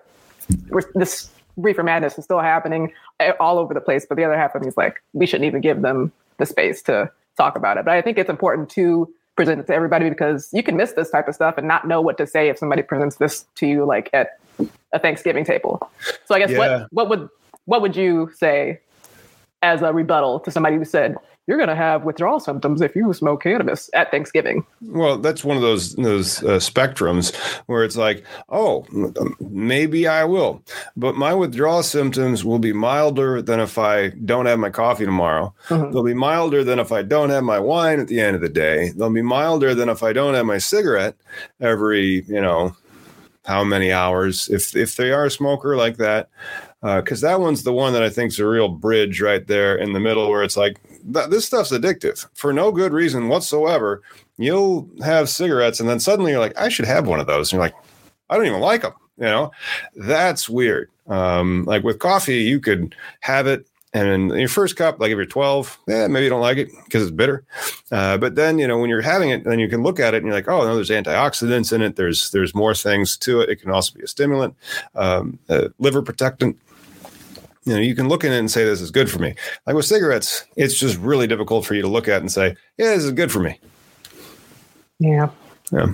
We're, 0.68 0.82
this 0.94 1.30
reefer 1.56 1.82
madness 1.82 2.18
is 2.18 2.24
still 2.24 2.40
happening 2.40 2.92
all 3.38 3.58
over 3.58 3.74
the 3.74 3.80
place, 3.80 4.06
but 4.08 4.16
the 4.16 4.24
other 4.24 4.36
half 4.36 4.54
of 4.54 4.62
me 4.62 4.68
is 4.68 4.76
like, 4.76 5.02
we 5.12 5.26
shouldn't 5.26 5.46
even 5.46 5.60
give 5.60 5.82
them 5.82 6.12
the 6.38 6.46
space 6.46 6.82
to 6.82 7.10
talk 7.36 7.56
about 7.56 7.76
it. 7.76 7.84
But 7.84 7.94
I 7.94 8.02
think 8.02 8.18
it's 8.18 8.30
important 8.30 8.70
to 8.70 9.12
present 9.36 9.60
it 9.60 9.66
to 9.66 9.74
everybody 9.74 10.08
because 10.10 10.48
you 10.52 10.62
can 10.62 10.76
miss 10.76 10.92
this 10.92 11.10
type 11.10 11.28
of 11.28 11.34
stuff 11.34 11.56
and 11.56 11.66
not 11.66 11.86
know 11.86 12.00
what 12.00 12.18
to 12.18 12.26
say 12.26 12.48
if 12.48 12.58
somebody 12.58 12.82
presents 12.82 13.16
this 13.16 13.46
to 13.56 13.66
you 13.66 13.84
like 13.84 14.10
at 14.12 14.38
a 14.92 14.98
Thanksgiving 14.98 15.44
table. 15.44 15.90
So 16.26 16.34
I 16.34 16.38
guess 16.38 16.50
Yeah. 16.50 16.58
what 16.58 16.88
what 16.92 17.08
would 17.08 17.28
what 17.64 17.80
would 17.80 17.96
you 17.96 18.30
say 18.36 18.80
as 19.62 19.80
a 19.82 19.92
rebuttal 19.92 20.40
to 20.40 20.50
somebody 20.50 20.76
who 20.76 20.84
said 20.84 21.16
you're 21.46 21.56
going 21.56 21.68
to 21.68 21.74
have 21.74 22.04
withdrawal 22.04 22.38
symptoms 22.38 22.80
if 22.80 22.94
you 22.94 23.12
smoke 23.12 23.42
cannabis 23.42 23.90
at 23.94 24.10
Thanksgiving? 24.10 24.64
Well, 24.82 25.18
that's 25.18 25.42
one 25.44 25.56
of 25.56 25.62
those 25.62 25.94
those 25.96 26.42
uh, 26.44 26.58
spectrums 26.58 27.34
where 27.66 27.82
it's 27.84 27.96
like, 27.96 28.24
oh, 28.48 28.86
maybe 29.40 30.06
I 30.06 30.24
will, 30.24 30.62
but 30.96 31.16
my 31.16 31.34
withdrawal 31.34 31.82
symptoms 31.82 32.44
will 32.44 32.58
be 32.60 32.72
milder 32.72 33.42
than 33.42 33.60
if 33.60 33.76
I 33.78 34.10
don't 34.10 34.46
have 34.46 34.58
my 34.58 34.70
coffee 34.70 35.04
tomorrow. 35.04 35.52
Mhm. 35.68 35.92
They'll 35.92 36.04
be 36.04 36.14
milder 36.14 36.62
than 36.64 36.78
if 36.78 36.92
I 36.92 37.02
don't 37.02 37.30
have 37.30 37.44
my 37.44 37.58
wine 37.58 37.98
at 38.00 38.08
the 38.08 38.20
end 38.20 38.36
of 38.36 38.42
the 38.42 38.48
day. 38.48 38.90
They'll 38.90 39.10
be 39.10 39.22
milder 39.22 39.74
than 39.74 39.88
if 39.88 40.02
I 40.02 40.12
don't 40.12 40.34
have 40.34 40.46
my 40.46 40.58
cigarette 40.58 41.16
every, 41.60 42.24
you 42.28 42.40
know, 42.40 42.76
how 43.44 43.64
many 43.64 43.90
hours 43.90 44.48
if 44.48 44.76
if 44.76 44.94
they 44.96 45.10
are 45.10 45.24
a 45.26 45.30
smoker 45.30 45.76
like 45.76 45.96
that. 45.96 46.28
Because 46.82 47.20
that 47.20 47.38
one's 47.38 47.62
the 47.62 47.72
one 47.72 47.92
that 47.92 48.02
I 48.02 48.10
think 48.10 48.32
is 48.32 48.40
a 48.40 48.46
real 48.46 48.68
bridge 48.68 49.20
right 49.20 49.46
there 49.46 49.76
in 49.76 49.92
the 49.92 50.00
middle, 50.00 50.28
where 50.28 50.42
it's 50.42 50.56
like 50.56 50.80
th- 51.12 51.28
this 51.28 51.46
stuff's 51.46 51.72
addictive. 51.72 52.26
For 52.34 52.52
no 52.52 52.72
good 52.72 52.92
reason 52.92 53.28
whatsoever 53.28 54.02
you'll 54.38 54.88
have 55.04 55.28
cigarettes 55.28 55.78
and 55.78 55.88
then 55.88 56.00
suddenly 56.00 56.32
you're 56.32 56.40
like 56.40 56.58
i 56.58 56.68
should 56.68 56.86
have 56.86 57.06
one 57.06 57.20
of 57.20 57.26
those. 57.26 57.52
And 57.52 57.58
you're 57.58 57.66
like 57.66 57.74
i 58.30 58.36
don't 58.36 58.46
even 58.46 58.60
like 58.60 58.82
them 58.82 58.94
you 59.18 59.24
know? 59.24 59.50
That's 59.94 60.48
weird. 60.48 60.90
Um, 61.06 61.64
like 61.64 61.82
with 61.82 61.98
coffee 61.98 62.42
you 62.42 62.60
could 62.60 62.94
have 63.20 63.46
it 63.46 63.66
and 63.94 64.30
your 64.30 64.48
first 64.48 64.76
cup 64.76 64.98
like 65.00 65.10
if 65.10 65.16
you're 65.16 65.26
12 65.26 65.78
yeah 65.86 66.06
maybe 66.06 66.24
you 66.24 66.30
don't 66.30 66.40
like 66.40 66.56
it 66.56 66.70
because 66.84 67.02
it's 67.02 67.10
bitter. 67.10 67.44
Uh, 67.90 68.16
but 68.16 68.36
then 68.36 68.58
you 68.58 68.66
know 68.66 68.78
when 68.78 68.88
you're 68.88 69.02
having 69.02 69.30
it 69.30 69.44
then 69.44 69.58
you 69.58 69.68
can 69.68 69.82
look 69.82 70.00
at 70.00 70.14
it 70.14 70.18
and 70.18 70.26
you're 70.26 70.34
like 70.34 70.48
oh 70.48 70.64
no 70.64 70.74
there's 70.74 70.90
antioxidants 70.90 71.72
in 71.72 71.82
it. 71.82 71.96
There's 71.96 72.30
there's 72.30 72.54
more 72.54 72.74
things 72.74 73.16
to 73.18 73.40
it. 73.40 73.50
It 73.50 73.56
can 73.56 73.70
also 73.70 73.94
be 73.94 74.04
a 74.04 74.06
stimulant 74.06 74.54
um, 74.94 75.38
a 75.48 75.70
liver 75.78 76.02
protectant 76.02 76.56
you 77.64 77.72
know 77.74 77.80
you 77.80 77.94
can 77.94 78.08
look 78.08 78.24
at 78.24 78.32
it 78.32 78.38
and 78.38 78.50
say 78.50 78.64
this 78.64 78.80
is 78.80 78.90
good 78.90 79.10
for 79.10 79.18
me 79.18 79.34
like 79.66 79.76
with 79.76 79.84
cigarettes 79.84 80.44
it's 80.56 80.74
just 80.78 80.98
really 80.98 81.26
difficult 81.26 81.64
for 81.64 81.74
you 81.74 81.82
to 81.82 81.88
look 81.88 82.08
at 82.08 82.20
and 82.20 82.30
say 82.32 82.48
yeah 82.78 82.94
this 82.94 83.04
is 83.04 83.12
good 83.12 83.30
for 83.32 83.40
me 83.40 83.58
Yeah. 84.98 85.28
yeah 85.70 85.86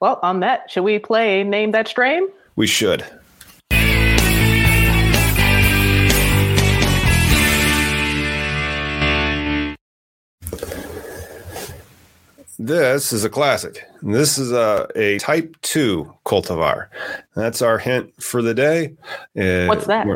Well, 0.00 0.18
on 0.22 0.40
that, 0.40 0.70
should 0.70 0.84
we 0.84 0.98
play 0.98 1.44
Name 1.44 1.72
That 1.72 1.86
Strain? 1.88 2.26
we 2.56 2.66
should 2.66 3.04
This 12.62 13.10
is 13.10 13.24
a 13.24 13.30
classic. 13.30 13.86
This 14.02 14.36
is 14.36 14.52
a, 14.52 14.86
a 14.94 15.16
type 15.16 15.56
2 15.62 16.14
cultivar. 16.26 16.88
That's 17.34 17.62
our 17.62 17.78
hint 17.78 18.22
for 18.22 18.42
the 18.42 18.52
day. 18.52 18.92
Uh, 19.34 19.64
What's 19.64 19.86
that? 19.86 20.06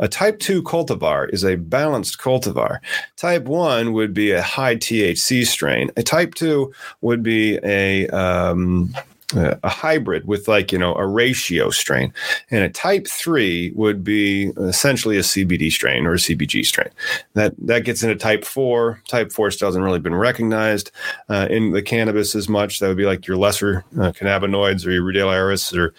A 0.00 0.08
type 0.08 0.40
2 0.40 0.64
cultivar 0.64 1.32
is 1.32 1.44
a 1.44 1.54
balanced 1.54 2.18
cultivar. 2.18 2.80
Type 3.16 3.44
1 3.44 3.92
would 3.92 4.12
be 4.12 4.32
a 4.32 4.42
high 4.42 4.74
THC 4.74 5.46
strain. 5.46 5.92
A 5.96 6.02
type 6.02 6.34
2 6.34 6.74
would 7.02 7.22
be 7.22 7.60
a 7.62 8.08
um, 8.08 8.92
a 9.34 9.68
hybrid 9.68 10.26
with 10.26 10.48
like 10.48 10.72
you 10.72 10.78
know 10.78 10.94
a 10.94 11.06
ratio 11.06 11.70
strain. 11.70 12.12
And 12.50 12.62
a 12.62 12.68
type 12.68 13.06
3 13.06 13.72
would 13.74 14.04
be 14.04 14.52
essentially 14.58 15.16
a 15.16 15.22
cbd 15.22 15.70
strain 15.72 16.06
or 16.06 16.14
a 16.14 16.18
cbg 16.18 16.64
strain. 16.64 16.90
That 17.34 17.54
that 17.58 17.84
gets 17.84 18.02
into 18.02 18.16
type 18.16 18.44
4 18.44 19.00
type 19.08 19.32
4 19.32 19.50
still 19.50 19.68
hasn't 19.68 19.84
really 19.84 19.98
been 19.98 20.14
recognized 20.14 20.90
uh, 21.28 21.48
in 21.50 21.72
the 21.72 21.82
cannabis 21.82 22.34
as 22.34 22.48
much. 22.48 22.78
That 22.78 22.88
would 22.88 22.96
be 22.96 23.06
like 23.06 23.26
your 23.26 23.36
lesser 23.36 23.84
uh, 23.94 24.12
cannabinoids 24.12 24.86
or 24.86 24.90
your 24.90 25.02
ruderalis 25.02 25.76
or 25.76 25.94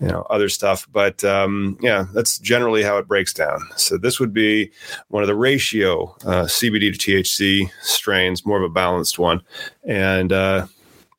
you 0.00 0.08
know 0.08 0.26
other 0.30 0.48
stuff. 0.48 0.88
But 0.92 1.22
um, 1.24 1.78
yeah 1.80 2.06
that's 2.14 2.38
generally 2.38 2.82
how 2.82 2.98
it 2.98 3.06
breaks 3.06 3.32
down. 3.32 3.60
So 3.76 3.98
this 3.98 4.18
would 4.18 4.32
be 4.32 4.70
one 5.08 5.22
of 5.22 5.26
the 5.26 5.36
ratio 5.36 6.04
uh, 6.24 6.44
cbd 6.44 6.98
to 6.98 7.22
thc 7.22 7.70
strains 7.82 8.46
more 8.46 8.56
of 8.56 8.64
a 8.64 8.72
balanced 8.72 9.18
one. 9.18 9.42
And 9.84 10.32
uh, 10.32 10.66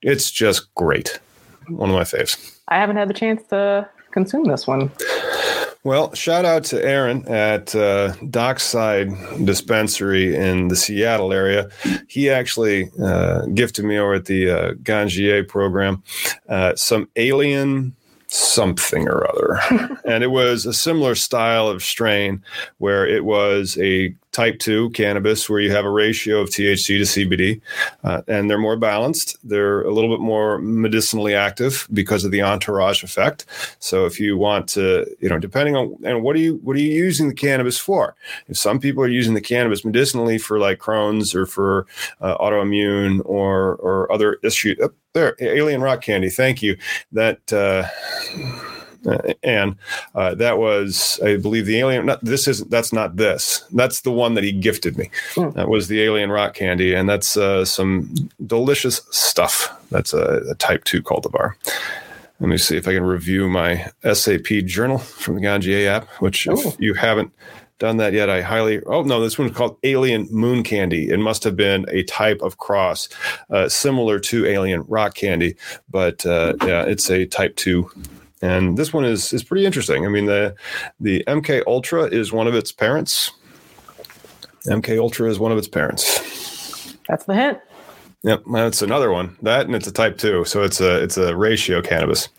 it's 0.01 0.31
just 0.31 0.73
great 0.75 1.19
one 1.69 1.89
of 1.89 1.95
my 1.95 2.03
faves 2.03 2.59
I 2.67 2.77
haven't 2.77 2.95
had 2.95 3.09
the 3.09 3.13
chance 3.13 3.43
to 3.49 3.89
consume 4.11 4.45
this 4.45 4.67
one. 4.67 4.91
Well, 5.85 6.13
shout 6.13 6.45
out 6.45 6.63
to 6.65 6.81
Aaron 6.81 7.27
at 7.27 7.75
uh, 7.75 8.13
Dockside 8.29 9.09
Dispensary 9.43 10.33
in 10.33 10.69
the 10.69 10.77
Seattle 10.77 11.33
area. 11.33 11.69
He 12.07 12.29
actually 12.29 12.89
uh, 13.01 13.47
gifted 13.47 13.83
me 13.83 13.97
over 13.97 14.13
at 14.13 14.25
the 14.25 14.49
uh, 14.49 14.73
Ganjier 14.75 15.45
program 15.45 16.01
uh, 16.47 16.73
some 16.75 17.09
alien 17.17 17.93
something 18.27 19.09
or 19.09 19.27
other. 19.29 19.99
and 20.05 20.23
it 20.23 20.31
was 20.31 20.65
a 20.65 20.73
similar 20.73 21.15
style 21.15 21.67
of 21.67 21.83
strain 21.83 22.41
where 22.77 23.05
it 23.05 23.25
was 23.25 23.77
a 23.77 24.15
type 24.33 24.59
2 24.59 24.89
cannabis 24.89 25.49
where 25.49 25.61
you 25.61 25.71
have 25.71 25.85
a 25.85 25.89
ratio 25.89 26.39
of 26.39 26.49
THC 26.49 26.85
to 26.87 27.27
CBD 27.27 27.61
uh, 28.03 28.21
and 28.27 28.49
they're 28.49 28.57
more 28.57 28.75
balanced. 28.75 29.37
They're 29.43 29.83
a 29.83 29.93
little 29.93 30.09
bit 30.09 30.19
more 30.19 30.57
medicinally 30.59 31.35
active 31.35 31.87
because 31.93 32.25
of 32.25 32.31
the 32.31 32.41
entourage 32.41 33.03
effect. 33.03 33.45
So 33.79 34.05
if 34.05 34.19
you 34.19 34.37
want 34.37 34.67
to, 34.69 35.05
you 35.19 35.29
know, 35.29 35.39
depending 35.39 35.75
on 35.75 35.95
and 36.03 36.23
what 36.23 36.35
are 36.35 36.39
you 36.39 36.59
what 36.63 36.75
are 36.75 36.79
you 36.79 36.91
using 36.91 37.29
the 37.29 37.35
cannabis 37.35 37.77
for? 37.77 38.15
If 38.47 38.57
some 38.57 38.79
people 38.79 39.03
are 39.03 39.07
using 39.07 39.35
the 39.35 39.41
cannabis 39.41 39.85
medicinally 39.85 40.37
for 40.37 40.59
like 40.59 40.79
Crohn's 40.79 41.33
or 41.33 41.45
for 41.45 41.85
uh, 42.19 42.37
autoimmune 42.37 43.21
or 43.25 43.75
or 43.75 44.11
other 44.11 44.39
issues. 44.43 44.77
Oh, 44.81 44.91
there, 45.13 45.35
alien 45.39 45.81
rock 45.81 46.01
candy. 46.01 46.29
Thank 46.29 46.63
you. 46.63 46.75
That 47.11 47.53
uh, 47.53 47.87
and 49.43 49.75
uh, 50.15 50.35
that 50.35 50.57
was, 50.57 51.19
I 51.23 51.37
believe, 51.37 51.65
the 51.65 51.79
alien. 51.79 52.05
Not, 52.05 52.23
this 52.23 52.47
isn't. 52.47 52.69
That's 52.69 52.93
not 52.93 53.15
this. 53.15 53.63
That's 53.71 54.01
the 54.01 54.11
one 54.11 54.33
that 54.35 54.43
he 54.43 54.51
gifted 54.51 54.97
me. 54.97 55.09
Mm. 55.35 55.53
That 55.53 55.69
was 55.69 55.87
the 55.87 56.01
alien 56.01 56.31
rock 56.31 56.53
candy, 56.53 56.93
and 56.93 57.09
that's 57.09 57.37
uh, 57.37 57.65
some 57.65 58.13
delicious 58.45 59.01
stuff. 59.11 59.69
That's 59.89 60.13
a, 60.13 60.41
a 60.49 60.55
Type 60.55 60.83
Two 60.83 61.01
cultivar. 61.01 61.53
Let 62.39 62.49
me 62.49 62.57
see 62.57 62.75
if 62.75 62.87
I 62.87 62.93
can 62.93 63.03
review 63.03 63.47
my 63.47 63.89
SAP 64.11 64.65
journal 64.65 64.97
from 64.97 65.35
the 65.35 65.41
Ganjier 65.41 65.87
app, 65.87 66.09
which 66.19 66.47
if 66.47 66.75
you 66.79 66.93
haven't 66.93 67.31
done 67.79 67.97
that 67.97 68.13
yet, 68.13 68.29
I 68.29 68.41
highly. 68.41 68.81
Oh 68.85 69.03
no, 69.03 69.21
this 69.21 69.37
one's 69.37 69.55
called 69.55 69.77
Alien 69.83 70.27
Moon 70.31 70.63
Candy. 70.63 71.09
It 71.09 71.19
must 71.19 71.43
have 71.43 71.55
been 71.55 71.85
a 71.89 72.03
type 72.03 72.41
of 72.41 72.57
cross, 72.57 73.09
uh, 73.49 73.69
similar 73.69 74.19
to 74.19 74.45
Alien 74.45 74.83
Rock 74.87 75.15
Candy, 75.15 75.55
but 75.89 76.25
uh, 76.25 76.53
yeah, 76.63 76.83
it's 76.83 77.09
a 77.09 77.25
Type 77.25 77.55
Two 77.55 77.89
and 78.43 78.77
this 78.77 78.91
one 78.91 79.05
is 79.05 79.31
is 79.33 79.43
pretty 79.43 79.65
interesting. 79.65 80.05
I 80.05 80.09
mean 80.09 80.25
the 80.25 80.55
the 80.99 81.23
MK 81.27 81.63
Ultra 81.65 82.03
is 82.03 82.31
one 82.31 82.47
of 82.47 82.53
its 82.53 82.71
parents. 82.71 83.31
MK 84.67 84.99
Ultra 84.99 85.29
is 85.29 85.39
one 85.39 85.51
of 85.51 85.57
its 85.57 85.67
parents. 85.67 86.95
That's 87.07 87.25
the 87.25 87.33
hint. 87.33 87.59
Yep, 88.23 88.43
that's 88.53 88.81
another 88.81 89.11
one. 89.11 89.35
That 89.41 89.65
and 89.65 89.75
it's 89.75 89.87
a 89.87 89.91
type 89.91 90.17
two, 90.17 90.45
so 90.45 90.61
it's 90.61 90.81
a 90.81 91.01
it's 91.01 91.17
a 91.17 91.35
ratio 91.35 91.81
cannabis. 91.81 92.29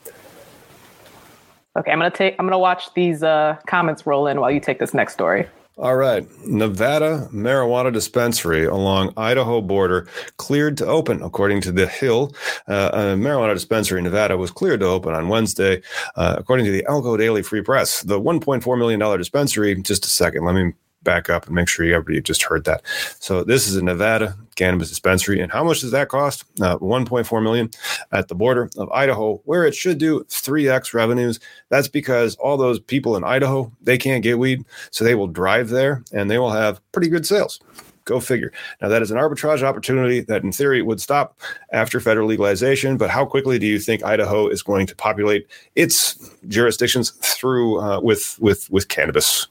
Okay, 1.76 1.90
I'm 1.90 1.98
gonna 1.98 2.11
take 2.11 2.36
I'm 2.38 2.46
gonna 2.46 2.59
watch 2.59 2.92
these 2.94 3.22
uh, 3.22 3.57
comments 3.66 4.07
roll 4.07 4.26
in 4.26 4.40
while 4.40 4.50
you 4.50 4.61
take 4.61 4.78
this 4.78 4.94
next 4.94 5.14
story. 5.14 5.46
All 5.76 5.96
right. 5.96 6.24
Nevada 6.46 7.28
marijuana 7.32 7.92
dispensary 7.92 8.64
along 8.64 9.12
Idaho 9.16 9.60
border 9.60 10.06
cleared 10.36 10.76
to 10.76 10.86
open, 10.86 11.20
according 11.20 11.62
to 11.62 11.72
the 11.72 11.88
Hill. 11.88 12.32
Uh, 12.68 12.90
a 12.92 12.98
marijuana 13.16 13.54
dispensary 13.54 13.98
in 13.98 14.04
Nevada 14.04 14.36
was 14.36 14.52
cleared 14.52 14.80
to 14.80 14.86
open 14.86 15.14
on 15.14 15.28
Wednesday, 15.28 15.82
uh, 16.14 16.36
according 16.38 16.64
to 16.66 16.70
the 16.70 16.84
Elko 16.88 17.16
Daily 17.16 17.42
Free 17.42 17.60
Press. 17.60 18.02
The 18.02 18.20
$1.4 18.20 18.78
million 18.78 19.18
dispensary, 19.18 19.74
just 19.82 20.04
a 20.04 20.08
second, 20.08 20.44
let 20.44 20.54
me 20.54 20.74
back 21.05 21.30
up 21.30 21.46
and 21.46 21.55
make 21.55 21.68
sure 21.68 21.86
everybody 21.86 22.20
just 22.20 22.42
heard 22.42 22.64
that. 22.64 22.82
So 23.20 23.44
this 23.44 23.68
is 23.68 23.76
a 23.76 23.84
Nevada 23.84 24.36
cannabis 24.57 24.88
dispensary, 24.88 25.40
and 25.40 25.52
how 25.52 25.64
much 25.64 25.80
does 25.80 25.90
that 25.90 26.09
cost? 26.09 26.44
Uh, 26.61 26.78
1.4 26.78 27.42
million 27.42 27.70
at 28.12 28.28
the 28.28 28.34
border 28.34 28.70
of 28.76 28.90
Idaho, 28.90 29.36
where 29.44 29.64
it 29.64 29.74
should 29.74 29.98
do 29.98 30.24
3x 30.24 30.94
revenues. 30.94 31.40
That's 31.68 31.88
because 31.88 32.36
all 32.36 32.57
those 32.57 32.80
people 32.80 33.16
in 33.16 33.24
Idaho 33.24 33.70
they 33.82 33.98
can't 33.98 34.22
get 34.22 34.38
weed, 34.38 34.64
so 34.90 35.05
they 35.05 35.14
will 35.14 35.28
drive 35.28 35.68
there 35.68 36.02
and 36.12 36.30
they 36.30 36.38
will 36.38 36.52
have 36.52 36.80
pretty 36.92 37.09
good 37.09 37.26
sales. 37.26 37.61
Go 38.05 38.20
figure. 38.20 38.52
Now, 38.82 38.88
that 38.88 39.00
is 39.00 39.11
an 39.11 39.16
arbitrage 39.16 39.62
opportunity 39.62 40.20
that, 40.20 40.42
in 40.42 40.52
theory, 40.52 40.82
would 40.82 41.00
stop 41.00 41.40
after 41.72 42.00
federal 42.00 42.28
legalization. 42.28 42.98
But 42.98 43.09
how 43.09 43.24
quickly 43.24 43.59
do 43.59 43.66
you 43.66 43.78
think 43.78 44.05
Idaho 44.05 44.46
is 44.46 44.62
going 44.62 44.86
to 44.88 44.94
populate 44.94 45.46
its 45.74 46.14
jurisdictions 46.46 47.12
through 47.22 47.80
uh, 47.80 48.00
with 48.00 48.38
with 48.40 48.70
with 48.70 48.88
cannabis? 48.88 49.48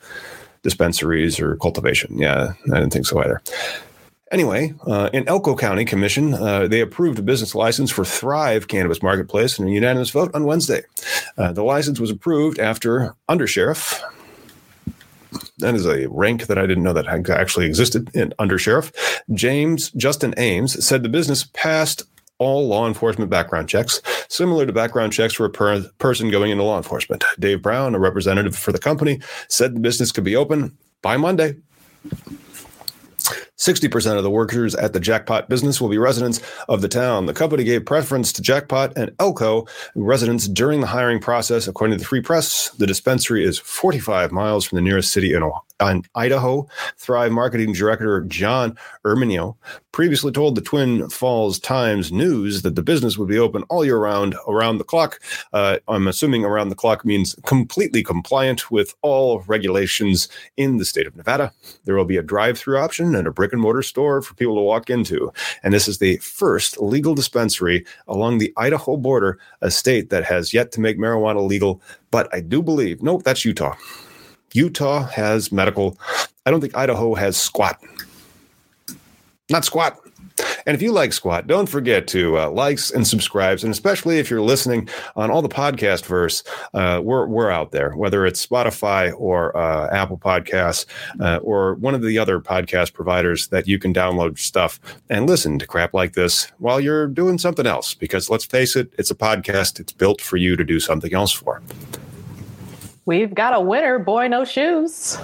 Dispensaries 0.63 1.39
or 1.39 1.57
cultivation. 1.57 2.17
Yeah, 2.17 2.53
I 2.71 2.79
didn't 2.79 2.93
think 2.93 3.05
so 3.05 3.19
either. 3.21 3.41
Anyway, 4.31 4.73
uh, 4.87 5.11
in 5.13 5.27
Elko 5.27 5.55
County 5.55 5.85
Commission, 5.85 6.33
uh, 6.33 6.67
they 6.67 6.81
approved 6.81 7.19
a 7.19 7.21
business 7.21 7.53
license 7.53 7.91
for 7.91 8.03
Thrive 8.03 8.67
Cannabis 8.67 9.03
Marketplace 9.03 9.59
in 9.59 9.67
a 9.67 9.71
unanimous 9.71 10.09
vote 10.09 10.31
on 10.33 10.45
Wednesday. 10.45 10.81
Uh, 11.37 11.51
the 11.51 11.63
license 11.63 11.99
was 11.99 12.09
approved 12.09 12.57
after 12.57 13.13
undersheriff. 13.29 14.01
That 15.59 15.75
is 15.75 15.85
a 15.85 16.07
rank 16.07 16.47
that 16.47 16.57
I 16.57 16.65
didn't 16.65 16.83
know 16.83 16.93
that 16.93 17.07
actually 17.29 17.67
existed 17.67 18.09
in 18.15 18.33
undersheriff. 18.39 18.91
James 19.33 19.91
Justin 19.91 20.33
Ames 20.37 20.83
said 20.83 21.03
the 21.03 21.09
business 21.09 21.43
passed 21.53 22.03
all 22.39 22.67
law 22.67 22.87
enforcement 22.87 23.29
background 23.29 23.69
checks, 23.69 24.01
similar 24.29 24.65
to 24.65 24.73
background 24.73 25.13
checks 25.13 25.33
for 25.33 25.45
a 25.45 25.49
per- 25.49 25.89
person 25.99 26.29
going 26.29 26.51
into 26.51 26.63
law 26.63 26.77
enforcement. 26.77 27.23
Dave 27.39 27.61
Brown, 27.61 27.95
a 27.95 27.99
representative 27.99 28.55
for 28.55 28.71
the 28.71 28.79
company, 28.79 29.19
said 29.47 29.75
the 29.75 29.79
business 29.79 30.11
could 30.11 30.23
be 30.23 30.35
open 30.35 30.77
by 31.01 31.17
Monday. 31.17 31.55
60% 33.57 34.17
of 34.17 34.23
the 34.23 34.29
workers 34.29 34.75
at 34.75 34.91
the 34.91 34.99
Jackpot 34.99 35.47
business 35.47 35.79
will 35.79 35.87
be 35.87 35.97
residents 35.97 36.41
of 36.67 36.81
the 36.81 36.89
town. 36.89 37.27
The 37.27 37.33
company 37.33 37.63
gave 37.63 37.85
preference 37.85 38.33
to 38.33 38.41
Jackpot 38.41 38.91
and 38.97 39.11
Elko 39.19 39.65
residents 39.95 40.49
during 40.49 40.81
the 40.81 40.87
hiring 40.87 41.19
process. 41.19 41.67
According 41.67 41.97
to 41.97 42.01
the 42.01 42.07
Free 42.07 42.21
Press, 42.21 42.69
the 42.71 42.87
dispensary 42.87 43.45
is 43.45 43.59
45 43.59 44.33
miles 44.33 44.65
from 44.65 44.75
the 44.75 44.81
nearest 44.81 45.11
city 45.11 45.33
in, 45.33 45.49
in 45.81 46.03
Idaho. 46.15 46.67
Thrive 46.97 47.31
marketing 47.31 47.73
director 47.73 48.21
John 48.21 48.77
Erminio 49.05 49.55
previously 49.91 50.31
told 50.31 50.55
the 50.55 50.61
Twin 50.61 51.09
Falls 51.09 51.59
Times 51.59 52.11
News 52.11 52.61
that 52.61 52.75
the 52.75 52.81
business 52.81 53.17
would 53.17 53.27
be 53.27 53.39
open 53.39 53.63
all 53.63 53.85
year 53.85 53.97
round, 53.97 54.35
around 54.47 54.77
the 54.77 54.83
clock. 54.83 55.19
Uh, 55.51 55.77
I'm 55.87 56.07
assuming 56.07 56.45
around 56.45 56.69
the 56.69 56.75
clock 56.75 57.05
means 57.05 57.35
completely 57.45 58.03
compliant 58.03 58.71
with 58.71 58.93
all 59.01 59.41
regulations 59.41 60.29
in 60.57 60.77
the 60.77 60.85
state 60.85 61.07
of 61.07 61.15
Nevada. 61.15 61.51
There 61.85 61.95
will 61.95 62.05
be 62.05 62.17
a 62.17 62.23
drive 62.23 62.57
through 62.57 62.77
option 62.77 63.15
and 63.15 63.27
a 63.27 63.31
brick 63.31 63.53
and 63.53 63.61
mortar 63.61 63.83
store 63.83 64.21
for 64.21 64.33
people 64.35 64.55
to 64.55 64.61
walk 64.61 64.89
into. 64.89 65.31
And 65.63 65.73
this 65.73 65.87
is 65.87 65.99
the 65.99 66.17
first 66.17 66.81
legal 66.81 67.15
dispensary 67.15 67.85
along 68.07 68.37
the 68.37 68.53
Idaho 68.57 68.97
border, 68.97 69.39
a 69.61 69.69
state 69.69 70.09
that 70.09 70.23
has 70.23 70.53
yet 70.53 70.71
to 70.73 70.81
make 70.81 70.97
marijuana 70.97 71.45
legal. 71.45 71.81
But 72.11 72.33
I 72.33 72.41
do 72.41 72.61
believe, 72.61 73.01
nope, 73.01 73.23
that's 73.23 73.45
Utah. 73.45 73.75
Utah 74.53 75.07
has 75.07 75.51
medical. 75.51 75.97
I 76.45 76.51
don't 76.51 76.61
think 76.61 76.75
Idaho 76.75 77.15
has 77.15 77.37
squat 77.37 77.79
not 79.49 79.65
squat. 79.65 79.99
And 80.65 80.73
if 80.73 80.81
you 80.81 80.91
like 80.91 81.13
Squat, 81.13 81.45
don't 81.45 81.69
forget 81.69 82.07
to 82.07 82.39
uh, 82.39 82.49
likes 82.49 82.89
and 82.89 83.05
subscribes, 83.05 83.63
and 83.63 83.71
especially 83.71 84.17
if 84.17 84.31
you're 84.31 84.41
listening 84.41 84.89
on 85.15 85.29
all 85.29 85.43
the 85.43 85.49
podcast 85.49 86.05
verse, 86.05 86.43
uh, 86.73 87.01
we're 87.03 87.27
we're 87.27 87.51
out 87.51 87.71
there. 87.71 87.91
Whether 87.91 88.25
it's 88.25 88.43
Spotify 88.43 89.13
or 89.15 89.55
uh, 89.55 89.89
Apple 89.91 90.17
Podcasts 90.17 90.87
uh, 91.19 91.37
or 91.43 91.75
one 91.75 91.93
of 91.93 92.01
the 92.01 92.17
other 92.17 92.39
podcast 92.39 92.93
providers 92.93 93.47
that 93.47 93.67
you 93.67 93.77
can 93.77 93.93
download 93.93 94.39
stuff 94.39 94.79
and 95.09 95.27
listen 95.27 95.59
to 95.59 95.67
crap 95.67 95.93
like 95.93 96.13
this 96.13 96.51
while 96.57 96.79
you're 96.79 97.07
doing 97.07 97.37
something 97.37 97.67
else. 97.67 97.93
Because 97.93 98.29
let's 98.29 98.45
face 98.45 98.75
it, 98.75 98.91
it's 98.97 99.11
a 99.11 99.15
podcast. 99.15 99.79
It's 99.79 99.93
built 99.93 100.19
for 100.19 100.37
you 100.37 100.55
to 100.55 100.63
do 100.63 100.79
something 100.79 101.13
else 101.13 101.31
for. 101.31 101.61
We've 103.05 103.33
got 103.33 103.53
a 103.53 103.59
winner, 103.59 103.99
Boy 103.99 104.27
No 104.27 104.45
Shoes. 104.45 105.17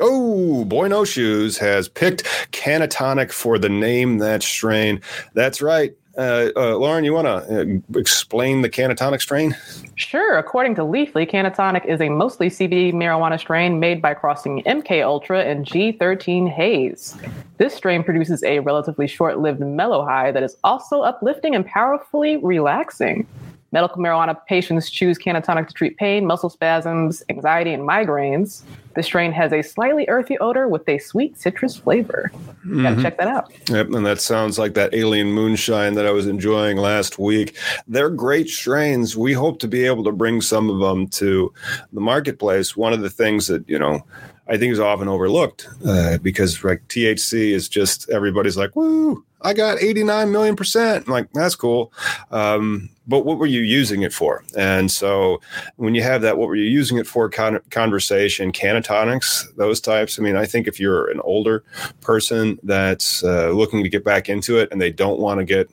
Oh, 0.00 0.64
Boy 0.64 0.88
No 0.88 1.04
Shoes 1.04 1.58
has 1.58 1.88
picked 1.88 2.24
Cannatonic 2.52 3.32
for 3.32 3.58
the 3.58 3.68
name 3.68 4.18
that 4.18 4.42
strain. 4.42 5.00
That's 5.34 5.60
right. 5.60 5.94
Uh, 6.16 6.50
uh, 6.56 6.76
Lauren, 6.76 7.04
you 7.04 7.12
want 7.12 7.26
to 7.26 7.60
uh, 7.60 7.98
explain 7.98 8.62
the 8.62 8.68
cannatonic 8.68 9.20
strain? 9.20 9.56
Sure. 9.96 10.38
According 10.38 10.76
to 10.76 10.82
Leafly, 10.82 11.28
cannatonic 11.28 11.84
is 11.86 12.00
a 12.00 12.08
mostly 12.08 12.48
CBD 12.48 12.92
marijuana 12.92 13.38
strain 13.38 13.80
made 13.80 14.00
by 14.00 14.14
crossing 14.14 14.62
MK 14.62 15.04
Ultra 15.04 15.42
and 15.42 15.66
G13 15.66 16.48
Haze. 16.48 17.16
This 17.58 17.74
strain 17.74 18.04
produces 18.04 18.44
a 18.44 18.60
relatively 18.60 19.08
short 19.08 19.38
lived 19.38 19.60
mellow 19.60 20.04
high 20.04 20.30
that 20.30 20.42
is 20.44 20.56
also 20.62 21.02
uplifting 21.02 21.54
and 21.54 21.66
powerfully 21.66 22.36
relaxing. 22.36 23.26
Medical 23.74 24.00
marijuana 24.00 24.36
patients 24.46 24.88
choose 24.88 25.18
cannatonic 25.18 25.66
to 25.66 25.74
treat 25.74 25.96
pain, 25.96 26.24
muscle 26.26 26.48
spasms, 26.48 27.24
anxiety, 27.28 27.72
and 27.72 27.82
migraines. 27.82 28.62
The 28.94 29.02
strain 29.02 29.32
has 29.32 29.52
a 29.52 29.62
slightly 29.62 30.04
earthy 30.08 30.38
odor 30.38 30.68
with 30.68 30.88
a 30.88 30.98
sweet 30.98 31.36
citrus 31.36 31.76
flavor. 31.76 32.30
Mm-hmm. 32.32 32.82
Gotta 32.84 33.02
check 33.02 33.18
that 33.18 33.26
out. 33.26 33.52
Yep, 33.68 33.88
and 33.88 34.06
that 34.06 34.20
sounds 34.20 34.60
like 34.60 34.74
that 34.74 34.94
alien 34.94 35.32
moonshine 35.32 35.94
that 35.94 36.06
I 36.06 36.12
was 36.12 36.28
enjoying 36.28 36.76
last 36.76 37.18
week. 37.18 37.56
They're 37.88 38.10
great 38.10 38.48
strains. 38.48 39.16
We 39.16 39.32
hope 39.32 39.58
to 39.58 39.66
be 39.66 39.84
able 39.86 40.04
to 40.04 40.12
bring 40.12 40.40
some 40.40 40.70
of 40.70 40.78
them 40.78 41.08
to 41.08 41.52
the 41.92 42.00
marketplace. 42.00 42.76
One 42.76 42.92
of 42.92 43.00
the 43.00 43.10
things 43.10 43.48
that, 43.48 43.68
you 43.68 43.80
know, 43.80 44.06
I 44.46 44.58
think 44.58 44.72
is 44.72 44.80
often 44.80 45.08
overlooked 45.08 45.68
uh, 45.86 46.18
because 46.18 46.62
like 46.62 46.86
THC 46.88 47.50
is 47.52 47.68
just 47.68 48.10
everybody's 48.10 48.56
like, 48.56 48.76
woo, 48.76 49.24
I 49.40 49.54
got 49.54 49.82
89 49.82 50.30
million 50.30 50.56
percent. 50.56 51.06
I'm 51.06 51.12
like, 51.12 51.32
that's 51.32 51.54
cool. 51.54 51.92
Um, 52.30 52.90
but 53.06 53.24
what 53.24 53.38
were 53.38 53.46
you 53.46 53.60
using 53.60 54.02
it 54.02 54.12
for? 54.12 54.44
And 54.56 54.90
so 54.90 55.40
when 55.76 55.94
you 55.94 56.02
have 56.02 56.22
that, 56.22 56.38
what 56.38 56.48
were 56.48 56.56
you 56.56 56.68
using 56.68 56.98
it 56.98 57.06
for 57.06 57.28
con- 57.28 57.60
conversation, 57.70 58.52
cannatonics, 58.52 59.54
those 59.56 59.80
types? 59.80 60.18
I 60.18 60.22
mean, 60.22 60.36
I 60.36 60.46
think 60.46 60.66
if 60.66 60.78
you're 60.78 61.10
an 61.10 61.20
older 61.20 61.64
person 62.00 62.58
that's 62.62 63.24
uh, 63.24 63.50
looking 63.50 63.82
to 63.82 63.88
get 63.88 64.04
back 64.04 64.28
into 64.28 64.58
it 64.58 64.70
and 64.72 64.80
they 64.80 64.90
don't 64.90 65.20
want 65.20 65.40
to 65.40 65.44
get 65.44 65.70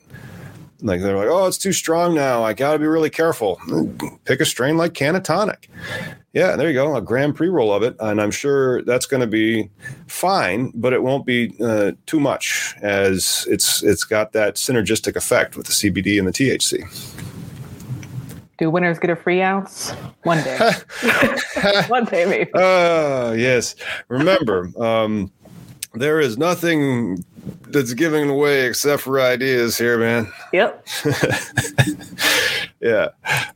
like 0.82 1.00
they're 1.00 1.16
like, 1.16 1.28
oh, 1.28 1.46
it's 1.46 1.58
too 1.58 1.72
strong 1.72 2.14
now. 2.14 2.42
I 2.42 2.54
got 2.54 2.72
to 2.72 2.78
be 2.78 2.86
really 2.86 3.10
careful. 3.10 3.60
Pick 4.24 4.40
a 4.40 4.44
strain 4.44 4.76
like 4.76 4.92
Cannatonic. 4.94 5.68
Yeah, 6.32 6.56
there 6.56 6.68
you 6.68 6.74
go, 6.74 6.96
a 6.96 7.02
grand 7.02 7.36
pre 7.36 7.48
roll 7.48 7.72
of 7.72 7.82
it, 7.82 7.94
and 8.00 8.20
I'm 8.20 8.30
sure 8.30 8.82
that's 8.84 9.04
going 9.04 9.20
to 9.20 9.26
be 9.26 9.68
fine, 10.06 10.72
but 10.74 10.94
it 10.94 11.02
won't 11.02 11.26
be 11.26 11.54
uh, 11.62 11.92
too 12.06 12.20
much 12.20 12.74
as 12.80 13.46
it's 13.50 13.82
it's 13.82 14.04
got 14.04 14.32
that 14.32 14.54
synergistic 14.54 15.14
effect 15.14 15.56
with 15.56 15.66
the 15.66 15.72
CBD 15.72 16.18
and 16.18 16.26
the 16.26 16.32
THC. 16.32 16.88
Do 18.56 18.70
winners 18.70 18.98
get 18.98 19.10
a 19.10 19.16
free 19.16 19.42
ounce? 19.42 19.90
One 20.22 20.42
day. 20.42 20.56
One 21.88 22.04
day, 22.04 22.24
maybe. 22.24 22.50
Oh, 22.54 23.28
uh, 23.28 23.32
yes. 23.32 23.74
Remember, 24.08 24.70
um, 24.82 25.32
there 25.94 26.20
is 26.20 26.38
nothing 26.38 27.24
that's 27.68 27.94
giving 27.94 28.28
away 28.28 28.66
except 28.66 29.02
for 29.02 29.20
ideas 29.20 29.76
here, 29.76 29.98
man. 29.98 30.32
Yep. 30.52 30.86
yeah. 32.80 33.08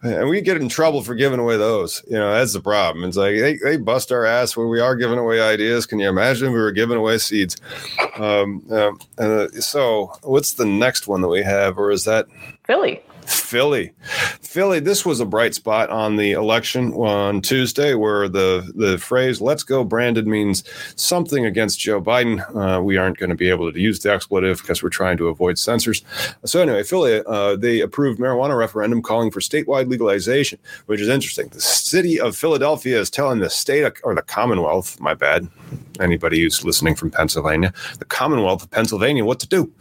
And 0.02 0.28
we 0.28 0.40
get 0.40 0.56
in 0.56 0.68
trouble 0.68 1.02
for 1.02 1.14
giving 1.14 1.38
away 1.38 1.56
those. 1.56 2.02
You 2.08 2.16
know, 2.16 2.34
that's 2.34 2.52
the 2.52 2.60
problem. 2.60 3.04
It's 3.04 3.16
like 3.16 3.36
they, 3.36 3.56
they 3.56 3.76
bust 3.76 4.10
our 4.12 4.24
ass 4.24 4.56
when 4.56 4.68
we 4.68 4.80
are 4.80 4.96
giving 4.96 5.18
away 5.18 5.40
ideas. 5.40 5.86
Can 5.86 5.98
you 5.98 6.08
imagine 6.08 6.48
if 6.48 6.52
we 6.52 6.60
were 6.60 6.72
giving 6.72 6.96
away 6.96 7.18
seeds? 7.18 7.56
Um, 8.16 8.64
um, 8.70 8.98
uh, 9.18 9.48
so, 9.60 10.12
what's 10.22 10.54
the 10.54 10.66
next 10.66 11.06
one 11.06 11.20
that 11.22 11.28
we 11.28 11.42
have? 11.42 11.78
Or 11.78 11.90
is 11.90 12.04
that 12.04 12.26
Philly? 12.64 13.02
Philly, 13.26 13.92
Philly. 14.40 14.80
This 14.80 15.04
was 15.04 15.20
a 15.20 15.26
bright 15.26 15.54
spot 15.54 15.90
on 15.90 16.16
the 16.16 16.32
election 16.32 16.92
on 16.94 17.40
Tuesday, 17.40 17.94
where 17.94 18.28
the 18.28 18.72
the 18.74 18.98
phrase 18.98 19.40
"Let's 19.40 19.62
go, 19.62 19.84
Brandon" 19.84 20.28
means 20.28 20.64
something 20.96 21.44
against 21.44 21.80
Joe 21.80 22.00
Biden. 22.00 22.40
Uh, 22.54 22.80
we 22.82 22.96
aren't 22.96 23.18
going 23.18 23.30
to 23.30 23.36
be 23.36 23.50
able 23.50 23.72
to 23.72 23.78
use 23.78 24.00
the 24.00 24.12
expletive 24.12 24.60
because 24.60 24.82
we're 24.82 24.88
trying 24.88 25.16
to 25.18 25.28
avoid 25.28 25.58
censors. 25.58 26.02
So 26.44 26.60
anyway, 26.60 26.82
Philly, 26.82 27.22
uh, 27.26 27.56
they 27.56 27.80
approved 27.80 28.18
marijuana 28.18 28.56
referendum 28.56 29.02
calling 29.02 29.30
for 29.30 29.40
statewide 29.40 29.88
legalization, 29.88 30.58
which 30.86 31.00
is 31.00 31.08
interesting. 31.08 31.48
The 31.48 31.60
city 31.60 32.20
of 32.20 32.36
Philadelphia 32.36 32.98
is 32.98 33.10
telling 33.10 33.40
the 33.40 33.50
state 33.50 33.92
or 34.04 34.14
the 34.14 34.22
Commonwealth, 34.22 35.00
my 35.00 35.14
bad, 35.14 35.48
anybody 36.00 36.42
who's 36.42 36.64
listening 36.64 36.94
from 36.94 37.10
Pennsylvania, 37.10 37.72
the 37.98 38.04
Commonwealth 38.04 38.62
of 38.62 38.70
Pennsylvania, 38.70 39.24
what 39.24 39.40
to 39.40 39.48
do. 39.48 39.72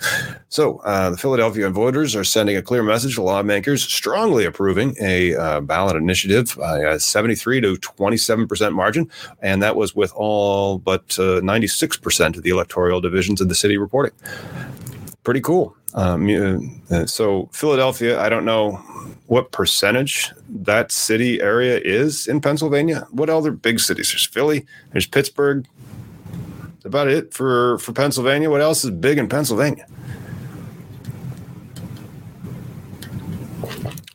So 0.49 0.77
uh, 0.79 1.09
the 1.09 1.17
Philadelphia 1.17 1.69
voters 1.69 2.15
are 2.15 2.23
sending 2.23 2.57
a 2.57 2.61
clear 2.61 2.83
message 2.83 3.15
to 3.15 3.21
lawmakers 3.35 3.83
strongly 3.83 4.45
approving 4.45 4.95
a 5.01 5.35
uh, 5.35 5.59
ballot 5.59 5.97
initiative 5.97 6.55
by 6.57 6.79
a 6.79 6.99
73 6.99 7.61
to 7.61 7.77
27 7.77 8.47
percent 8.47 8.73
margin, 8.73 9.09
and 9.41 9.61
that 9.61 9.75
was 9.75 9.95
with 9.95 10.13
all 10.15 10.77
but 10.77 11.19
uh, 11.19 11.41
96 11.43 11.97
percent 11.97 12.37
of 12.37 12.43
the 12.43 12.49
electoral 12.49 13.01
divisions 13.01 13.41
in 13.41 13.49
the 13.49 13.55
city 13.55 13.77
reporting. 13.77 14.13
Pretty 15.23 15.41
cool. 15.41 15.75
Um, 15.95 16.81
uh, 16.91 17.05
so 17.05 17.49
Philadelphia, 17.51 18.19
I 18.19 18.29
don't 18.29 18.45
know 18.45 18.73
what 19.27 19.51
percentage 19.51 20.31
that 20.49 20.91
city 20.91 21.41
area 21.41 21.79
is 21.83 22.27
in 22.27 22.41
Pennsylvania. 22.41 23.07
What 23.11 23.29
other 23.29 23.51
big 23.51 23.79
cities? 23.79 24.11
There's 24.11 24.25
Philly, 24.25 24.65
there's 24.91 25.07
Pittsburgh. 25.07 25.67
That's 26.63 26.85
about 26.85 27.07
it 27.09 27.33
for 27.33 27.79
for 27.79 27.91
Pennsylvania. 27.91 28.49
What 28.49 28.61
else 28.61 28.85
is 28.85 28.91
big 28.91 29.17
in 29.17 29.27
Pennsylvania? 29.27 29.87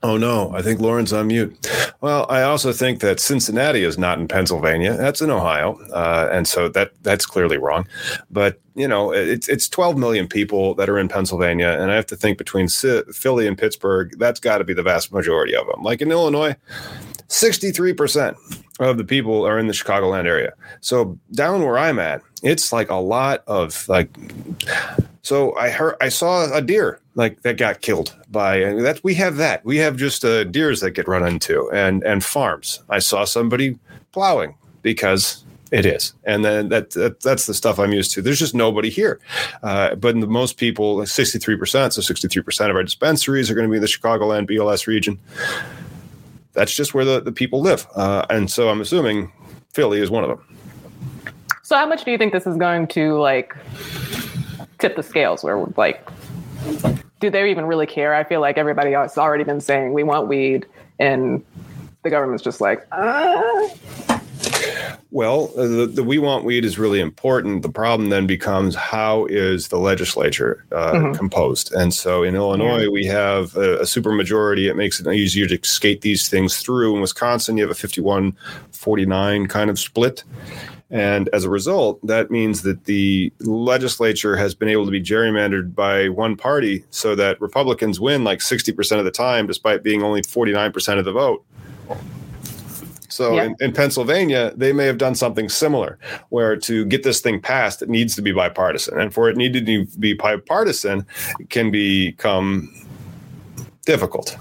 Oh 0.02 0.16
no, 0.16 0.50
I 0.54 0.62
think 0.62 0.80
Lauren's 0.80 1.12
on 1.12 1.26
mute. 1.26 1.68
Well, 2.00 2.24
I 2.30 2.40
also 2.42 2.72
think 2.72 3.00
that 3.00 3.20
Cincinnati 3.20 3.84
is 3.84 3.98
not 3.98 4.18
in 4.18 4.28
Pennsylvania. 4.28 4.96
That's 4.96 5.20
in 5.20 5.30
Ohio, 5.30 5.78
uh, 5.92 6.28
and 6.32 6.48
so 6.48 6.68
that 6.70 6.92
that's 7.02 7.26
clearly 7.26 7.58
wrong. 7.58 7.86
But 8.30 8.60
you 8.74 8.88
know, 8.88 9.12
it's 9.12 9.46
it's 9.46 9.68
12 9.68 9.98
million 9.98 10.26
people 10.26 10.74
that 10.76 10.88
are 10.88 10.98
in 10.98 11.08
Pennsylvania, 11.08 11.76
and 11.78 11.90
I 11.90 11.96
have 11.96 12.06
to 12.06 12.16
think 12.16 12.38
between 12.38 12.68
Philly 12.68 13.46
and 13.46 13.58
Pittsburgh, 13.58 14.14
that's 14.18 14.40
got 14.40 14.58
to 14.58 14.64
be 14.64 14.72
the 14.72 14.82
vast 14.82 15.12
majority 15.12 15.54
of 15.54 15.66
them. 15.66 15.82
Like 15.82 16.00
in 16.00 16.10
Illinois, 16.10 16.56
63 17.28 17.92
percent 17.92 18.38
of 18.78 18.96
the 18.96 19.04
people 19.04 19.46
are 19.46 19.58
in 19.58 19.66
the 19.66 19.74
Chicagoland 19.74 20.24
area. 20.24 20.54
So 20.80 21.18
down 21.32 21.62
where 21.62 21.76
I'm 21.76 21.98
at, 21.98 22.22
it's 22.42 22.72
like 22.72 22.88
a 22.88 22.94
lot 22.94 23.44
of 23.46 23.86
like 23.86 24.08
so 25.22 25.54
I 25.56 25.70
heard 25.70 25.96
I 26.00 26.08
saw 26.08 26.52
a 26.52 26.62
deer 26.62 27.00
like 27.14 27.42
that 27.42 27.56
got 27.56 27.82
killed 27.82 28.16
by 28.30 28.56
and 28.56 28.84
that 28.84 29.02
we 29.04 29.14
have 29.14 29.36
that 29.36 29.64
we 29.64 29.76
have 29.78 29.96
just 29.96 30.24
uh, 30.24 30.44
deers 30.44 30.80
that 30.80 30.92
get 30.92 31.06
run 31.06 31.26
into 31.26 31.70
and 31.72 32.02
and 32.04 32.24
farms. 32.24 32.80
I 32.88 33.00
saw 33.00 33.24
somebody 33.24 33.78
plowing 34.12 34.54
because 34.82 35.44
it 35.70 35.86
is, 35.86 36.14
and 36.24 36.44
then 36.44 36.68
that, 36.70 36.90
that, 36.92 37.20
that's 37.20 37.46
the 37.46 37.54
stuff 37.54 37.78
I'm 37.78 37.92
used 37.92 38.12
to. 38.14 38.22
There's 38.22 38.40
just 38.40 38.56
nobody 38.56 38.90
here, 38.90 39.20
uh, 39.62 39.94
but 39.94 40.18
the 40.18 40.26
most 40.26 40.56
people, 40.56 41.06
63 41.06 41.56
percent, 41.56 41.92
so 41.92 42.00
63 42.00 42.42
percent 42.42 42.70
of 42.70 42.76
our 42.76 42.82
dispensaries 42.82 43.50
are 43.50 43.54
going 43.54 43.68
to 43.68 43.70
be 43.70 43.76
in 43.76 43.82
the 43.82 43.86
Chicagoland 43.86 44.50
BLS 44.50 44.88
region. 44.88 45.18
That's 46.54 46.74
just 46.74 46.92
where 46.92 47.04
the, 47.04 47.20
the 47.20 47.30
people 47.30 47.60
live, 47.60 47.86
uh, 47.94 48.26
and 48.30 48.50
so 48.50 48.68
I'm 48.68 48.80
assuming 48.80 49.30
Philly 49.72 50.00
is 50.00 50.10
one 50.10 50.24
of 50.24 50.30
them. 50.30 50.58
So, 51.62 51.76
how 51.76 51.86
much 51.86 52.04
do 52.04 52.10
you 52.10 52.18
think 52.18 52.32
this 52.32 52.48
is 52.48 52.56
going 52.56 52.88
to 52.88 53.20
like 53.20 53.54
tip 54.80 54.96
the 54.96 55.02
scales 55.02 55.44
where 55.44 55.64
like 55.76 56.08
do 57.20 57.30
they 57.30 57.50
even 57.50 57.66
really 57.66 57.86
care? 57.86 58.14
I 58.14 58.24
feel 58.24 58.40
like 58.40 58.58
everybody 58.58 58.94
else 58.94 59.12
has 59.12 59.18
already 59.18 59.44
been 59.44 59.60
saying 59.60 59.92
we 59.92 60.02
want 60.02 60.26
weed 60.28 60.66
and 60.98 61.44
the 62.02 62.10
government's 62.10 62.42
just 62.42 62.60
like, 62.60 62.86
uh. 62.92 63.68
Well, 65.12 65.50
uh, 65.56 65.66
the, 65.66 65.86
the, 65.86 66.04
we 66.04 66.18
want 66.18 66.44
weed 66.44 66.64
is 66.64 66.78
really 66.78 67.00
important. 67.00 67.62
The 67.62 67.68
problem 67.68 68.10
then 68.10 68.26
becomes 68.26 68.76
how 68.76 69.26
is 69.26 69.68
the 69.68 69.78
legislature 69.78 70.64
uh, 70.70 70.92
mm-hmm. 70.92 71.12
composed? 71.14 71.72
And 71.72 71.92
so 71.92 72.22
in 72.22 72.36
Illinois, 72.36 72.82
yeah. 72.82 72.88
we 72.88 73.06
have 73.06 73.56
a, 73.56 73.78
a 73.78 73.82
supermajority. 73.82 74.70
It 74.70 74.76
makes 74.76 75.00
it 75.00 75.12
easier 75.12 75.48
to 75.48 75.58
skate 75.66 76.02
these 76.02 76.28
things 76.28 76.58
through. 76.58 76.94
In 76.94 77.00
Wisconsin, 77.00 77.56
you 77.56 77.64
have 77.64 77.72
a 77.72 77.74
51 77.74 78.36
49 78.70 79.46
kind 79.48 79.68
of 79.68 79.78
split. 79.80 80.22
And 80.90 81.28
as 81.32 81.44
a 81.44 81.50
result, 81.50 82.04
that 82.04 82.30
means 82.30 82.62
that 82.62 82.84
the 82.84 83.32
legislature 83.40 84.36
has 84.36 84.54
been 84.54 84.68
able 84.68 84.84
to 84.84 84.90
be 84.90 85.00
gerrymandered 85.00 85.74
by 85.74 86.08
one 86.08 86.36
party 86.36 86.84
so 86.90 87.14
that 87.14 87.40
Republicans 87.40 88.00
win 88.00 88.24
like 88.24 88.40
60% 88.40 88.98
of 88.98 89.04
the 89.04 89.10
time, 89.10 89.46
despite 89.46 89.84
being 89.84 90.02
only 90.02 90.22
49% 90.22 90.98
of 90.98 91.04
the 91.04 91.12
vote. 91.12 91.44
So 93.08 93.34
yeah. 93.34 93.44
in, 93.44 93.56
in, 93.60 93.72
Pennsylvania, 93.72 94.52
they 94.56 94.72
may 94.72 94.86
have 94.86 94.98
done 94.98 95.14
something 95.14 95.48
similar, 95.48 95.98
where 96.30 96.56
to 96.56 96.84
get 96.86 97.02
this 97.02 97.20
thing 97.20 97.40
passed, 97.40 97.82
it 97.82 97.88
needs 97.88 98.14
to 98.14 98.22
be 98.22 98.32
bipartisan, 98.32 99.00
and 99.00 99.12
for 99.12 99.28
it 99.28 99.36
needed 99.36 99.66
to 99.66 99.84
be 99.98 100.14
bipartisan, 100.14 101.04
it 101.38 101.50
can 101.50 101.70
become 101.70 102.72
difficult 103.84 104.36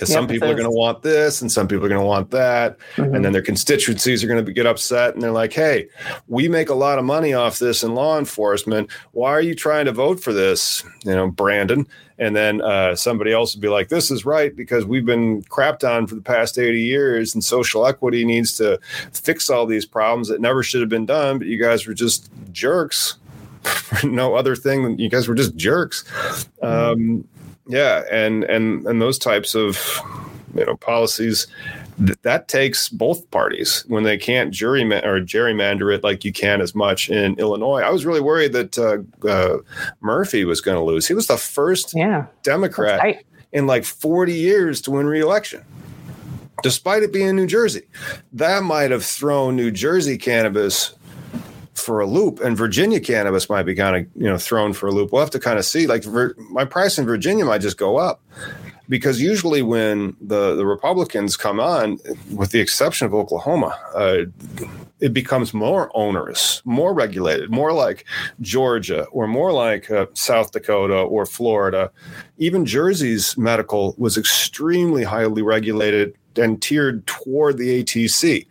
because 0.00 0.12
some 0.14 0.26
people 0.26 0.48
are 0.48 0.54
going 0.54 0.64
to 0.64 0.70
want 0.70 1.02
this 1.02 1.42
and 1.42 1.52
some 1.52 1.68
people 1.68 1.84
are 1.84 1.88
going 1.90 2.00
to 2.00 2.06
want 2.06 2.30
that. 2.30 2.78
Mm-hmm. 2.96 3.14
and 3.14 3.24
then 3.24 3.32
their 3.32 3.42
constituencies 3.42 4.24
are 4.24 4.26
going 4.26 4.44
to 4.44 4.52
get 4.52 4.66
upset 4.66 5.12
and 5.14 5.22
they're 5.22 5.30
like 5.30 5.52
hey 5.52 5.88
we 6.28 6.48
make 6.48 6.70
a 6.70 6.74
lot 6.74 6.98
of 6.98 7.04
money 7.04 7.34
off 7.34 7.58
this 7.58 7.82
in 7.82 7.94
law 7.94 8.18
enforcement. 8.18 8.90
Why 9.12 9.30
are 9.30 9.40
you 9.40 9.54
trying 9.54 9.84
to 9.84 9.92
vote 9.92 10.22
for 10.22 10.32
this? 10.32 10.82
You 11.04 11.14
know 11.14 11.30
brandon. 11.30 11.86
And 12.18 12.36
then 12.36 12.60
uh, 12.60 12.96
somebody 12.96 13.32
else 13.32 13.54
would 13.54 13.62
be 13.62 13.68
like 13.68 13.88
this 13.88 14.10
is 14.10 14.24
right 14.24 14.54
because 14.54 14.84
we've 14.84 15.06
been 15.06 15.42
crapped 15.44 15.88
on 15.88 16.06
for 16.06 16.14
the 16.14 16.22
past 16.22 16.58
80 16.58 16.80
years 16.80 17.34
and 17.34 17.42
social 17.42 17.86
equity 17.86 18.24
needs 18.24 18.54
to 18.58 18.78
fix 19.12 19.48
all 19.48 19.66
these 19.66 19.86
problems 19.86 20.28
that 20.28 20.40
never 20.40 20.62
should 20.62 20.80
have 20.80 20.90
been 20.90 21.06
done 21.06 21.38
but 21.38 21.46
you 21.46 21.60
guys 21.60 21.86
were 21.86 21.94
just 21.94 22.30
jerks. 22.52 23.16
No 24.04 24.34
other 24.36 24.56
thing 24.56 24.84
than 24.84 24.98
you 24.98 25.10
guys 25.10 25.28
were 25.28 25.34
just 25.34 25.54
jerks. 25.56 26.04
Mm-hmm. 26.62 27.20
Yeah, 27.70 28.02
and 28.10 28.44
and 28.44 28.86
and 28.86 29.00
those 29.00 29.18
types 29.18 29.54
of 29.54 30.00
you 30.54 30.66
know 30.66 30.76
policies 30.76 31.46
th- 32.04 32.18
that 32.22 32.48
takes 32.48 32.88
both 32.88 33.30
parties 33.30 33.84
when 33.88 34.02
they 34.02 34.18
can't 34.18 34.52
juryman 34.52 35.04
or 35.04 35.20
gerrymander 35.20 35.94
it 35.94 36.02
like 36.02 36.24
you 36.24 36.32
can 36.32 36.60
as 36.60 36.74
much 36.74 37.08
in 37.08 37.38
Illinois. 37.38 37.80
I 37.80 37.90
was 37.90 38.04
really 38.04 38.20
worried 38.20 38.52
that 38.52 38.78
uh, 38.78 39.28
uh, 39.28 39.58
Murphy 40.00 40.44
was 40.44 40.60
going 40.60 40.76
to 40.76 40.82
lose. 40.82 41.06
He 41.06 41.14
was 41.14 41.28
the 41.28 41.36
first 41.36 41.94
yeah, 41.94 42.26
Democrat 42.42 43.24
in 43.52 43.66
like 43.66 43.84
40 43.84 44.32
years 44.32 44.80
to 44.82 44.92
win 44.92 45.06
re-election 45.06 45.64
despite 46.62 47.02
it 47.02 47.12
being 47.12 47.36
New 47.36 47.46
Jersey. 47.46 47.82
That 48.32 48.62
might 48.62 48.90
have 48.90 49.04
thrown 49.04 49.56
New 49.56 49.70
Jersey 49.70 50.18
cannabis 50.18 50.94
for 51.74 52.00
a 52.00 52.06
loop, 52.06 52.40
and 52.40 52.56
Virginia 52.56 53.00
cannabis 53.00 53.48
might 53.48 53.62
be 53.64 53.74
kind 53.74 53.96
of 53.96 54.22
you 54.22 54.28
know 54.28 54.38
thrown 54.38 54.72
for 54.72 54.88
a 54.88 54.92
loop. 54.92 55.12
We'll 55.12 55.22
have 55.22 55.30
to 55.30 55.40
kind 55.40 55.58
of 55.58 55.64
see. 55.64 55.86
Like 55.86 56.04
my 56.50 56.64
price 56.64 56.98
in 56.98 57.06
Virginia 57.06 57.44
might 57.44 57.60
just 57.60 57.78
go 57.78 57.96
up 57.96 58.20
because 58.88 59.20
usually 59.20 59.62
when 59.62 60.16
the 60.20 60.56
the 60.56 60.66
Republicans 60.66 61.36
come 61.36 61.60
on, 61.60 61.98
with 62.34 62.50
the 62.50 62.60
exception 62.60 63.06
of 63.06 63.14
Oklahoma, 63.14 63.78
uh, 63.94 64.24
it 65.00 65.14
becomes 65.14 65.54
more 65.54 65.90
onerous, 65.94 66.60
more 66.64 66.92
regulated, 66.92 67.50
more 67.50 67.72
like 67.72 68.04
Georgia 68.40 69.04
or 69.06 69.26
more 69.26 69.52
like 69.52 69.90
uh, 69.90 70.06
South 70.14 70.52
Dakota 70.52 70.98
or 70.98 71.24
Florida. 71.24 71.90
Even 72.36 72.66
Jersey's 72.66 73.38
medical 73.38 73.94
was 73.96 74.18
extremely 74.18 75.04
highly 75.04 75.40
regulated 75.40 76.14
and 76.36 76.60
tiered 76.60 77.06
toward 77.06 77.58
the 77.58 77.82
ATC. 77.82 78.46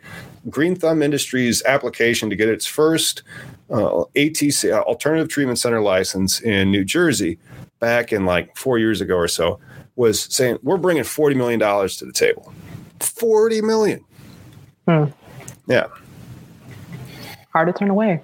Green 0.49 0.75
Thumb 0.75 1.01
Industries' 1.01 1.63
application 1.65 2.29
to 2.29 2.35
get 2.35 2.49
its 2.49 2.65
first 2.65 3.23
uh, 3.69 4.05
ATC, 4.15 4.71
Alternative 4.71 5.27
Treatment 5.27 5.59
Center 5.59 5.81
license 5.81 6.39
in 6.41 6.71
New 6.71 6.83
Jersey, 6.83 7.37
back 7.79 8.13
in 8.13 8.25
like 8.25 8.55
four 8.55 8.77
years 8.77 9.01
ago 9.01 9.15
or 9.15 9.27
so, 9.27 9.59
was 9.95 10.21
saying 10.33 10.57
we're 10.63 10.77
bringing 10.77 11.03
forty 11.03 11.35
million 11.35 11.59
dollars 11.59 11.97
to 11.97 12.05
the 12.05 12.13
table. 12.13 12.53
Forty 12.99 13.61
million. 13.61 14.03
Hmm. 14.87 15.05
Yeah. 15.67 15.87
Hard 17.51 17.67
to 17.67 17.73
turn 17.73 17.89
away. 17.89 18.21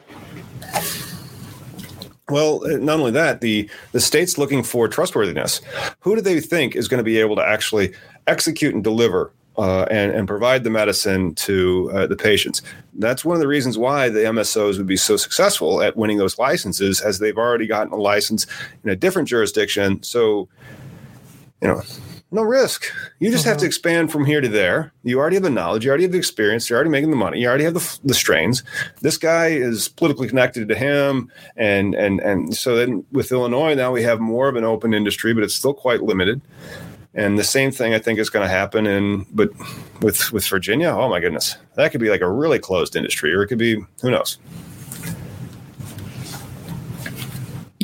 Well, 2.29 2.65
uh, 2.65 2.77
not 2.77 2.99
only 2.99 3.11
that, 3.11 3.41
the 3.41 3.69
the 3.91 3.99
state's 3.99 4.37
looking 4.37 4.63
for 4.63 4.87
trustworthiness. 4.87 5.61
Who 5.99 6.15
do 6.15 6.21
they 6.21 6.39
think 6.39 6.75
is 6.75 6.87
going 6.87 6.99
to 6.99 7.03
be 7.03 7.17
able 7.19 7.35
to 7.35 7.47
actually 7.47 7.93
execute 8.27 8.73
and 8.73 8.83
deliver 8.83 9.31
uh, 9.57 9.83
and, 9.91 10.11
and 10.11 10.27
provide 10.27 10.63
the 10.63 10.69
medicine 10.69 11.35
to 11.35 11.91
uh, 11.93 12.07
the 12.07 12.15
patients? 12.15 12.61
That's 12.93 13.25
one 13.25 13.35
of 13.35 13.41
the 13.41 13.47
reasons 13.47 13.77
why 13.77 14.09
the 14.09 14.19
MSOs 14.19 14.77
would 14.77 14.87
be 14.87 14.97
so 14.97 15.17
successful 15.17 15.81
at 15.81 15.97
winning 15.97 16.17
those 16.17 16.37
licenses, 16.37 17.01
as 17.01 17.19
they've 17.19 17.37
already 17.37 17.67
gotten 17.67 17.93
a 17.93 17.97
license 17.97 18.45
in 18.83 18.89
a 18.89 18.95
different 18.95 19.27
jurisdiction. 19.27 20.01
So, 20.03 20.47
you 21.61 21.67
know, 21.67 21.81
no 22.35 22.43
risk. 22.43 22.85
You 23.19 23.31
just 23.31 23.45
have 23.45 23.57
to 23.57 23.65
expand 23.65 24.11
from 24.11 24.25
here 24.25 24.41
to 24.41 24.47
there. 24.47 24.91
You 25.03 25.19
already 25.19 25.35
have 25.35 25.43
the 25.43 25.49
knowledge. 25.49 25.85
You 25.85 25.89
already 25.89 26.03
have 26.03 26.11
the 26.11 26.17
experience. 26.17 26.69
You're 26.69 26.77
already 26.77 26.89
making 26.89 27.09
the 27.09 27.15
money. 27.15 27.39
You 27.39 27.47
already 27.47 27.63
have 27.63 27.73
the, 27.73 27.99
the 28.03 28.13
strains. 28.13 28.63
This 29.01 29.17
guy 29.17 29.47
is 29.47 29.87
politically 29.87 30.27
connected 30.27 30.67
to 30.67 30.75
him, 30.75 31.31
and 31.55 31.95
and 31.95 32.19
and 32.19 32.55
so 32.55 32.75
then 32.75 33.05
with 33.11 33.31
Illinois 33.31 33.73
now 33.73 33.91
we 33.91 34.03
have 34.03 34.19
more 34.19 34.47
of 34.47 34.55
an 34.55 34.63
open 34.63 34.93
industry, 34.93 35.33
but 35.33 35.43
it's 35.43 35.55
still 35.55 35.73
quite 35.73 36.01
limited. 36.01 36.41
And 37.15 37.39
the 37.39 37.43
same 37.43 37.71
thing 37.71 37.93
I 37.93 37.99
think 37.99 38.19
is 38.19 38.29
going 38.29 38.45
to 38.45 38.53
happen 38.53 38.85
in 38.85 39.25
but 39.31 39.49
with 40.01 40.31
with 40.33 40.45
Virginia. 40.47 40.89
Oh 40.89 41.09
my 41.09 41.19
goodness, 41.19 41.57
that 41.75 41.91
could 41.91 42.01
be 42.01 42.09
like 42.09 42.21
a 42.21 42.29
really 42.29 42.59
closed 42.59 42.95
industry, 42.95 43.33
or 43.33 43.41
it 43.41 43.47
could 43.47 43.57
be 43.57 43.81
who 44.01 44.11
knows. 44.11 44.37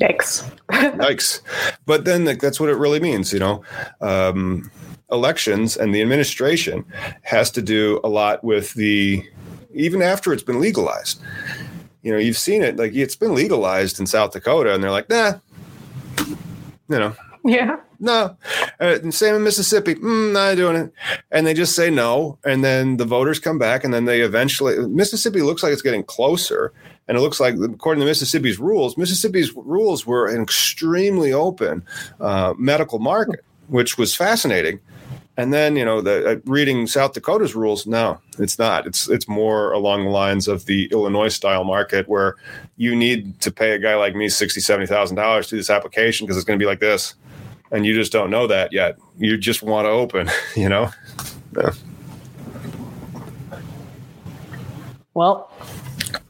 Yikes. 0.01 0.49
Yikes. 0.71 1.41
But 1.85 2.05
then 2.05 2.25
like, 2.25 2.39
that's 2.41 2.59
what 2.59 2.69
it 2.69 2.75
really 2.75 2.99
means, 2.99 3.31
you 3.31 3.39
know. 3.39 3.63
Um, 4.01 4.69
elections 5.11 5.77
and 5.77 5.93
the 5.93 6.01
administration 6.01 6.85
has 7.21 7.51
to 7.51 7.61
do 7.61 7.99
a 8.03 8.09
lot 8.09 8.43
with 8.43 8.73
the, 8.73 9.23
even 9.73 10.01
after 10.01 10.33
it's 10.33 10.43
been 10.43 10.59
legalized. 10.59 11.21
You 12.01 12.11
know, 12.11 12.17
you've 12.17 12.37
seen 12.37 12.63
it, 12.63 12.77
like 12.77 12.95
it's 12.95 13.15
been 13.15 13.35
legalized 13.35 13.99
in 13.99 14.07
South 14.07 14.31
Dakota, 14.31 14.73
and 14.73 14.83
they're 14.83 14.91
like, 14.91 15.09
nah, 15.09 15.33
you 16.17 16.35
know, 16.89 17.15
Yeah. 17.45 17.77
no. 17.99 18.37
Uh, 18.79 19.09
same 19.09 19.35
in 19.35 19.43
Mississippi, 19.43 19.95
mm, 19.95 20.31
not 20.31 20.55
doing 20.57 20.75
it. 20.75 20.93
And 21.31 21.45
they 21.47 21.53
just 21.53 21.75
say 21.75 21.89
no. 21.89 22.37
And 22.45 22.63
then 22.63 22.97
the 22.97 23.05
voters 23.05 23.39
come 23.39 23.57
back, 23.57 23.83
and 23.83 23.93
then 23.93 24.05
they 24.05 24.21
eventually, 24.21 24.77
Mississippi 24.87 25.41
looks 25.41 25.63
like 25.63 25.73
it's 25.73 25.81
getting 25.81 26.03
closer. 26.03 26.71
And 27.07 27.17
it 27.17 27.21
looks 27.21 27.39
like, 27.39 27.55
according 27.55 28.01
to 28.01 28.05
Mississippi's 28.05 28.59
rules, 28.59 28.95
Mississippi's 28.97 29.51
rules 29.55 30.05
were 30.05 30.27
an 30.27 30.41
extremely 30.41 31.33
open 31.33 31.83
uh, 32.19 32.53
medical 32.57 32.99
market, 32.99 33.43
which 33.67 33.97
was 33.97 34.15
fascinating. 34.15 34.79
And 35.37 35.53
then, 35.53 35.75
you 35.75 35.85
know, 35.85 36.01
the 36.01 36.29
uh, 36.29 36.35
reading 36.45 36.85
South 36.87 37.13
Dakota's 37.13 37.55
rules, 37.55 37.87
no, 37.87 38.19
it's 38.37 38.59
not. 38.59 38.85
It's 38.85 39.09
it's 39.09 39.27
more 39.27 39.71
along 39.71 40.03
the 40.03 40.09
lines 40.09 40.47
of 40.47 40.65
the 40.65 40.87
Illinois 40.91 41.29
style 41.29 41.63
market 41.63 42.07
where 42.07 42.35
you 42.77 42.95
need 42.95 43.39
to 43.41 43.49
pay 43.51 43.71
a 43.71 43.79
guy 43.79 43.95
like 43.95 44.13
me 44.13 44.27
sixty, 44.29 44.59
seventy 44.59 44.87
thousand 44.87 45.15
dollars 45.15 45.47
to 45.47 45.55
this 45.55 45.69
application 45.69 46.27
because 46.27 46.37
it's 46.37 46.45
going 46.45 46.59
to 46.59 46.63
be 46.63 46.67
like 46.67 46.81
this, 46.81 47.15
and 47.71 47.85
you 47.85 47.93
just 47.93 48.11
don't 48.11 48.29
know 48.29 48.47
that 48.47 48.73
yet. 48.73 48.97
You 49.17 49.37
just 49.37 49.63
want 49.63 49.85
to 49.85 49.89
open, 49.89 50.29
you 50.55 50.69
know. 50.69 50.91
Yeah. 51.55 51.71
Well, 55.13 55.51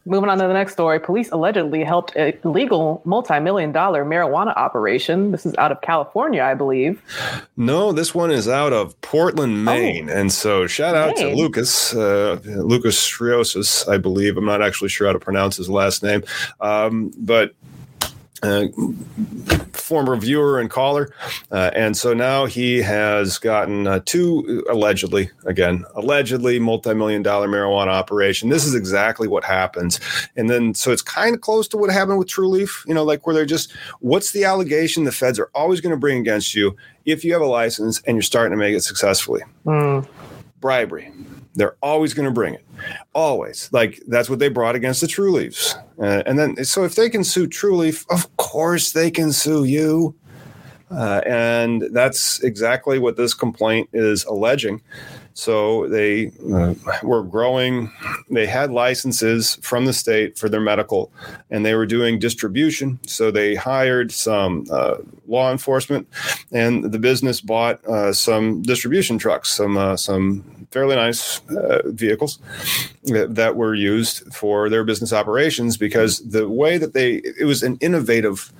moving 0.06 0.30
on 0.30 0.40
to 0.40 0.48
the 0.48 0.54
next 0.54 0.74
story. 0.74 1.00
Police 1.00 1.30
allegedly 1.32 1.84
helped 1.84 2.16
a 2.16 2.38
illegal 2.44 3.02
multi-million 3.06 3.72
dollar 3.72 4.04
marijuana 4.04 4.56
operation. 4.58 5.32
This 5.32 5.46
is 5.46 5.54
out 5.58 5.72
of 5.72 5.82
California, 5.82 6.44
I 6.44 6.56
believe. 6.56 7.02
No, 7.58 7.92
this 7.92 8.16
one 8.16 8.32
is 8.32 8.48
out 8.48 8.74
of 8.74 9.00
Portland, 9.02 9.64
Maine, 9.64 10.10
and 10.10 10.32
so 10.32 10.66
shout 10.68 10.96
out 10.96 11.16
to 11.18 11.36
Lucas, 11.36 11.94
uh, 11.94 12.40
Lucas 12.44 13.08
Triosis, 13.08 13.88
I 13.88 13.98
believe. 13.98 14.38
I'm 14.38 14.46
not 14.46 14.62
actually 14.62 14.90
sure 14.90 15.08
how 15.08 15.14
to 15.14 15.20
pronounce 15.20 15.58
his 15.58 15.70
last 15.70 16.04
name, 16.04 16.24
um, 16.60 17.12
but. 17.18 17.54
Uh, 18.44 18.68
former 19.74 20.16
viewer 20.16 20.60
and 20.60 20.70
caller, 20.70 21.14
uh, 21.52 21.70
and 21.76 21.96
so 21.96 22.14
now 22.14 22.46
he 22.46 22.82
has 22.82 23.38
gotten 23.38 23.86
uh, 23.86 24.00
two 24.06 24.66
allegedly, 24.70 25.30
again, 25.46 25.86
allegedly 25.96 26.58
multi-million 26.58 27.22
dollar 27.22 27.48
marijuana 27.48 27.90
operation. 27.90 28.50
This 28.50 28.66
is 28.66 28.74
exactly 28.74 29.28
what 29.28 29.44
happens, 29.44 30.00
and 30.36 30.50
then 30.50 30.74
so 30.74 30.92
it's 30.92 31.04
kind 31.04 31.36
of 31.36 31.42
close 31.42 31.68
to 31.68 31.78
what 31.78 31.92
happened 31.92 32.18
with 32.18 32.30
True 32.30 32.48
Leaf. 32.48 32.84
You 32.88 32.96
know, 32.96 33.04
like 33.04 33.28
where 33.28 33.36
they're 33.36 33.46
just, 33.46 33.74
what's 34.00 34.32
the 34.32 34.44
allegation 34.44 35.04
the 35.04 35.12
feds 35.12 35.38
are 35.38 35.52
always 35.54 35.82
going 35.82 35.94
to 35.94 36.00
bring 36.00 36.18
against 36.18 36.56
you 36.56 36.76
if 37.06 37.24
you 37.24 37.34
have 37.34 37.42
a 37.42 37.46
license 37.46 38.02
and 38.08 38.16
you're 38.16 38.24
starting 38.24 38.52
to 38.52 38.58
make 38.58 38.76
it 38.76 38.82
successfully? 38.82 39.42
Mm. 39.66 40.08
bribery. 40.60 41.12
They're 41.56 41.76
always 41.82 42.14
going 42.14 42.28
to 42.28 42.34
bring 42.34 42.54
it. 42.54 42.66
Always. 43.14 43.70
Like 43.72 44.02
that's 44.08 44.30
what 44.30 44.40
they 44.40 44.50
brought 44.50 44.76
against 44.76 45.02
the 45.02 45.08
True 45.08 45.32
Leafs. 45.32 45.76
Uh, 46.00 46.24
and 46.26 46.40
then, 46.40 46.64
so 46.64 46.84
if 46.84 46.96
they 46.96 47.10
can 47.10 47.24
sue 47.24 47.48
True 47.48 47.76
Leaf, 47.76 48.06
of 48.10 48.36
course 48.38 48.94
they 48.94 49.12
can 49.12 49.32
sue 49.32 49.66
you. 49.66 50.16
Uh, 50.90 51.22
and 51.26 51.84
that's 51.94 52.42
exactly 52.44 53.00
what 53.00 53.16
this 53.16 53.34
complaint 53.34 53.90
is 53.94 54.26
alleging. 54.26 54.82
So 55.34 55.88
they 55.88 56.32
uh, 56.54 56.74
were 57.04 57.24
growing, 57.24 57.92
they 58.30 58.46
had 58.46 58.72
licenses 58.72 59.58
from 59.62 59.86
the 59.86 59.94
state 59.94 60.38
for 60.38 60.50
their 60.50 60.62
medical, 60.62 61.12
and 61.50 61.66
they 61.66 61.76
were 61.76 61.86
doing 61.86 62.20
distribution. 62.20 63.00
So 63.08 63.32
they 63.32 63.56
hired 63.56 64.12
some 64.12 64.66
uh, 64.72 64.98
law 65.28 65.52
enforcement, 65.52 66.08
and 66.52 66.92
the 66.92 67.00
business 67.00 67.42
bought 67.42 67.84
uh, 67.86 68.14
some 68.14 68.62
distribution 68.62 69.18
trucks, 69.18 69.50
some 69.50 69.78
uh, 69.78 69.98
some 69.98 70.44
fairly 70.72 70.96
nice 70.96 71.42
uh, 71.50 71.82
vehicles 71.86 72.40
that, 73.04 73.36
that 73.36 73.56
were 73.56 73.76
used 73.76 74.34
for 74.34 74.70
their 74.70 74.84
business 74.84 75.12
operations 75.12 75.76
because 75.76 76.20
the 76.30 76.48
way 76.48 76.78
that 76.78 76.94
they 76.94 77.16
it 77.40 77.46
was 77.46 77.62
an 77.62 77.78
innovative 77.82 78.54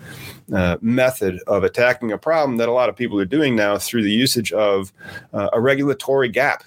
uh, 0.54 0.78
method 0.82 1.40
of 1.48 1.64
attacking 1.64 2.12
a 2.12 2.18
problem 2.18 2.58
that 2.58 2.70
a 2.70 2.74
lot 2.74 2.90
of 2.90 2.96
people 2.96 3.20
are 3.20 3.26
doing 3.26 3.56
now 3.56 3.78
through 3.78 4.04
the 4.04 4.12
usage 4.12 4.52
of 4.52 4.92
uh, 5.34 5.50
a 5.54 5.62
regulatory 5.62 6.30
gap. 6.30 6.64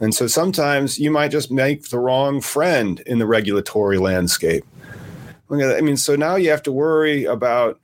And 0.00 0.14
so 0.14 0.26
sometimes 0.26 0.98
you 0.98 1.10
might 1.10 1.30
just 1.30 1.50
make 1.50 1.90
the 1.90 1.98
wrong 1.98 2.40
friend 2.40 3.00
in 3.06 3.18
the 3.18 3.26
regulatory 3.26 3.98
landscape. 3.98 4.64
I 5.50 5.80
mean, 5.80 5.96
so 5.96 6.16
now 6.16 6.36
you 6.36 6.50
have 6.50 6.62
to 6.62 6.72
worry 6.72 7.24
about 7.24 7.80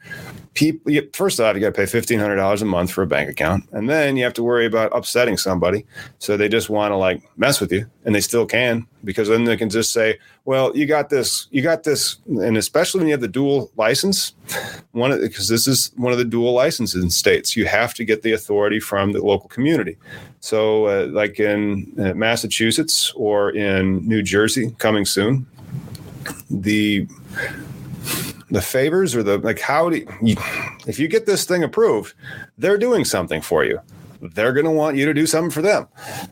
people. 0.57 0.92
First 1.12 1.38
off, 1.38 1.54
you 1.54 1.61
got 1.61 1.68
to 1.68 1.72
pay 1.72 1.86
fifteen 1.86 2.18
hundred 2.18 2.36
dollars 2.36 2.62
a 2.62 2.64
month 2.64 2.90
for 2.90 3.02
a 3.02 3.07
bank 3.07 3.30
account, 3.30 3.68
and 3.70 3.88
then 3.88 4.16
you 4.16 4.24
have 4.24 4.34
to 4.34 4.42
worry 4.42 4.66
about 4.66 4.90
upsetting 4.96 5.36
somebody. 5.36 5.86
So 6.18 6.36
they 6.36 6.48
just 6.48 6.68
want 6.68 6.90
to 6.90 6.96
like 6.96 7.22
mess 7.36 7.61
with 7.61 7.70
you, 7.70 7.88
and 8.04 8.14
they 8.14 8.20
still 8.20 8.46
can 8.46 8.86
because 9.04 9.28
then 9.28 9.44
they 9.44 9.57
can 9.57 9.70
just 9.70 9.92
say, 9.92 10.18
"Well, 10.44 10.76
you 10.76 10.86
got 10.86 11.11
this, 11.11 11.46
you 11.52 11.62
got 11.62 11.84
this," 11.84 12.16
and 12.26 12.57
especially 12.57 12.98
when 12.98 13.09
you 13.09 13.12
have 13.12 13.20
the 13.20 13.28
dual 13.28 13.70
license, 13.76 14.34
one 14.92 15.12
of 15.12 15.20
because 15.20 15.48
this 15.48 15.68
is 15.68 15.92
one 15.96 16.12
of 16.12 16.18
the 16.18 16.24
dual 16.24 16.52
licenses 16.52 17.00
in 17.00 17.11
states, 17.11 17.57
you 17.57 17.66
have 17.66 17.94
to 17.94 18.04
get 18.04 18.22
the 18.22 18.32
authority 18.32 18.80
from 18.80 19.12
the 19.12 19.22
local 19.22 19.48
community. 19.48 19.96
So, 20.40 20.86
uh, 20.86 21.07
like 21.11 21.38
in 21.38 21.92
uh, 21.98 22.14
Massachusetts 22.14 23.12
or 23.14 23.50
in 23.50 24.07
New 24.09 24.22
Jersey, 24.22 24.74
coming 24.78 25.04
soon, 25.04 25.46
the 26.50 27.07
the 28.51 28.62
favors 28.62 29.14
or 29.14 29.22
the 29.22 29.38
like 29.38 29.59
how 29.59 29.90
do 29.90 30.07
you, 30.22 30.36
if 30.86 30.99
you 30.99 31.09
get 31.09 31.26
this 31.26 31.44
thing 31.44 31.64
approved 31.64 32.14
they're 32.59 32.78
doing 32.78 33.05
something 33.05 33.40
for 33.40 33.64
you. 33.64 33.80
They're 34.22 34.55
going 34.55 34.64
to 34.64 34.70
want 34.70 34.97
you 34.97 35.05
to 35.05 35.12
do 35.12 35.26
something 35.26 35.51
for 35.51 35.61
them. 35.61 35.88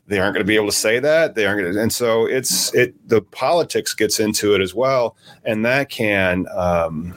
They 0.07 0.19
aren't 0.19 0.35
going 0.35 0.45
to 0.45 0.49
be 0.49 0.57
able 0.57 0.67
to 0.67 0.73
say 0.73 0.99
that. 1.01 1.35
They 1.35 1.45
aren't 1.45 1.61
going 1.61 1.75
to 1.75 1.81
and 1.81 1.93
so 1.93 2.25
it's 2.25 2.75
it 2.75 2.95
the 3.09 3.21
politics 3.21 3.95
gets 3.95 4.19
into 4.21 4.55
it 4.55 4.61
as 4.61 4.75
well 4.75 5.17
and 5.45 5.65
that 5.67 5.91
can 5.91 6.47
um, 6.57 7.15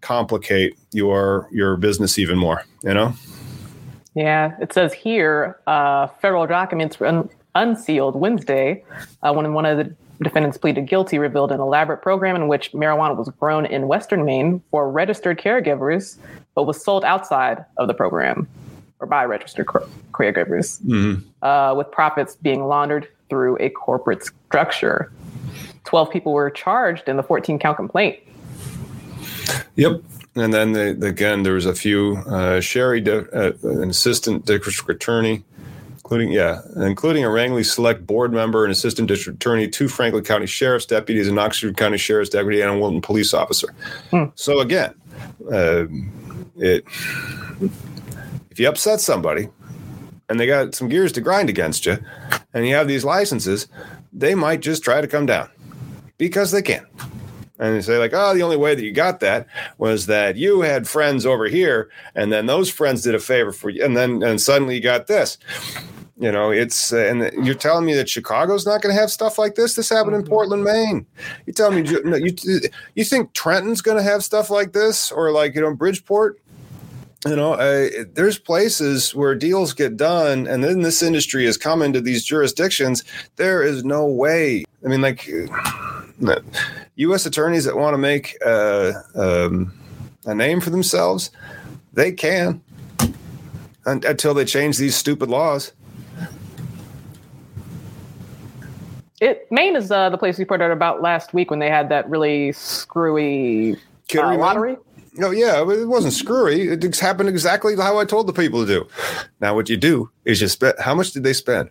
complicate 0.00 0.78
your 0.92 1.48
your 1.50 1.76
business 1.76 2.18
even 2.18 2.38
more 2.38 2.64
you 2.84 2.94
know? 2.94 3.14
Yeah, 4.14 4.54
it 4.60 4.72
says 4.72 4.92
here 4.92 5.58
uh, 5.66 6.06
federal 6.06 6.46
documents 6.46 7.00
un- 7.00 7.28
unsealed 7.56 8.14
Wednesday 8.14 8.84
uh, 9.22 9.32
when 9.32 9.52
one 9.54 9.66
of 9.66 9.78
the 9.78 9.94
defendants 10.22 10.56
pleaded 10.56 10.86
guilty, 10.86 11.18
revealed 11.18 11.52
an 11.52 11.60
elaborate 11.60 12.02
program 12.02 12.36
in 12.36 12.48
which 12.48 12.72
marijuana 12.72 13.16
was 13.16 13.28
grown 13.40 13.66
in 13.66 13.88
Western 13.88 14.24
Maine 14.24 14.62
for 14.70 14.90
registered 14.90 15.38
caregivers, 15.38 16.16
but 16.54 16.64
was 16.64 16.82
sold 16.82 17.04
outside 17.04 17.64
of 17.76 17.88
the 17.88 17.94
program 17.94 18.48
or 19.00 19.06
by 19.06 19.24
registered 19.24 19.66
caregivers, 20.12 20.80
uh, 21.42 21.74
with 21.74 21.90
profits 21.90 22.36
being 22.36 22.66
laundered 22.66 23.08
through 23.28 23.56
a 23.60 23.70
corporate 23.70 24.24
structure. 24.24 25.12
12 25.84 26.10
people 26.10 26.32
were 26.32 26.50
charged 26.50 27.08
in 27.08 27.16
the 27.16 27.22
14 27.22 27.58
count 27.58 27.76
complaint. 27.76 28.18
Yep. 29.76 30.02
And 30.36 30.52
then 30.52 30.72
the, 30.72 30.96
the, 30.98 31.06
again, 31.08 31.42
there 31.42 31.54
was 31.54 31.66
a 31.66 31.74
few. 31.74 32.16
Uh, 32.26 32.60
Sherry, 32.60 33.06
uh, 33.06 33.52
an 33.62 33.90
assistant 33.90 34.46
district 34.46 34.90
attorney, 34.90 35.44
including 36.04 36.32
yeah, 36.32 36.60
including 36.76 37.24
a 37.24 37.30
Rangeley 37.30 37.64
Select 37.64 38.06
board 38.06 38.30
member, 38.30 38.66
an 38.66 38.70
assistant 38.70 39.08
district 39.08 39.36
attorney, 39.36 39.66
two 39.68 39.88
Franklin 39.88 40.22
County 40.22 40.44
sheriff's 40.44 40.84
deputies, 40.84 41.28
an 41.28 41.38
Oxford 41.38 41.78
County 41.78 41.96
sheriff's 41.96 42.28
deputy, 42.28 42.60
and 42.60 42.70
a 42.70 42.78
Wilton 42.78 43.00
police 43.00 43.32
officer. 43.32 43.74
Hmm. 44.10 44.24
So 44.34 44.60
again, 44.60 44.94
uh, 45.50 45.86
it 46.56 46.84
if 48.50 48.58
you 48.60 48.68
upset 48.68 49.00
somebody 49.00 49.48
and 50.28 50.38
they 50.38 50.46
got 50.46 50.74
some 50.74 50.90
gears 50.90 51.10
to 51.12 51.22
grind 51.22 51.48
against 51.48 51.86
you, 51.86 51.96
and 52.52 52.66
you 52.66 52.74
have 52.74 52.86
these 52.86 53.04
licenses, 53.04 53.66
they 54.12 54.34
might 54.34 54.60
just 54.60 54.84
try 54.84 55.00
to 55.00 55.08
come 55.08 55.24
down 55.24 55.48
because 56.18 56.50
they 56.50 56.62
can 56.62 56.86
and 57.58 57.74
they 57.74 57.80
say 57.80 57.98
like 57.98 58.12
oh 58.12 58.34
the 58.34 58.42
only 58.42 58.56
way 58.56 58.74
that 58.74 58.84
you 58.84 58.92
got 58.92 59.20
that 59.20 59.46
was 59.78 60.06
that 60.06 60.36
you 60.36 60.60
had 60.60 60.88
friends 60.88 61.24
over 61.24 61.46
here 61.46 61.90
and 62.14 62.32
then 62.32 62.46
those 62.46 62.70
friends 62.70 63.02
did 63.02 63.14
a 63.14 63.20
favor 63.20 63.52
for 63.52 63.70
you 63.70 63.84
and 63.84 63.96
then 63.96 64.22
and 64.22 64.40
suddenly 64.40 64.74
you 64.74 64.80
got 64.80 65.06
this 65.06 65.38
you 66.18 66.30
know 66.30 66.50
it's 66.50 66.92
uh, 66.92 66.98
and 66.98 67.46
you're 67.46 67.54
telling 67.54 67.84
me 67.84 67.94
that 67.94 68.08
chicago's 68.08 68.66
not 68.66 68.82
going 68.82 68.94
to 68.94 69.00
have 69.00 69.10
stuff 69.10 69.38
like 69.38 69.54
this 69.54 69.74
this 69.74 69.88
happened 69.88 70.16
in 70.16 70.22
mm-hmm. 70.22 70.30
portland 70.30 70.64
maine 70.64 71.06
you 71.46 71.52
tell 71.52 71.70
me 71.70 71.82
you 71.82 72.00
you, 72.16 72.60
you 72.94 73.04
think 73.04 73.32
trenton's 73.32 73.80
going 73.80 73.96
to 73.96 74.02
have 74.02 74.24
stuff 74.24 74.50
like 74.50 74.72
this 74.72 75.12
or 75.12 75.30
like 75.30 75.54
you 75.54 75.60
know 75.60 75.74
bridgeport 75.74 76.40
you 77.26 77.36
know, 77.36 77.54
uh, 77.54 77.88
there's 78.12 78.38
places 78.38 79.14
where 79.14 79.34
deals 79.34 79.72
get 79.72 79.96
done, 79.96 80.46
and 80.46 80.62
then 80.62 80.82
this 80.82 81.02
industry 81.02 81.46
has 81.46 81.56
come 81.56 81.80
into 81.80 82.00
these 82.00 82.22
jurisdictions. 82.22 83.02
There 83.36 83.62
is 83.62 83.82
no 83.82 84.06
way. 84.06 84.64
I 84.84 84.88
mean, 84.88 85.00
like, 85.00 85.26
U.S. 86.96 87.26
attorneys 87.26 87.64
that 87.64 87.76
want 87.76 87.94
to 87.94 87.98
make 87.98 88.36
uh, 88.44 88.92
um, 89.14 89.72
a 90.26 90.34
name 90.34 90.60
for 90.60 90.70
themselves, 90.70 91.30
they 91.92 92.12
can 92.12 92.62
until 93.86 94.32
they 94.34 94.44
change 94.44 94.78
these 94.78 94.96
stupid 94.96 95.28
laws. 95.28 95.72
It 99.20 99.46
Maine 99.50 99.76
is 99.76 99.90
uh, 99.90 100.10
the 100.10 100.18
place 100.18 100.38
we 100.38 100.42
reported 100.42 100.70
about 100.70 101.00
last 101.00 101.32
week 101.34 101.50
when 101.50 101.58
they 101.58 101.70
had 101.70 101.88
that 101.88 102.08
really 102.08 102.52
screwy 102.52 103.76
uh, 104.16 104.36
lottery. 104.36 104.76
Oh 105.22 105.30
yeah, 105.30 105.60
it 105.60 105.86
wasn't 105.86 106.12
screwy. 106.12 106.68
It 106.68 106.80
just 106.80 107.00
happened 107.00 107.28
exactly 107.28 107.76
how 107.76 107.98
I 107.98 108.04
told 108.04 108.26
the 108.26 108.32
people 108.32 108.66
to 108.66 108.66
do. 108.66 108.88
Now, 109.40 109.54
what 109.54 109.68
you 109.68 109.76
do 109.76 110.10
is 110.24 110.40
you 110.40 110.48
spend. 110.48 110.74
How 110.80 110.94
much 110.94 111.12
did 111.12 111.22
they 111.22 111.32
spend? 111.32 111.70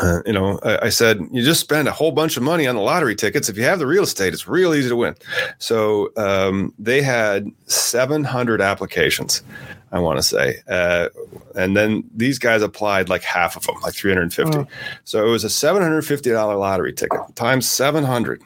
Uh, 0.00 0.22
you 0.24 0.32
know, 0.32 0.58
I, 0.62 0.86
I, 0.86 0.88
said 0.88 1.20
you 1.32 1.42
just 1.42 1.60
spend 1.60 1.86
a 1.86 1.92
whole 1.92 2.12
bunch 2.12 2.36
of 2.36 2.42
money 2.42 2.66
on 2.66 2.76
the 2.76 2.80
lottery 2.80 3.14
tickets. 3.14 3.48
If 3.48 3.58
you 3.58 3.64
have 3.64 3.78
the 3.78 3.86
real 3.86 4.04
estate, 4.04 4.32
it's 4.32 4.48
real 4.48 4.74
easy 4.74 4.88
to 4.88 4.96
win. 4.96 5.14
So 5.58 6.10
um, 6.16 6.72
they 6.78 7.02
had 7.02 7.50
700 7.66 8.60
applications. 8.60 9.42
I 9.90 9.98
want 9.98 10.18
to 10.18 10.22
say, 10.22 10.62
uh, 10.68 11.10
and 11.54 11.76
then 11.76 12.04
these 12.14 12.38
guys 12.38 12.62
applied 12.62 13.10
like 13.10 13.22
half 13.22 13.56
of 13.56 13.66
them, 13.66 13.76
like 13.82 13.92
350. 13.92 14.56
Oh. 14.56 14.66
So 15.04 15.26
it 15.26 15.30
was 15.30 15.44
a 15.44 15.50
750 15.50 16.30
dollar 16.30 16.56
lottery 16.56 16.94
ticket 16.94 17.20
times 17.36 17.68
700 17.68 18.40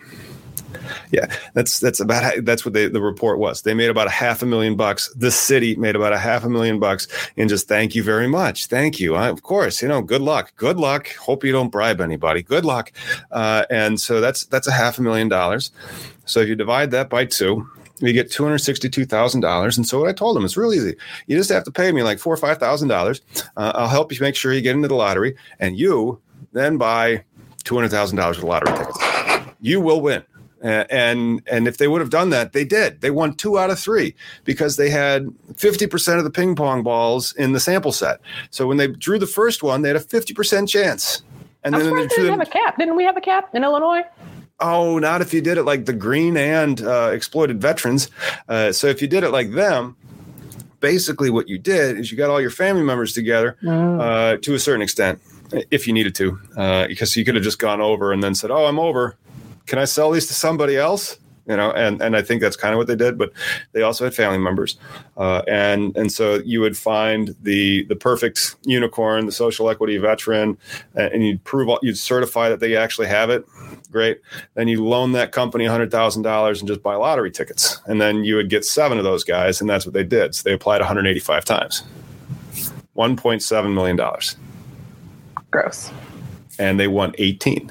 yeah, 1.10 1.34
that's 1.54 1.80
that's 1.80 2.00
about 2.00 2.44
that's 2.44 2.64
what 2.64 2.74
they, 2.74 2.88
the 2.88 3.00
report 3.00 3.38
was. 3.38 3.62
They 3.62 3.74
made 3.74 3.90
about 3.90 4.06
a 4.06 4.10
half 4.10 4.42
a 4.42 4.46
million 4.46 4.76
bucks. 4.76 5.12
The 5.14 5.30
city 5.30 5.76
made 5.76 5.96
about 5.96 6.12
a 6.12 6.18
half 6.18 6.44
a 6.44 6.48
million 6.48 6.78
bucks, 6.78 7.08
and 7.36 7.48
just 7.48 7.68
thank 7.68 7.94
you 7.94 8.02
very 8.02 8.28
much, 8.28 8.66
thank 8.66 9.00
you. 9.00 9.14
I, 9.14 9.28
of 9.28 9.42
course, 9.42 9.82
you 9.82 9.88
know, 9.88 10.02
good 10.02 10.22
luck, 10.22 10.52
good 10.56 10.78
luck. 10.78 11.08
Hope 11.16 11.44
you 11.44 11.52
don't 11.52 11.70
bribe 11.70 12.00
anybody. 12.00 12.42
Good 12.42 12.64
luck. 12.64 12.92
Uh, 13.30 13.64
and 13.70 14.00
so 14.00 14.20
that's 14.20 14.46
that's 14.46 14.66
a 14.66 14.72
half 14.72 14.98
a 14.98 15.02
million 15.02 15.28
dollars. 15.28 15.70
So 16.24 16.40
if 16.40 16.48
you 16.48 16.56
divide 16.56 16.90
that 16.90 17.08
by 17.08 17.24
two, 17.24 17.68
you 17.98 18.12
get 18.12 18.30
two 18.30 18.42
hundred 18.44 18.58
sixty-two 18.58 19.06
thousand 19.06 19.40
dollars. 19.40 19.76
And 19.76 19.86
so 19.86 20.00
what 20.00 20.08
I 20.08 20.12
told 20.12 20.36
them 20.36 20.44
is 20.44 20.56
real 20.56 20.72
easy. 20.72 20.96
You 21.26 21.36
just 21.36 21.50
have 21.50 21.64
to 21.64 21.70
pay 21.70 21.92
me 21.92 22.02
like 22.02 22.18
four 22.18 22.34
or 22.34 22.36
five 22.36 22.58
thousand 22.58 22.90
uh, 22.90 22.94
dollars. 22.94 23.20
I'll 23.56 23.88
help 23.88 24.12
you 24.12 24.18
make 24.20 24.36
sure 24.36 24.52
you 24.52 24.60
get 24.60 24.74
into 24.74 24.88
the 24.88 24.94
lottery, 24.94 25.36
and 25.60 25.78
you 25.78 26.20
then 26.52 26.76
buy 26.78 27.24
two 27.64 27.74
hundred 27.74 27.90
thousand 27.90 28.16
dollars 28.18 28.38
of 28.38 28.44
lottery 28.44 28.76
tickets. 28.76 28.98
You 29.60 29.80
will 29.80 30.00
win 30.00 30.22
and 30.66 31.42
and 31.50 31.68
if 31.68 31.78
they 31.78 31.88
would 31.88 32.00
have 32.00 32.10
done 32.10 32.30
that, 32.30 32.52
they 32.52 32.64
did. 32.64 33.00
They 33.00 33.10
won 33.10 33.34
two 33.34 33.58
out 33.58 33.70
of 33.70 33.78
three 33.78 34.14
because 34.44 34.76
they 34.76 34.90
had 34.90 35.28
fifty 35.54 35.86
percent 35.86 36.18
of 36.18 36.24
the 36.24 36.30
ping 36.30 36.54
pong 36.54 36.82
balls 36.82 37.34
in 37.34 37.52
the 37.52 37.60
sample 37.60 37.92
set. 37.92 38.20
So 38.50 38.66
when 38.66 38.76
they 38.76 38.88
drew 38.88 39.18
the 39.18 39.26
first 39.26 39.62
one, 39.62 39.82
they 39.82 39.88
had 39.88 39.96
a 39.96 40.00
fifty 40.00 40.34
percent 40.34 40.68
chance. 40.68 41.22
And 41.64 41.74
I'm 41.74 41.82
then 41.82 41.94
they 41.94 42.06
didn't 42.06 42.30
have 42.30 42.40
a 42.40 42.50
cap. 42.50 42.78
Didn't 42.78 42.96
we 42.96 43.04
have 43.04 43.16
a 43.16 43.20
cap 43.20 43.54
in 43.54 43.64
Illinois? 43.64 44.02
Oh, 44.60 44.98
not 44.98 45.20
if 45.20 45.34
you 45.34 45.40
did 45.40 45.58
it 45.58 45.64
like 45.64 45.84
the 45.84 45.92
green 45.92 46.36
and 46.36 46.80
uh, 46.80 47.10
exploited 47.12 47.60
veterans. 47.60 48.08
Uh, 48.48 48.72
so 48.72 48.86
if 48.86 49.02
you 49.02 49.08
did 49.08 49.22
it 49.22 49.30
like 49.30 49.52
them, 49.52 49.96
basically 50.80 51.30
what 51.30 51.48
you 51.48 51.58
did 51.58 51.98
is 51.98 52.10
you 52.10 52.16
got 52.16 52.30
all 52.30 52.40
your 52.40 52.50
family 52.50 52.82
members 52.82 53.12
together 53.12 53.56
mm. 53.62 54.00
uh, 54.00 54.38
to 54.38 54.54
a 54.54 54.58
certain 54.58 54.82
extent, 54.82 55.20
if 55.70 55.86
you 55.86 55.92
needed 55.92 56.14
to, 56.14 56.38
uh, 56.56 56.86
because 56.86 57.16
you 57.16 57.24
could 57.24 57.34
have 57.34 57.44
just 57.44 57.58
gone 57.58 57.80
over 57.80 58.12
and 58.12 58.22
then 58.22 58.34
said, 58.34 58.50
"Oh, 58.50 58.66
I'm 58.66 58.78
over," 58.78 59.16
can 59.66 59.78
I 59.78 59.84
sell 59.84 60.10
these 60.10 60.26
to 60.28 60.34
somebody 60.34 60.76
else? 60.76 61.18
You 61.48 61.56
know, 61.56 61.70
and 61.70 62.02
and 62.02 62.16
I 62.16 62.22
think 62.22 62.40
that's 62.40 62.56
kind 62.56 62.74
of 62.74 62.78
what 62.78 62.88
they 62.88 62.96
did. 62.96 63.16
But 63.16 63.32
they 63.70 63.82
also 63.82 64.02
had 64.02 64.14
family 64.14 64.38
members, 64.38 64.76
uh, 65.16 65.42
and 65.46 65.96
and 65.96 66.10
so 66.10 66.40
you 66.44 66.60
would 66.60 66.76
find 66.76 67.36
the 67.40 67.84
the 67.84 67.94
perfect 67.94 68.56
unicorn, 68.64 69.26
the 69.26 69.32
social 69.32 69.70
equity 69.70 69.96
veteran, 69.98 70.58
and 70.96 71.24
you'd 71.24 71.44
prove 71.44 71.68
you'd 71.82 71.98
certify 71.98 72.48
that 72.48 72.58
they 72.58 72.74
actually 72.74 73.06
have 73.06 73.30
it. 73.30 73.44
Great. 73.92 74.20
Then 74.54 74.66
you 74.66 74.84
loan 74.84 75.12
that 75.12 75.30
company 75.30 75.66
hundred 75.66 75.92
thousand 75.92 76.22
dollars 76.22 76.60
and 76.60 76.66
just 76.66 76.82
buy 76.82 76.96
lottery 76.96 77.30
tickets, 77.30 77.80
and 77.86 78.00
then 78.00 78.24
you 78.24 78.34
would 78.34 78.50
get 78.50 78.64
seven 78.64 78.98
of 78.98 79.04
those 79.04 79.22
guys, 79.22 79.60
and 79.60 79.70
that's 79.70 79.86
what 79.86 79.92
they 79.92 80.04
did. 80.04 80.34
So 80.34 80.42
they 80.48 80.52
applied 80.52 80.80
185 80.80 81.44
times, 81.44 81.84
1.7 82.96 83.72
million 83.72 83.94
dollars. 83.94 84.36
Gross. 85.52 85.92
And 86.58 86.80
they 86.80 86.88
won 86.88 87.14
18 87.18 87.70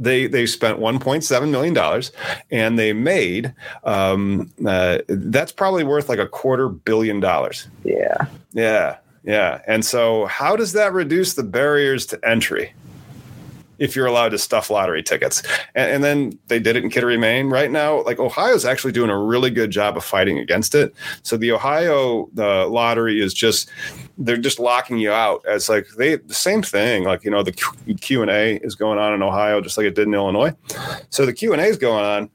they 0.00 0.26
they 0.26 0.46
spent 0.46 0.80
1.7 0.80 1.50
million 1.50 1.74
dollars 1.74 2.10
and 2.50 2.78
they 2.78 2.92
made 2.92 3.54
um, 3.84 4.50
uh, 4.66 4.98
that's 5.06 5.52
probably 5.52 5.84
worth 5.84 6.08
like 6.08 6.18
a 6.18 6.26
quarter 6.26 6.68
billion 6.68 7.20
dollars. 7.20 7.68
Yeah. 7.84 8.26
Yeah. 8.52 8.96
Yeah. 9.22 9.60
And 9.66 9.84
so 9.84 10.26
how 10.26 10.56
does 10.56 10.72
that 10.72 10.92
reduce 10.94 11.34
the 11.34 11.44
barriers 11.44 12.06
to 12.06 12.28
entry? 12.28 12.72
if 13.80 13.96
you're 13.96 14.06
allowed 14.06 14.28
to 14.28 14.38
stuff 14.38 14.70
lottery 14.70 15.02
tickets. 15.02 15.42
And, 15.74 15.90
and, 15.90 16.04
then 16.04 16.38
they 16.48 16.60
did 16.60 16.76
it 16.76 16.84
in 16.84 16.90
Kittery, 16.90 17.18
Maine. 17.18 17.48
Right 17.48 17.70
now, 17.70 18.02
like 18.04 18.20
Ohio's 18.20 18.64
actually 18.64 18.92
doing 18.92 19.10
a 19.10 19.18
really 19.18 19.50
good 19.50 19.70
job 19.70 19.96
of 19.96 20.04
fighting 20.04 20.38
against 20.38 20.74
it. 20.74 20.94
So 21.22 21.36
the 21.36 21.50
Ohio 21.50 22.28
the 22.34 22.66
lottery 22.66 23.20
is 23.20 23.34
just 23.34 23.70
they're 24.20 24.36
just 24.36 24.60
locking 24.60 24.98
you 24.98 25.10
out 25.10 25.44
as 25.46 25.68
like 25.68 25.88
they 25.96 26.16
the 26.16 26.34
same 26.34 26.62
thing. 26.62 27.04
Like 27.04 27.24
you 27.24 27.30
know 27.30 27.42
the 27.42 27.52
Q 27.52 28.22
and 28.22 28.30
A 28.30 28.56
is 28.58 28.74
going 28.74 28.98
on 28.98 29.14
in 29.14 29.22
Ohio 29.22 29.60
just 29.60 29.76
like 29.76 29.86
it 29.86 29.94
did 29.94 30.06
in 30.06 30.14
Illinois. 30.14 30.54
So 31.08 31.26
the 31.26 31.32
Q 31.32 31.52
and 31.52 31.60
A 31.60 31.64
is 31.64 31.78
going 31.78 32.04
on 32.04 32.30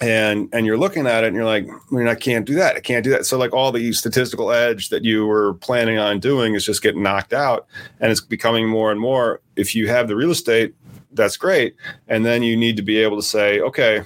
and 0.00 0.48
and 0.52 0.64
you're 0.64 0.78
looking 0.78 1.06
at 1.06 1.24
it 1.24 1.28
and 1.28 1.36
you're 1.36 1.44
like 1.44 1.68
I 1.68 1.94
mean 1.94 2.08
I 2.08 2.14
can't 2.14 2.46
do 2.46 2.54
that 2.54 2.76
I 2.76 2.80
can't 2.80 3.04
do 3.04 3.10
that 3.10 3.26
so 3.26 3.36
like 3.36 3.52
all 3.52 3.70
the 3.70 3.92
statistical 3.92 4.50
edge 4.50 4.88
that 4.88 5.04
you 5.04 5.26
were 5.26 5.54
planning 5.54 5.98
on 5.98 6.20
doing 6.20 6.54
is 6.54 6.64
just 6.64 6.82
getting 6.82 7.02
knocked 7.02 7.32
out 7.32 7.66
and 8.00 8.10
it's 8.10 8.20
becoming 8.20 8.66
more 8.66 8.90
and 8.90 9.00
more 9.00 9.40
if 9.56 9.74
you 9.74 9.88
have 9.88 10.08
the 10.08 10.16
real 10.16 10.30
estate 10.30 10.74
that's 11.12 11.36
great 11.36 11.76
and 12.08 12.24
then 12.24 12.42
you 12.42 12.56
need 12.56 12.76
to 12.76 12.82
be 12.82 12.96
able 12.98 13.16
to 13.16 13.22
say 13.22 13.60
okay 13.60 14.02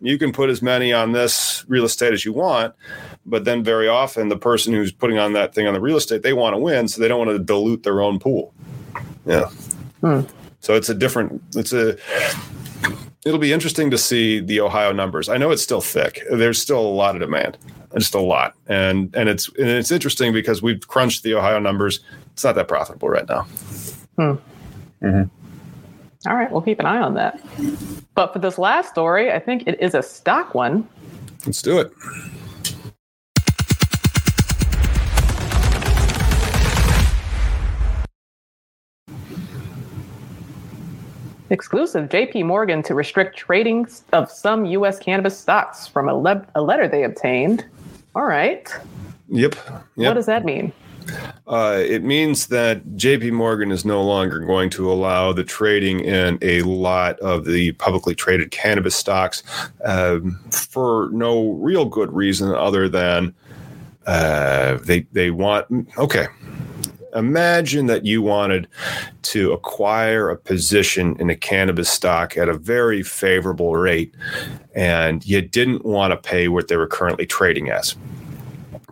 you 0.00 0.18
can 0.18 0.32
put 0.32 0.50
as 0.50 0.62
many 0.62 0.92
on 0.92 1.12
this 1.12 1.64
real 1.68 1.84
estate 1.84 2.12
as 2.12 2.24
you 2.24 2.32
want 2.32 2.74
but 3.26 3.44
then 3.44 3.62
very 3.62 3.88
often 3.88 4.28
the 4.28 4.36
person 4.36 4.72
who's 4.72 4.92
putting 4.92 5.18
on 5.18 5.32
that 5.32 5.54
thing 5.54 5.66
on 5.66 5.74
the 5.74 5.80
real 5.80 5.96
estate 5.96 6.22
they 6.22 6.32
want 6.32 6.54
to 6.54 6.58
win 6.58 6.88
so 6.88 7.00
they 7.00 7.08
don't 7.08 7.18
want 7.18 7.30
to 7.30 7.38
dilute 7.38 7.82
their 7.82 8.00
own 8.00 8.18
pool 8.18 8.54
yeah 9.26 9.48
hmm. 10.00 10.20
so 10.60 10.74
it's 10.74 10.88
a 10.88 10.94
different 10.94 11.42
it's 11.54 11.72
a 11.72 11.96
it'll 13.24 13.38
be 13.38 13.52
interesting 13.52 13.90
to 13.90 13.98
see 13.98 14.40
the 14.40 14.60
Ohio 14.60 14.92
numbers. 14.92 15.28
I 15.28 15.36
know 15.36 15.50
it's 15.50 15.62
still 15.62 15.80
thick. 15.80 16.22
There's 16.30 16.60
still 16.60 16.80
a 16.80 16.88
lot 16.88 17.14
of 17.14 17.20
demand, 17.20 17.58
just 17.96 18.14
a 18.14 18.20
lot, 18.20 18.54
and 18.66 19.14
and 19.14 19.28
it's 19.28 19.48
and 19.58 19.68
it's 19.68 19.90
interesting 19.90 20.32
because 20.32 20.62
we've 20.62 20.86
crunched 20.88 21.22
the 21.22 21.34
Ohio 21.34 21.58
numbers. 21.58 22.00
It's 22.32 22.44
not 22.44 22.54
that 22.54 22.68
profitable 22.68 23.08
right 23.08 23.28
now. 23.28 23.42
Hmm. 24.16 24.34
Mm-hmm. 25.02 25.39
All 26.26 26.36
right, 26.36 26.50
we'll 26.50 26.60
keep 26.60 26.78
an 26.80 26.86
eye 26.86 27.00
on 27.00 27.14
that. 27.14 27.40
But 28.14 28.34
for 28.34 28.40
this 28.40 28.58
last 28.58 28.90
story, 28.90 29.32
I 29.32 29.38
think 29.38 29.62
it 29.66 29.80
is 29.80 29.94
a 29.94 30.02
stock 30.02 30.54
one. 30.54 30.86
Let's 31.46 31.62
do 31.62 31.78
it. 31.78 31.90
Exclusive 41.48 42.10
JP 42.10 42.44
Morgan 42.44 42.82
to 42.82 42.94
restrict 42.94 43.36
trading 43.38 43.88
of 44.12 44.30
some 44.30 44.66
U.S. 44.66 44.98
cannabis 44.98 45.38
stocks 45.38 45.86
from 45.86 46.08
a, 46.10 46.14
le- 46.14 46.46
a 46.54 46.60
letter 46.60 46.86
they 46.86 47.04
obtained. 47.04 47.64
All 48.14 48.24
right. 48.24 48.70
Yep. 49.30 49.54
yep. 49.56 49.84
What 49.94 50.14
does 50.14 50.26
that 50.26 50.44
mean? 50.44 50.70
Uh, 51.46 51.82
it 51.84 52.04
means 52.04 52.46
that 52.46 52.84
JP 52.96 53.32
Morgan 53.32 53.72
is 53.72 53.84
no 53.84 54.02
longer 54.02 54.38
going 54.38 54.70
to 54.70 54.90
allow 54.90 55.32
the 55.32 55.44
trading 55.44 56.00
in 56.00 56.38
a 56.42 56.62
lot 56.62 57.18
of 57.20 57.44
the 57.44 57.72
publicly 57.72 58.14
traded 58.14 58.50
cannabis 58.50 58.94
stocks 58.94 59.42
um, 59.84 60.38
for 60.50 61.08
no 61.12 61.52
real 61.52 61.84
good 61.84 62.12
reason 62.12 62.54
other 62.54 62.88
than 62.88 63.34
uh, 64.06 64.78
they 64.82 65.00
they 65.12 65.30
want 65.30 65.66
okay. 65.98 66.26
Imagine 67.16 67.86
that 67.86 68.06
you 68.06 68.22
wanted 68.22 68.68
to 69.22 69.52
acquire 69.52 70.30
a 70.30 70.36
position 70.36 71.16
in 71.18 71.28
a 71.28 71.34
cannabis 71.34 71.90
stock 71.90 72.36
at 72.36 72.48
a 72.48 72.56
very 72.56 73.02
favorable 73.02 73.74
rate 73.74 74.14
and 74.76 75.26
you 75.26 75.42
didn't 75.42 75.84
want 75.84 76.12
to 76.12 76.16
pay 76.16 76.46
what 76.46 76.68
they 76.68 76.76
were 76.76 76.86
currently 76.86 77.26
trading 77.26 77.68
as 77.68 77.96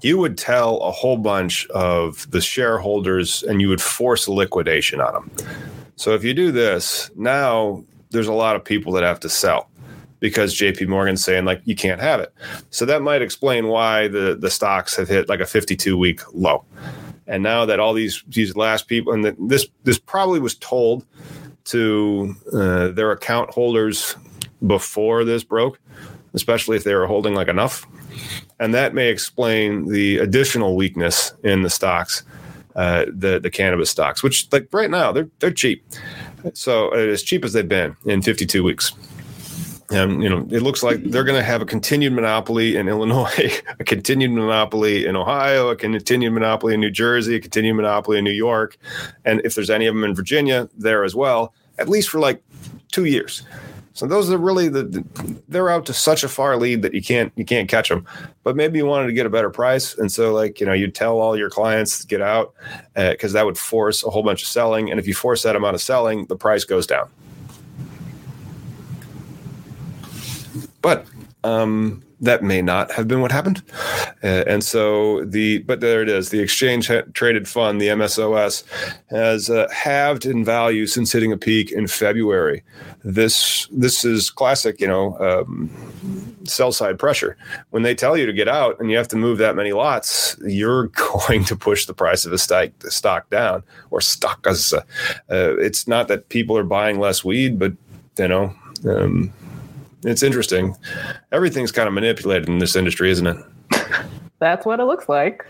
you 0.03 0.19
would 0.19 0.39
tell 0.39 0.79
a 0.81 0.91
whole 0.91 1.17
bunch 1.17 1.67
of 1.69 2.31
the 2.31 2.41
shareholders 2.41 3.43
and 3.43 3.61
you 3.61 3.69
would 3.69 3.83
force 3.83 4.29
liquidation 4.29 5.01
on 5.01 5.13
them. 5.13 5.31
So 5.97 6.15
if 6.15 6.23
you 6.25 6.35
do 6.35 6.53
this, 6.53 7.11
now 7.17 7.85
there's 8.11 8.29
a 8.29 8.33
lot 8.33 8.57
of 8.57 8.65
people 8.65 8.93
that 8.93 9.03
have 9.03 9.21
to 9.21 9.29
sell 9.29 9.69
because 10.21 10.55
JP 10.55 10.89
Morgan's 10.89 11.25
saying 11.25 11.45
like 11.45 11.61
you 11.65 11.77
can't 11.77 12.01
have 12.01 12.21
it. 12.21 12.33
So 12.71 12.85
that 12.87 13.03
might 13.03 13.23
explain 13.23 13.69
why 13.69 14.09
the 14.09 14.37
the 14.39 14.51
stocks 14.51 14.97
have 14.97 15.09
hit 15.09 15.29
like 15.29 15.41
a 15.41 15.47
52 15.47 15.97
week 15.97 16.21
low. 16.33 16.65
And 17.27 17.43
now 17.43 17.67
that 17.67 17.81
all 17.81 17.95
these 17.95 18.23
these 18.29 18.57
last 18.57 18.89
people 18.89 19.13
and 19.13 19.25
the, 19.25 19.37
this 19.39 19.67
this 19.85 19.99
probably 19.99 20.41
was 20.41 20.57
told 20.57 21.05
to 21.65 22.35
uh, 22.53 22.89
their 22.89 23.13
account 23.13 23.51
holders 23.51 24.17
before 24.67 25.25
this 25.25 25.45
broke, 25.45 25.79
especially 26.35 26.77
if 26.77 26.85
they 26.85 26.95
were 26.95 27.07
holding 27.07 27.35
like 27.35 27.49
enough 27.49 27.87
and 28.61 28.75
that 28.75 28.95
may 28.95 29.09
explain 29.09 29.87
the 29.87 30.19
additional 30.19 30.77
weakness 30.77 31.33
in 31.43 31.63
the 31.63 31.71
stocks, 31.71 32.23
uh, 32.77 33.07
the 33.09 33.39
the 33.41 33.51
cannabis 33.51 33.91
stocks, 33.91 34.23
which 34.23 34.49
like 34.53 34.69
right 34.73 34.91
now 34.91 35.13
they're 35.13 35.29
they're 35.39 35.51
cheap, 35.51 35.85
so 36.55 36.93
uh, 36.93 36.97
as 36.97 37.23
cheap 37.23 37.45
as 37.45 37.53
they've 37.53 37.69
been 37.69 37.97
in 38.07 38.23
52 38.23 38.63
weeks. 38.63 38.93
And 39.91 40.23
you 40.23 40.29
know, 40.29 40.47
it 40.51 40.61
looks 40.61 40.83
like 40.83 41.03
they're 41.03 41.25
going 41.25 41.39
to 41.39 41.45
have 41.45 41.63
a 41.63 41.65
continued 41.65 42.13
monopoly 42.13 42.77
in 42.77 42.89
Illinois, 42.89 43.63
a 43.81 43.85
continued 43.85 44.33
monopoly 44.33 45.07
in 45.07 45.17
Ohio, 45.17 45.69
a 45.69 45.77
continued 45.77 46.33
monopoly 46.33 46.75
in 46.75 46.81
New 46.81 46.91
Jersey, 46.91 47.37
a 47.37 47.41
continued 47.41 47.75
monopoly 47.75 48.19
in 48.19 48.25
New 48.25 48.31
York, 48.31 48.77
and 49.25 49.41
if 49.45 49.55
there's 49.55 49.71
any 49.71 49.87
of 49.87 49.95
them 49.95 50.05
in 50.05 50.15
Virginia, 50.15 50.69
there 50.77 51.05
as 51.05 51.15
well, 51.15 51.55
at 51.79 51.89
least 51.89 52.11
for 52.11 52.19
like 52.19 52.43
two 52.93 53.07
years. 53.07 53.45
So 53.99 54.07
those 54.07 54.31
are 54.31 54.39
really 54.39 54.69
the 54.69 55.05
they're 55.49 55.69
out 55.69 55.85
to 55.87 55.93
such 55.93 56.23
a 56.23 56.29
far 56.29 56.57
lead 56.57 56.83
that 56.83 56.95
you 56.95 57.03
can't 57.03 57.33
you 57.35 57.45
can't 57.45 57.69
catch 57.69 57.89
them. 57.89 58.07
But 58.45 58.55
maybe 58.55 58.79
you 58.79 58.87
wanted 58.87 59.09
to 59.09 59.13
get 59.13 59.27
a 59.27 59.29
better 59.29 59.51
price, 59.51 59.99
and 59.99 60.13
so 60.13 60.33
like 60.33 60.61
you 60.61 60.67
know 60.67 60.73
you 60.73 60.89
tell 60.89 61.19
all 61.19 61.37
your 61.37 61.51
clients 61.51 61.99
to 61.99 62.07
get 62.07 62.21
out 62.21 62.55
because 62.95 63.35
uh, 63.35 63.39
that 63.41 63.45
would 63.45 63.59
force 63.59 64.05
a 64.05 64.11
whole 64.11 64.23
bunch 64.23 64.43
of 64.43 64.47
selling, 64.47 64.89
and 64.89 65.01
if 65.01 65.09
you 65.09 65.15
force 65.15 65.43
that 65.43 65.57
amount 65.57 65.75
of 65.75 65.81
selling, 65.81 66.27
the 66.27 66.37
price 66.37 66.63
goes 66.63 66.87
down. 66.87 67.11
But 70.81 71.05
um, 71.43 72.05
that 72.21 72.43
may 72.43 72.61
not 72.61 72.91
have 72.93 73.07
been 73.07 73.21
what 73.21 73.31
happened. 73.31 73.63
Uh, 74.23 74.45
and 74.47 74.65
so 74.65 75.25
the, 75.25 75.59
but 75.59 75.81
there 75.81 76.03
it 76.03 76.09
is. 76.09 76.31
The 76.31 76.41
exchange 76.41 76.91
traded 77.13 77.49
fund, 77.49 77.81
the 77.81 77.89
MSOS, 77.89 78.65
has 79.11 79.49
uh, 79.49 79.69
halved 79.73 80.27
in 80.27 80.45
value 80.45 80.87
since 80.87 81.13
hitting 81.13 81.33
a 81.33 81.37
peak 81.37 81.71
in 81.71 81.87
February. 81.87 82.63
This 83.05 83.69
this 83.71 84.05
is 84.05 84.31
classic, 84.31 84.81
you 84.81 84.89
know, 84.89 85.17
um, 85.21 85.71
sell 86.45 86.73
side 86.73 86.99
pressure. 86.99 87.37
When 87.71 87.83
they 87.83 87.95
tell 87.95 88.17
you 88.17 88.27
to 88.27 88.33
get 88.33 88.49
out 88.49 88.81
and 88.81 88.91
you 88.91 88.97
have 88.97 89.09
to 89.09 89.17
move 89.17 89.39
that 89.39 89.55
many 89.55 89.73
lots, 89.73 90.37
you're 90.45 90.89
going 91.27 91.45
to 91.45 91.57
push 91.57 91.87
the 91.87 91.95
price 91.95 92.27
of 92.27 92.33
a 92.33 92.39
stock, 92.39 92.71
stock 92.89 93.31
down 93.31 93.63
or 93.91 94.01
stock. 94.01 94.45
As 94.47 94.73
uh, 94.73 94.83
it's 95.29 95.87
not 95.87 96.09
that 96.09 96.29
people 96.29 96.57
are 96.57 96.65
buying 96.65 96.99
less 96.99 97.25
weed, 97.25 97.59
but 97.59 97.73
you 98.19 98.29
know. 98.29 98.55
Um, 98.89 99.33
it's 100.05 100.23
interesting. 100.23 100.77
Everything's 101.33 101.73
kind 101.73 101.89
of 101.89 101.95
manipulated 101.95 102.49
in 102.49 102.59
this 102.59 102.77
industry, 102.77 103.11
isn't 103.11 103.27
it? 103.27 103.37
That's 104.39 104.65
what 104.65 104.81
it 104.81 104.85
looks 104.85 105.09
like. 105.09 105.47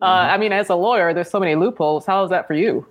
Uh, 0.00 0.28
I 0.30 0.36
mean, 0.36 0.52
as 0.52 0.68
a 0.68 0.74
lawyer, 0.74 1.14
there's 1.14 1.30
so 1.30 1.40
many 1.40 1.54
loopholes. 1.54 2.06
How 2.06 2.24
is 2.24 2.30
that 2.30 2.46
for 2.46 2.54
you? 2.54 2.86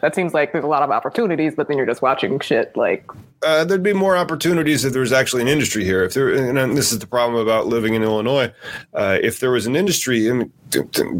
That 0.00 0.14
seems 0.14 0.34
like 0.34 0.52
there's 0.52 0.64
a 0.64 0.68
lot 0.68 0.82
of 0.82 0.90
opportunities, 0.90 1.54
but 1.54 1.68
then 1.68 1.76
you're 1.76 1.86
just 1.86 2.02
watching 2.02 2.38
shit 2.40 2.76
like 2.76 3.04
uh, 3.42 3.64
there'd 3.64 3.82
be 3.82 3.92
more 3.92 4.16
opportunities 4.16 4.84
if 4.84 4.92
there 4.92 5.00
was 5.00 5.12
actually 5.12 5.42
an 5.42 5.48
industry 5.48 5.84
here. 5.84 6.04
If 6.04 6.14
there, 6.14 6.30
and 6.30 6.76
this 6.76 6.92
is 6.92 6.98
the 6.98 7.06
problem 7.06 7.40
about 7.40 7.66
living 7.66 7.94
in 7.94 8.02
Illinois. 8.02 8.52
Uh, 8.94 9.18
if 9.22 9.40
there 9.40 9.50
was 9.50 9.66
an 9.66 9.76
industry, 9.76 10.28
and 10.28 10.52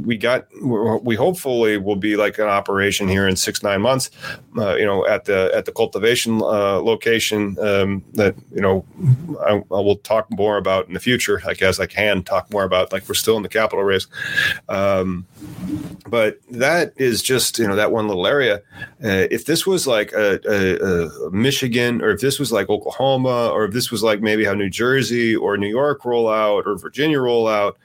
we 0.05 0.17
got, 0.17 0.47
we 0.61 1.15
hopefully 1.15 1.79
will 1.79 1.97
be 1.97 2.17
like 2.17 2.39
an 2.39 2.49
operation 2.49 3.09
here 3.09 3.27
in 3.27 3.37
six 3.37 3.63
nine 3.63 3.81
months. 3.81 4.11
Uh, 4.57 4.75
you 4.75 4.85
know, 4.85 5.07
at 5.07 5.25
the 5.25 5.51
at 5.55 5.65
the 5.65 5.73
cultivation 5.73 6.43
uh, 6.43 6.81
location 6.81 7.57
um, 7.61 8.05
that 8.15 8.35
you 8.53 8.61
know 8.61 8.85
I, 9.47 9.63
I, 9.75 9.81
will 9.81 9.97
talk 9.97 10.27
more 10.31 10.57
about 10.57 10.89
in 10.89 10.95
the 10.95 11.01
future. 11.01 11.41
I 11.47 11.55
guess 11.55 11.79
I 11.79 11.87
can 11.87 12.23
talk 12.23 12.51
more 12.51 12.65
about. 12.65 12.93
Like 12.93 13.09
we're 13.09 13.15
still 13.15 13.37
in 13.37 13.43
the 13.43 13.49
capital 13.49 13.85
race, 13.85 14.07
um, 14.69 15.27
but 16.07 16.41
that 16.51 16.93
is 16.97 17.23
just 17.23 17.59
you 17.59 17.69
know 17.69 17.77
that 17.77 17.93
one 17.93 18.09
little 18.09 18.27
area. 18.27 18.57
Uh, 19.03 19.29
if 19.31 19.47
this 19.47 19.67
was 19.67 19.87
like 19.87 20.13
a, 20.13 20.41
a, 20.47 21.07
a 21.27 21.31
Michigan 21.31 22.03
or 22.03 22.08
if 22.11 22.21
this 22.21 22.39
was 22.39 22.53
like 22.53 22.69
Oklahoma, 22.69 23.49
or 23.49 23.65
if 23.65 23.73
this 23.73 23.91
was 23.91 24.03
like 24.03 24.21
maybe 24.21 24.45
how 24.45 24.55
New 24.55 24.71
Jersey 24.71 25.35
or 25.35 25.57
New 25.57 25.69
York 25.69 26.05
roll 26.05 26.29
out 26.29 26.67
or 26.67 26.77
Virginia 26.77 27.21
roll 27.21 27.49
out, 27.49 27.77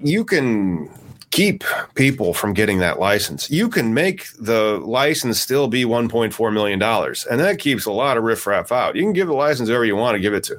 you 0.00 0.24
can 0.24 0.90
keep 1.30 1.64
people 1.94 2.32
from 2.32 2.54
getting 2.54 2.78
that 2.78 2.98
license. 2.98 3.50
You 3.50 3.68
can 3.68 3.92
make 3.92 4.26
the 4.38 4.78
license 4.78 5.38
still 5.38 5.68
be 5.68 5.84
$1.4 5.84 6.52
million, 6.52 6.82
and 6.82 7.40
that 7.40 7.58
keeps 7.58 7.84
a 7.84 7.92
lot 7.92 8.16
of 8.16 8.24
riffraff 8.24 8.72
out. 8.72 8.96
You 8.96 9.02
can 9.02 9.12
give 9.12 9.26
the 9.26 9.34
license 9.34 9.68
whoever 9.68 9.84
you 9.84 9.96
want 9.96 10.14
to 10.14 10.20
give 10.20 10.32
it 10.32 10.44
to. 10.44 10.56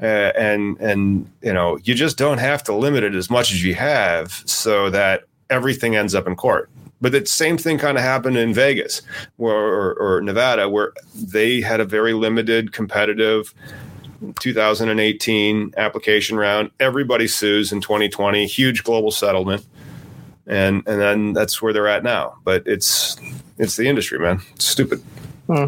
Uh, 0.00 0.32
and, 0.36 0.78
and, 0.80 1.28
you 1.42 1.52
know, 1.52 1.78
you 1.82 1.94
just 1.94 2.16
don't 2.16 2.38
have 2.38 2.62
to 2.64 2.74
limit 2.74 3.02
it 3.02 3.16
as 3.16 3.28
much 3.28 3.50
as 3.50 3.64
you 3.64 3.74
have 3.74 4.32
so 4.46 4.88
that 4.90 5.24
everything 5.50 5.96
ends 5.96 6.14
up 6.14 6.28
in 6.28 6.36
court. 6.36 6.70
But 7.00 7.12
the 7.12 7.24
same 7.26 7.56
thing 7.56 7.78
kind 7.78 7.96
of 7.96 8.04
happened 8.04 8.36
in 8.36 8.52
Vegas 8.52 9.02
or, 9.38 9.54
or, 9.54 9.94
or 9.94 10.20
Nevada, 10.20 10.68
where 10.68 10.92
they 11.14 11.60
had 11.60 11.80
a 11.80 11.84
very 11.84 12.12
limited 12.12 12.72
competitive 12.72 13.54
2018 14.40 15.74
application 15.76 16.36
round. 16.36 16.70
Everybody 16.78 17.26
sues 17.26 17.72
in 17.72 17.80
2020, 17.80 18.46
huge 18.46 18.84
global 18.84 19.10
settlement. 19.10 19.64
And 20.46 20.82
and 20.86 21.00
then 21.00 21.32
that's 21.32 21.62
where 21.62 21.72
they're 21.72 21.88
at 21.88 22.02
now. 22.02 22.34
But 22.44 22.66
it's 22.66 23.16
it's 23.58 23.76
the 23.76 23.86
industry, 23.86 24.18
man. 24.18 24.40
It's 24.54 24.64
stupid. 24.64 25.00
Hmm. 25.46 25.66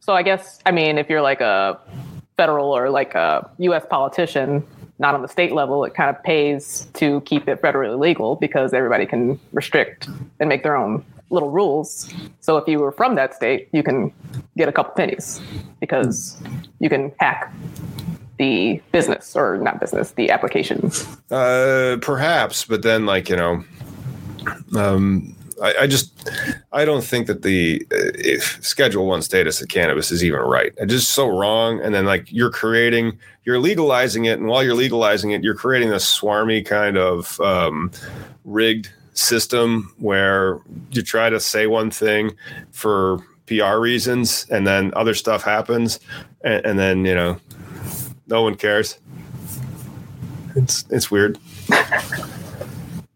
So 0.00 0.14
I 0.14 0.22
guess 0.22 0.60
I 0.64 0.70
mean 0.70 0.98
if 0.98 1.10
you're 1.10 1.20
like 1.20 1.40
a 1.40 1.78
federal 2.36 2.74
or 2.74 2.90
like 2.90 3.14
a 3.14 3.48
US 3.58 3.84
politician, 3.88 4.66
not 4.98 5.14
on 5.14 5.22
the 5.22 5.28
state 5.28 5.52
level, 5.52 5.84
it 5.84 5.94
kind 5.94 6.14
of 6.14 6.22
pays 6.22 6.88
to 6.94 7.20
keep 7.22 7.48
it 7.48 7.60
federally 7.60 7.98
legal 7.98 8.36
because 8.36 8.72
everybody 8.72 9.06
can 9.06 9.38
restrict 9.52 10.08
and 10.40 10.48
make 10.48 10.62
their 10.62 10.76
own 10.76 11.04
little 11.30 11.50
rules. 11.50 12.12
So 12.40 12.56
if 12.56 12.68
you 12.68 12.78
were 12.78 12.92
from 12.92 13.14
that 13.16 13.34
state, 13.34 13.68
you 13.72 13.82
can 13.82 14.12
get 14.56 14.68
a 14.68 14.72
couple 14.72 14.94
pennies 14.94 15.40
because 15.80 16.40
you 16.78 16.88
can 16.88 17.12
hack 17.18 17.52
the 18.38 18.80
business 18.92 19.34
or 19.34 19.56
not 19.58 19.80
business, 19.80 20.12
the 20.12 20.30
application. 20.30 20.90
Uh, 21.30 21.96
perhaps, 22.00 22.64
but 22.64 22.82
then 22.82 23.06
like 23.06 23.28
you 23.28 23.36
know, 23.36 23.64
um, 24.76 25.34
I, 25.62 25.74
I, 25.82 25.86
just 25.86 26.28
I 26.72 26.84
don't 26.84 27.04
think 27.04 27.26
that 27.26 27.42
the 27.42 27.86
uh, 27.92 28.40
Schedule 28.60 29.06
One 29.06 29.22
status 29.22 29.60
of 29.60 29.68
cannabis 29.68 30.10
is 30.10 30.22
even 30.22 30.40
right. 30.40 30.72
It's 30.76 30.92
just 30.92 31.12
so 31.12 31.28
wrong. 31.28 31.80
And 31.80 31.94
then 31.94 32.04
like 32.04 32.30
you're 32.30 32.50
creating, 32.50 33.18
you're 33.44 33.58
legalizing 33.58 34.26
it, 34.26 34.38
and 34.38 34.48
while 34.48 34.62
you're 34.62 34.74
legalizing 34.74 35.30
it, 35.30 35.42
you're 35.42 35.54
creating 35.54 35.90
this 35.90 36.06
swarmy 36.06 36.64
kind 36.64 36.96
of 36.98 37.40
um, 37.40 37.90
rigged 38.44 38.90
system 39.14 39.94
where 39.98 40.60
you 40.90 41.02
try 41.02 41.30
to 41.30 41.40
say 41.40 41.66
one 41.66 41.90
thing 41.90 42.36
for 42.70 43.18
PR 43.46 43.78
reasons, 43.78 44.46
and 44.50 44.66
then 44.66 44.92
other 44.94 45.14
stuff 45.14 45.42
happens, 45.42 46.00
and, 46.42 46.64
and 46.66 46.78
then 46.78 47.04
you 47.04 47.14
know 47.14 47.38
no 48.26 48.42
one 48.42 48.56
cares. 48.56 48.98
It's 50.54 50.84
it's 50.90 51.10
weird. 51.10 51.38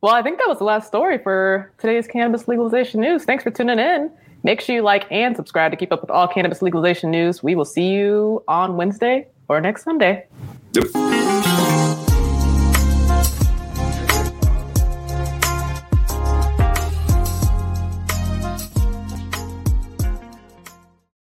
Well, 0.02 0.14
I 0.14 0.22
think 0.22 0.38
that 0.38 0.48
was 0.48 0.58
the 0.58 0.64
last 0.64 0.86
story 0.86 1.18
for 1.18 1.72
today's 1.76 2.06
cannabis 2.06 2.48
legalization 2.48 3.00
news. 3.00 3.24
Thanks 3.24 3.44
for 3.44 3.50
tuning 3.50 3.78
in. 3.78 4.10
Make 4.42 4.62
sure 4.62 4.74
you 4.74 4.82
like 4.82 5.04
and 5.10 5.36
subscribe 5.36 5.72
to 5.72 5.76
keep 5.76 5.92
up 5.92 6.00
with 6.00 6.10
all 6.10 6.26
cannabis 6.26 6.62
legalization 6.62 7.10
news. 7.10 7.42
We 7.42 7.54
will 7.54 7.66
see 7.66 7.88
you 7.88 8.42
on 8.48 8.78
Wednesday 8.78 9.28
or 9.48 9.60
next 9.60 9.84
Sunday. 9.84 10.26
Yep. 10.72 11.49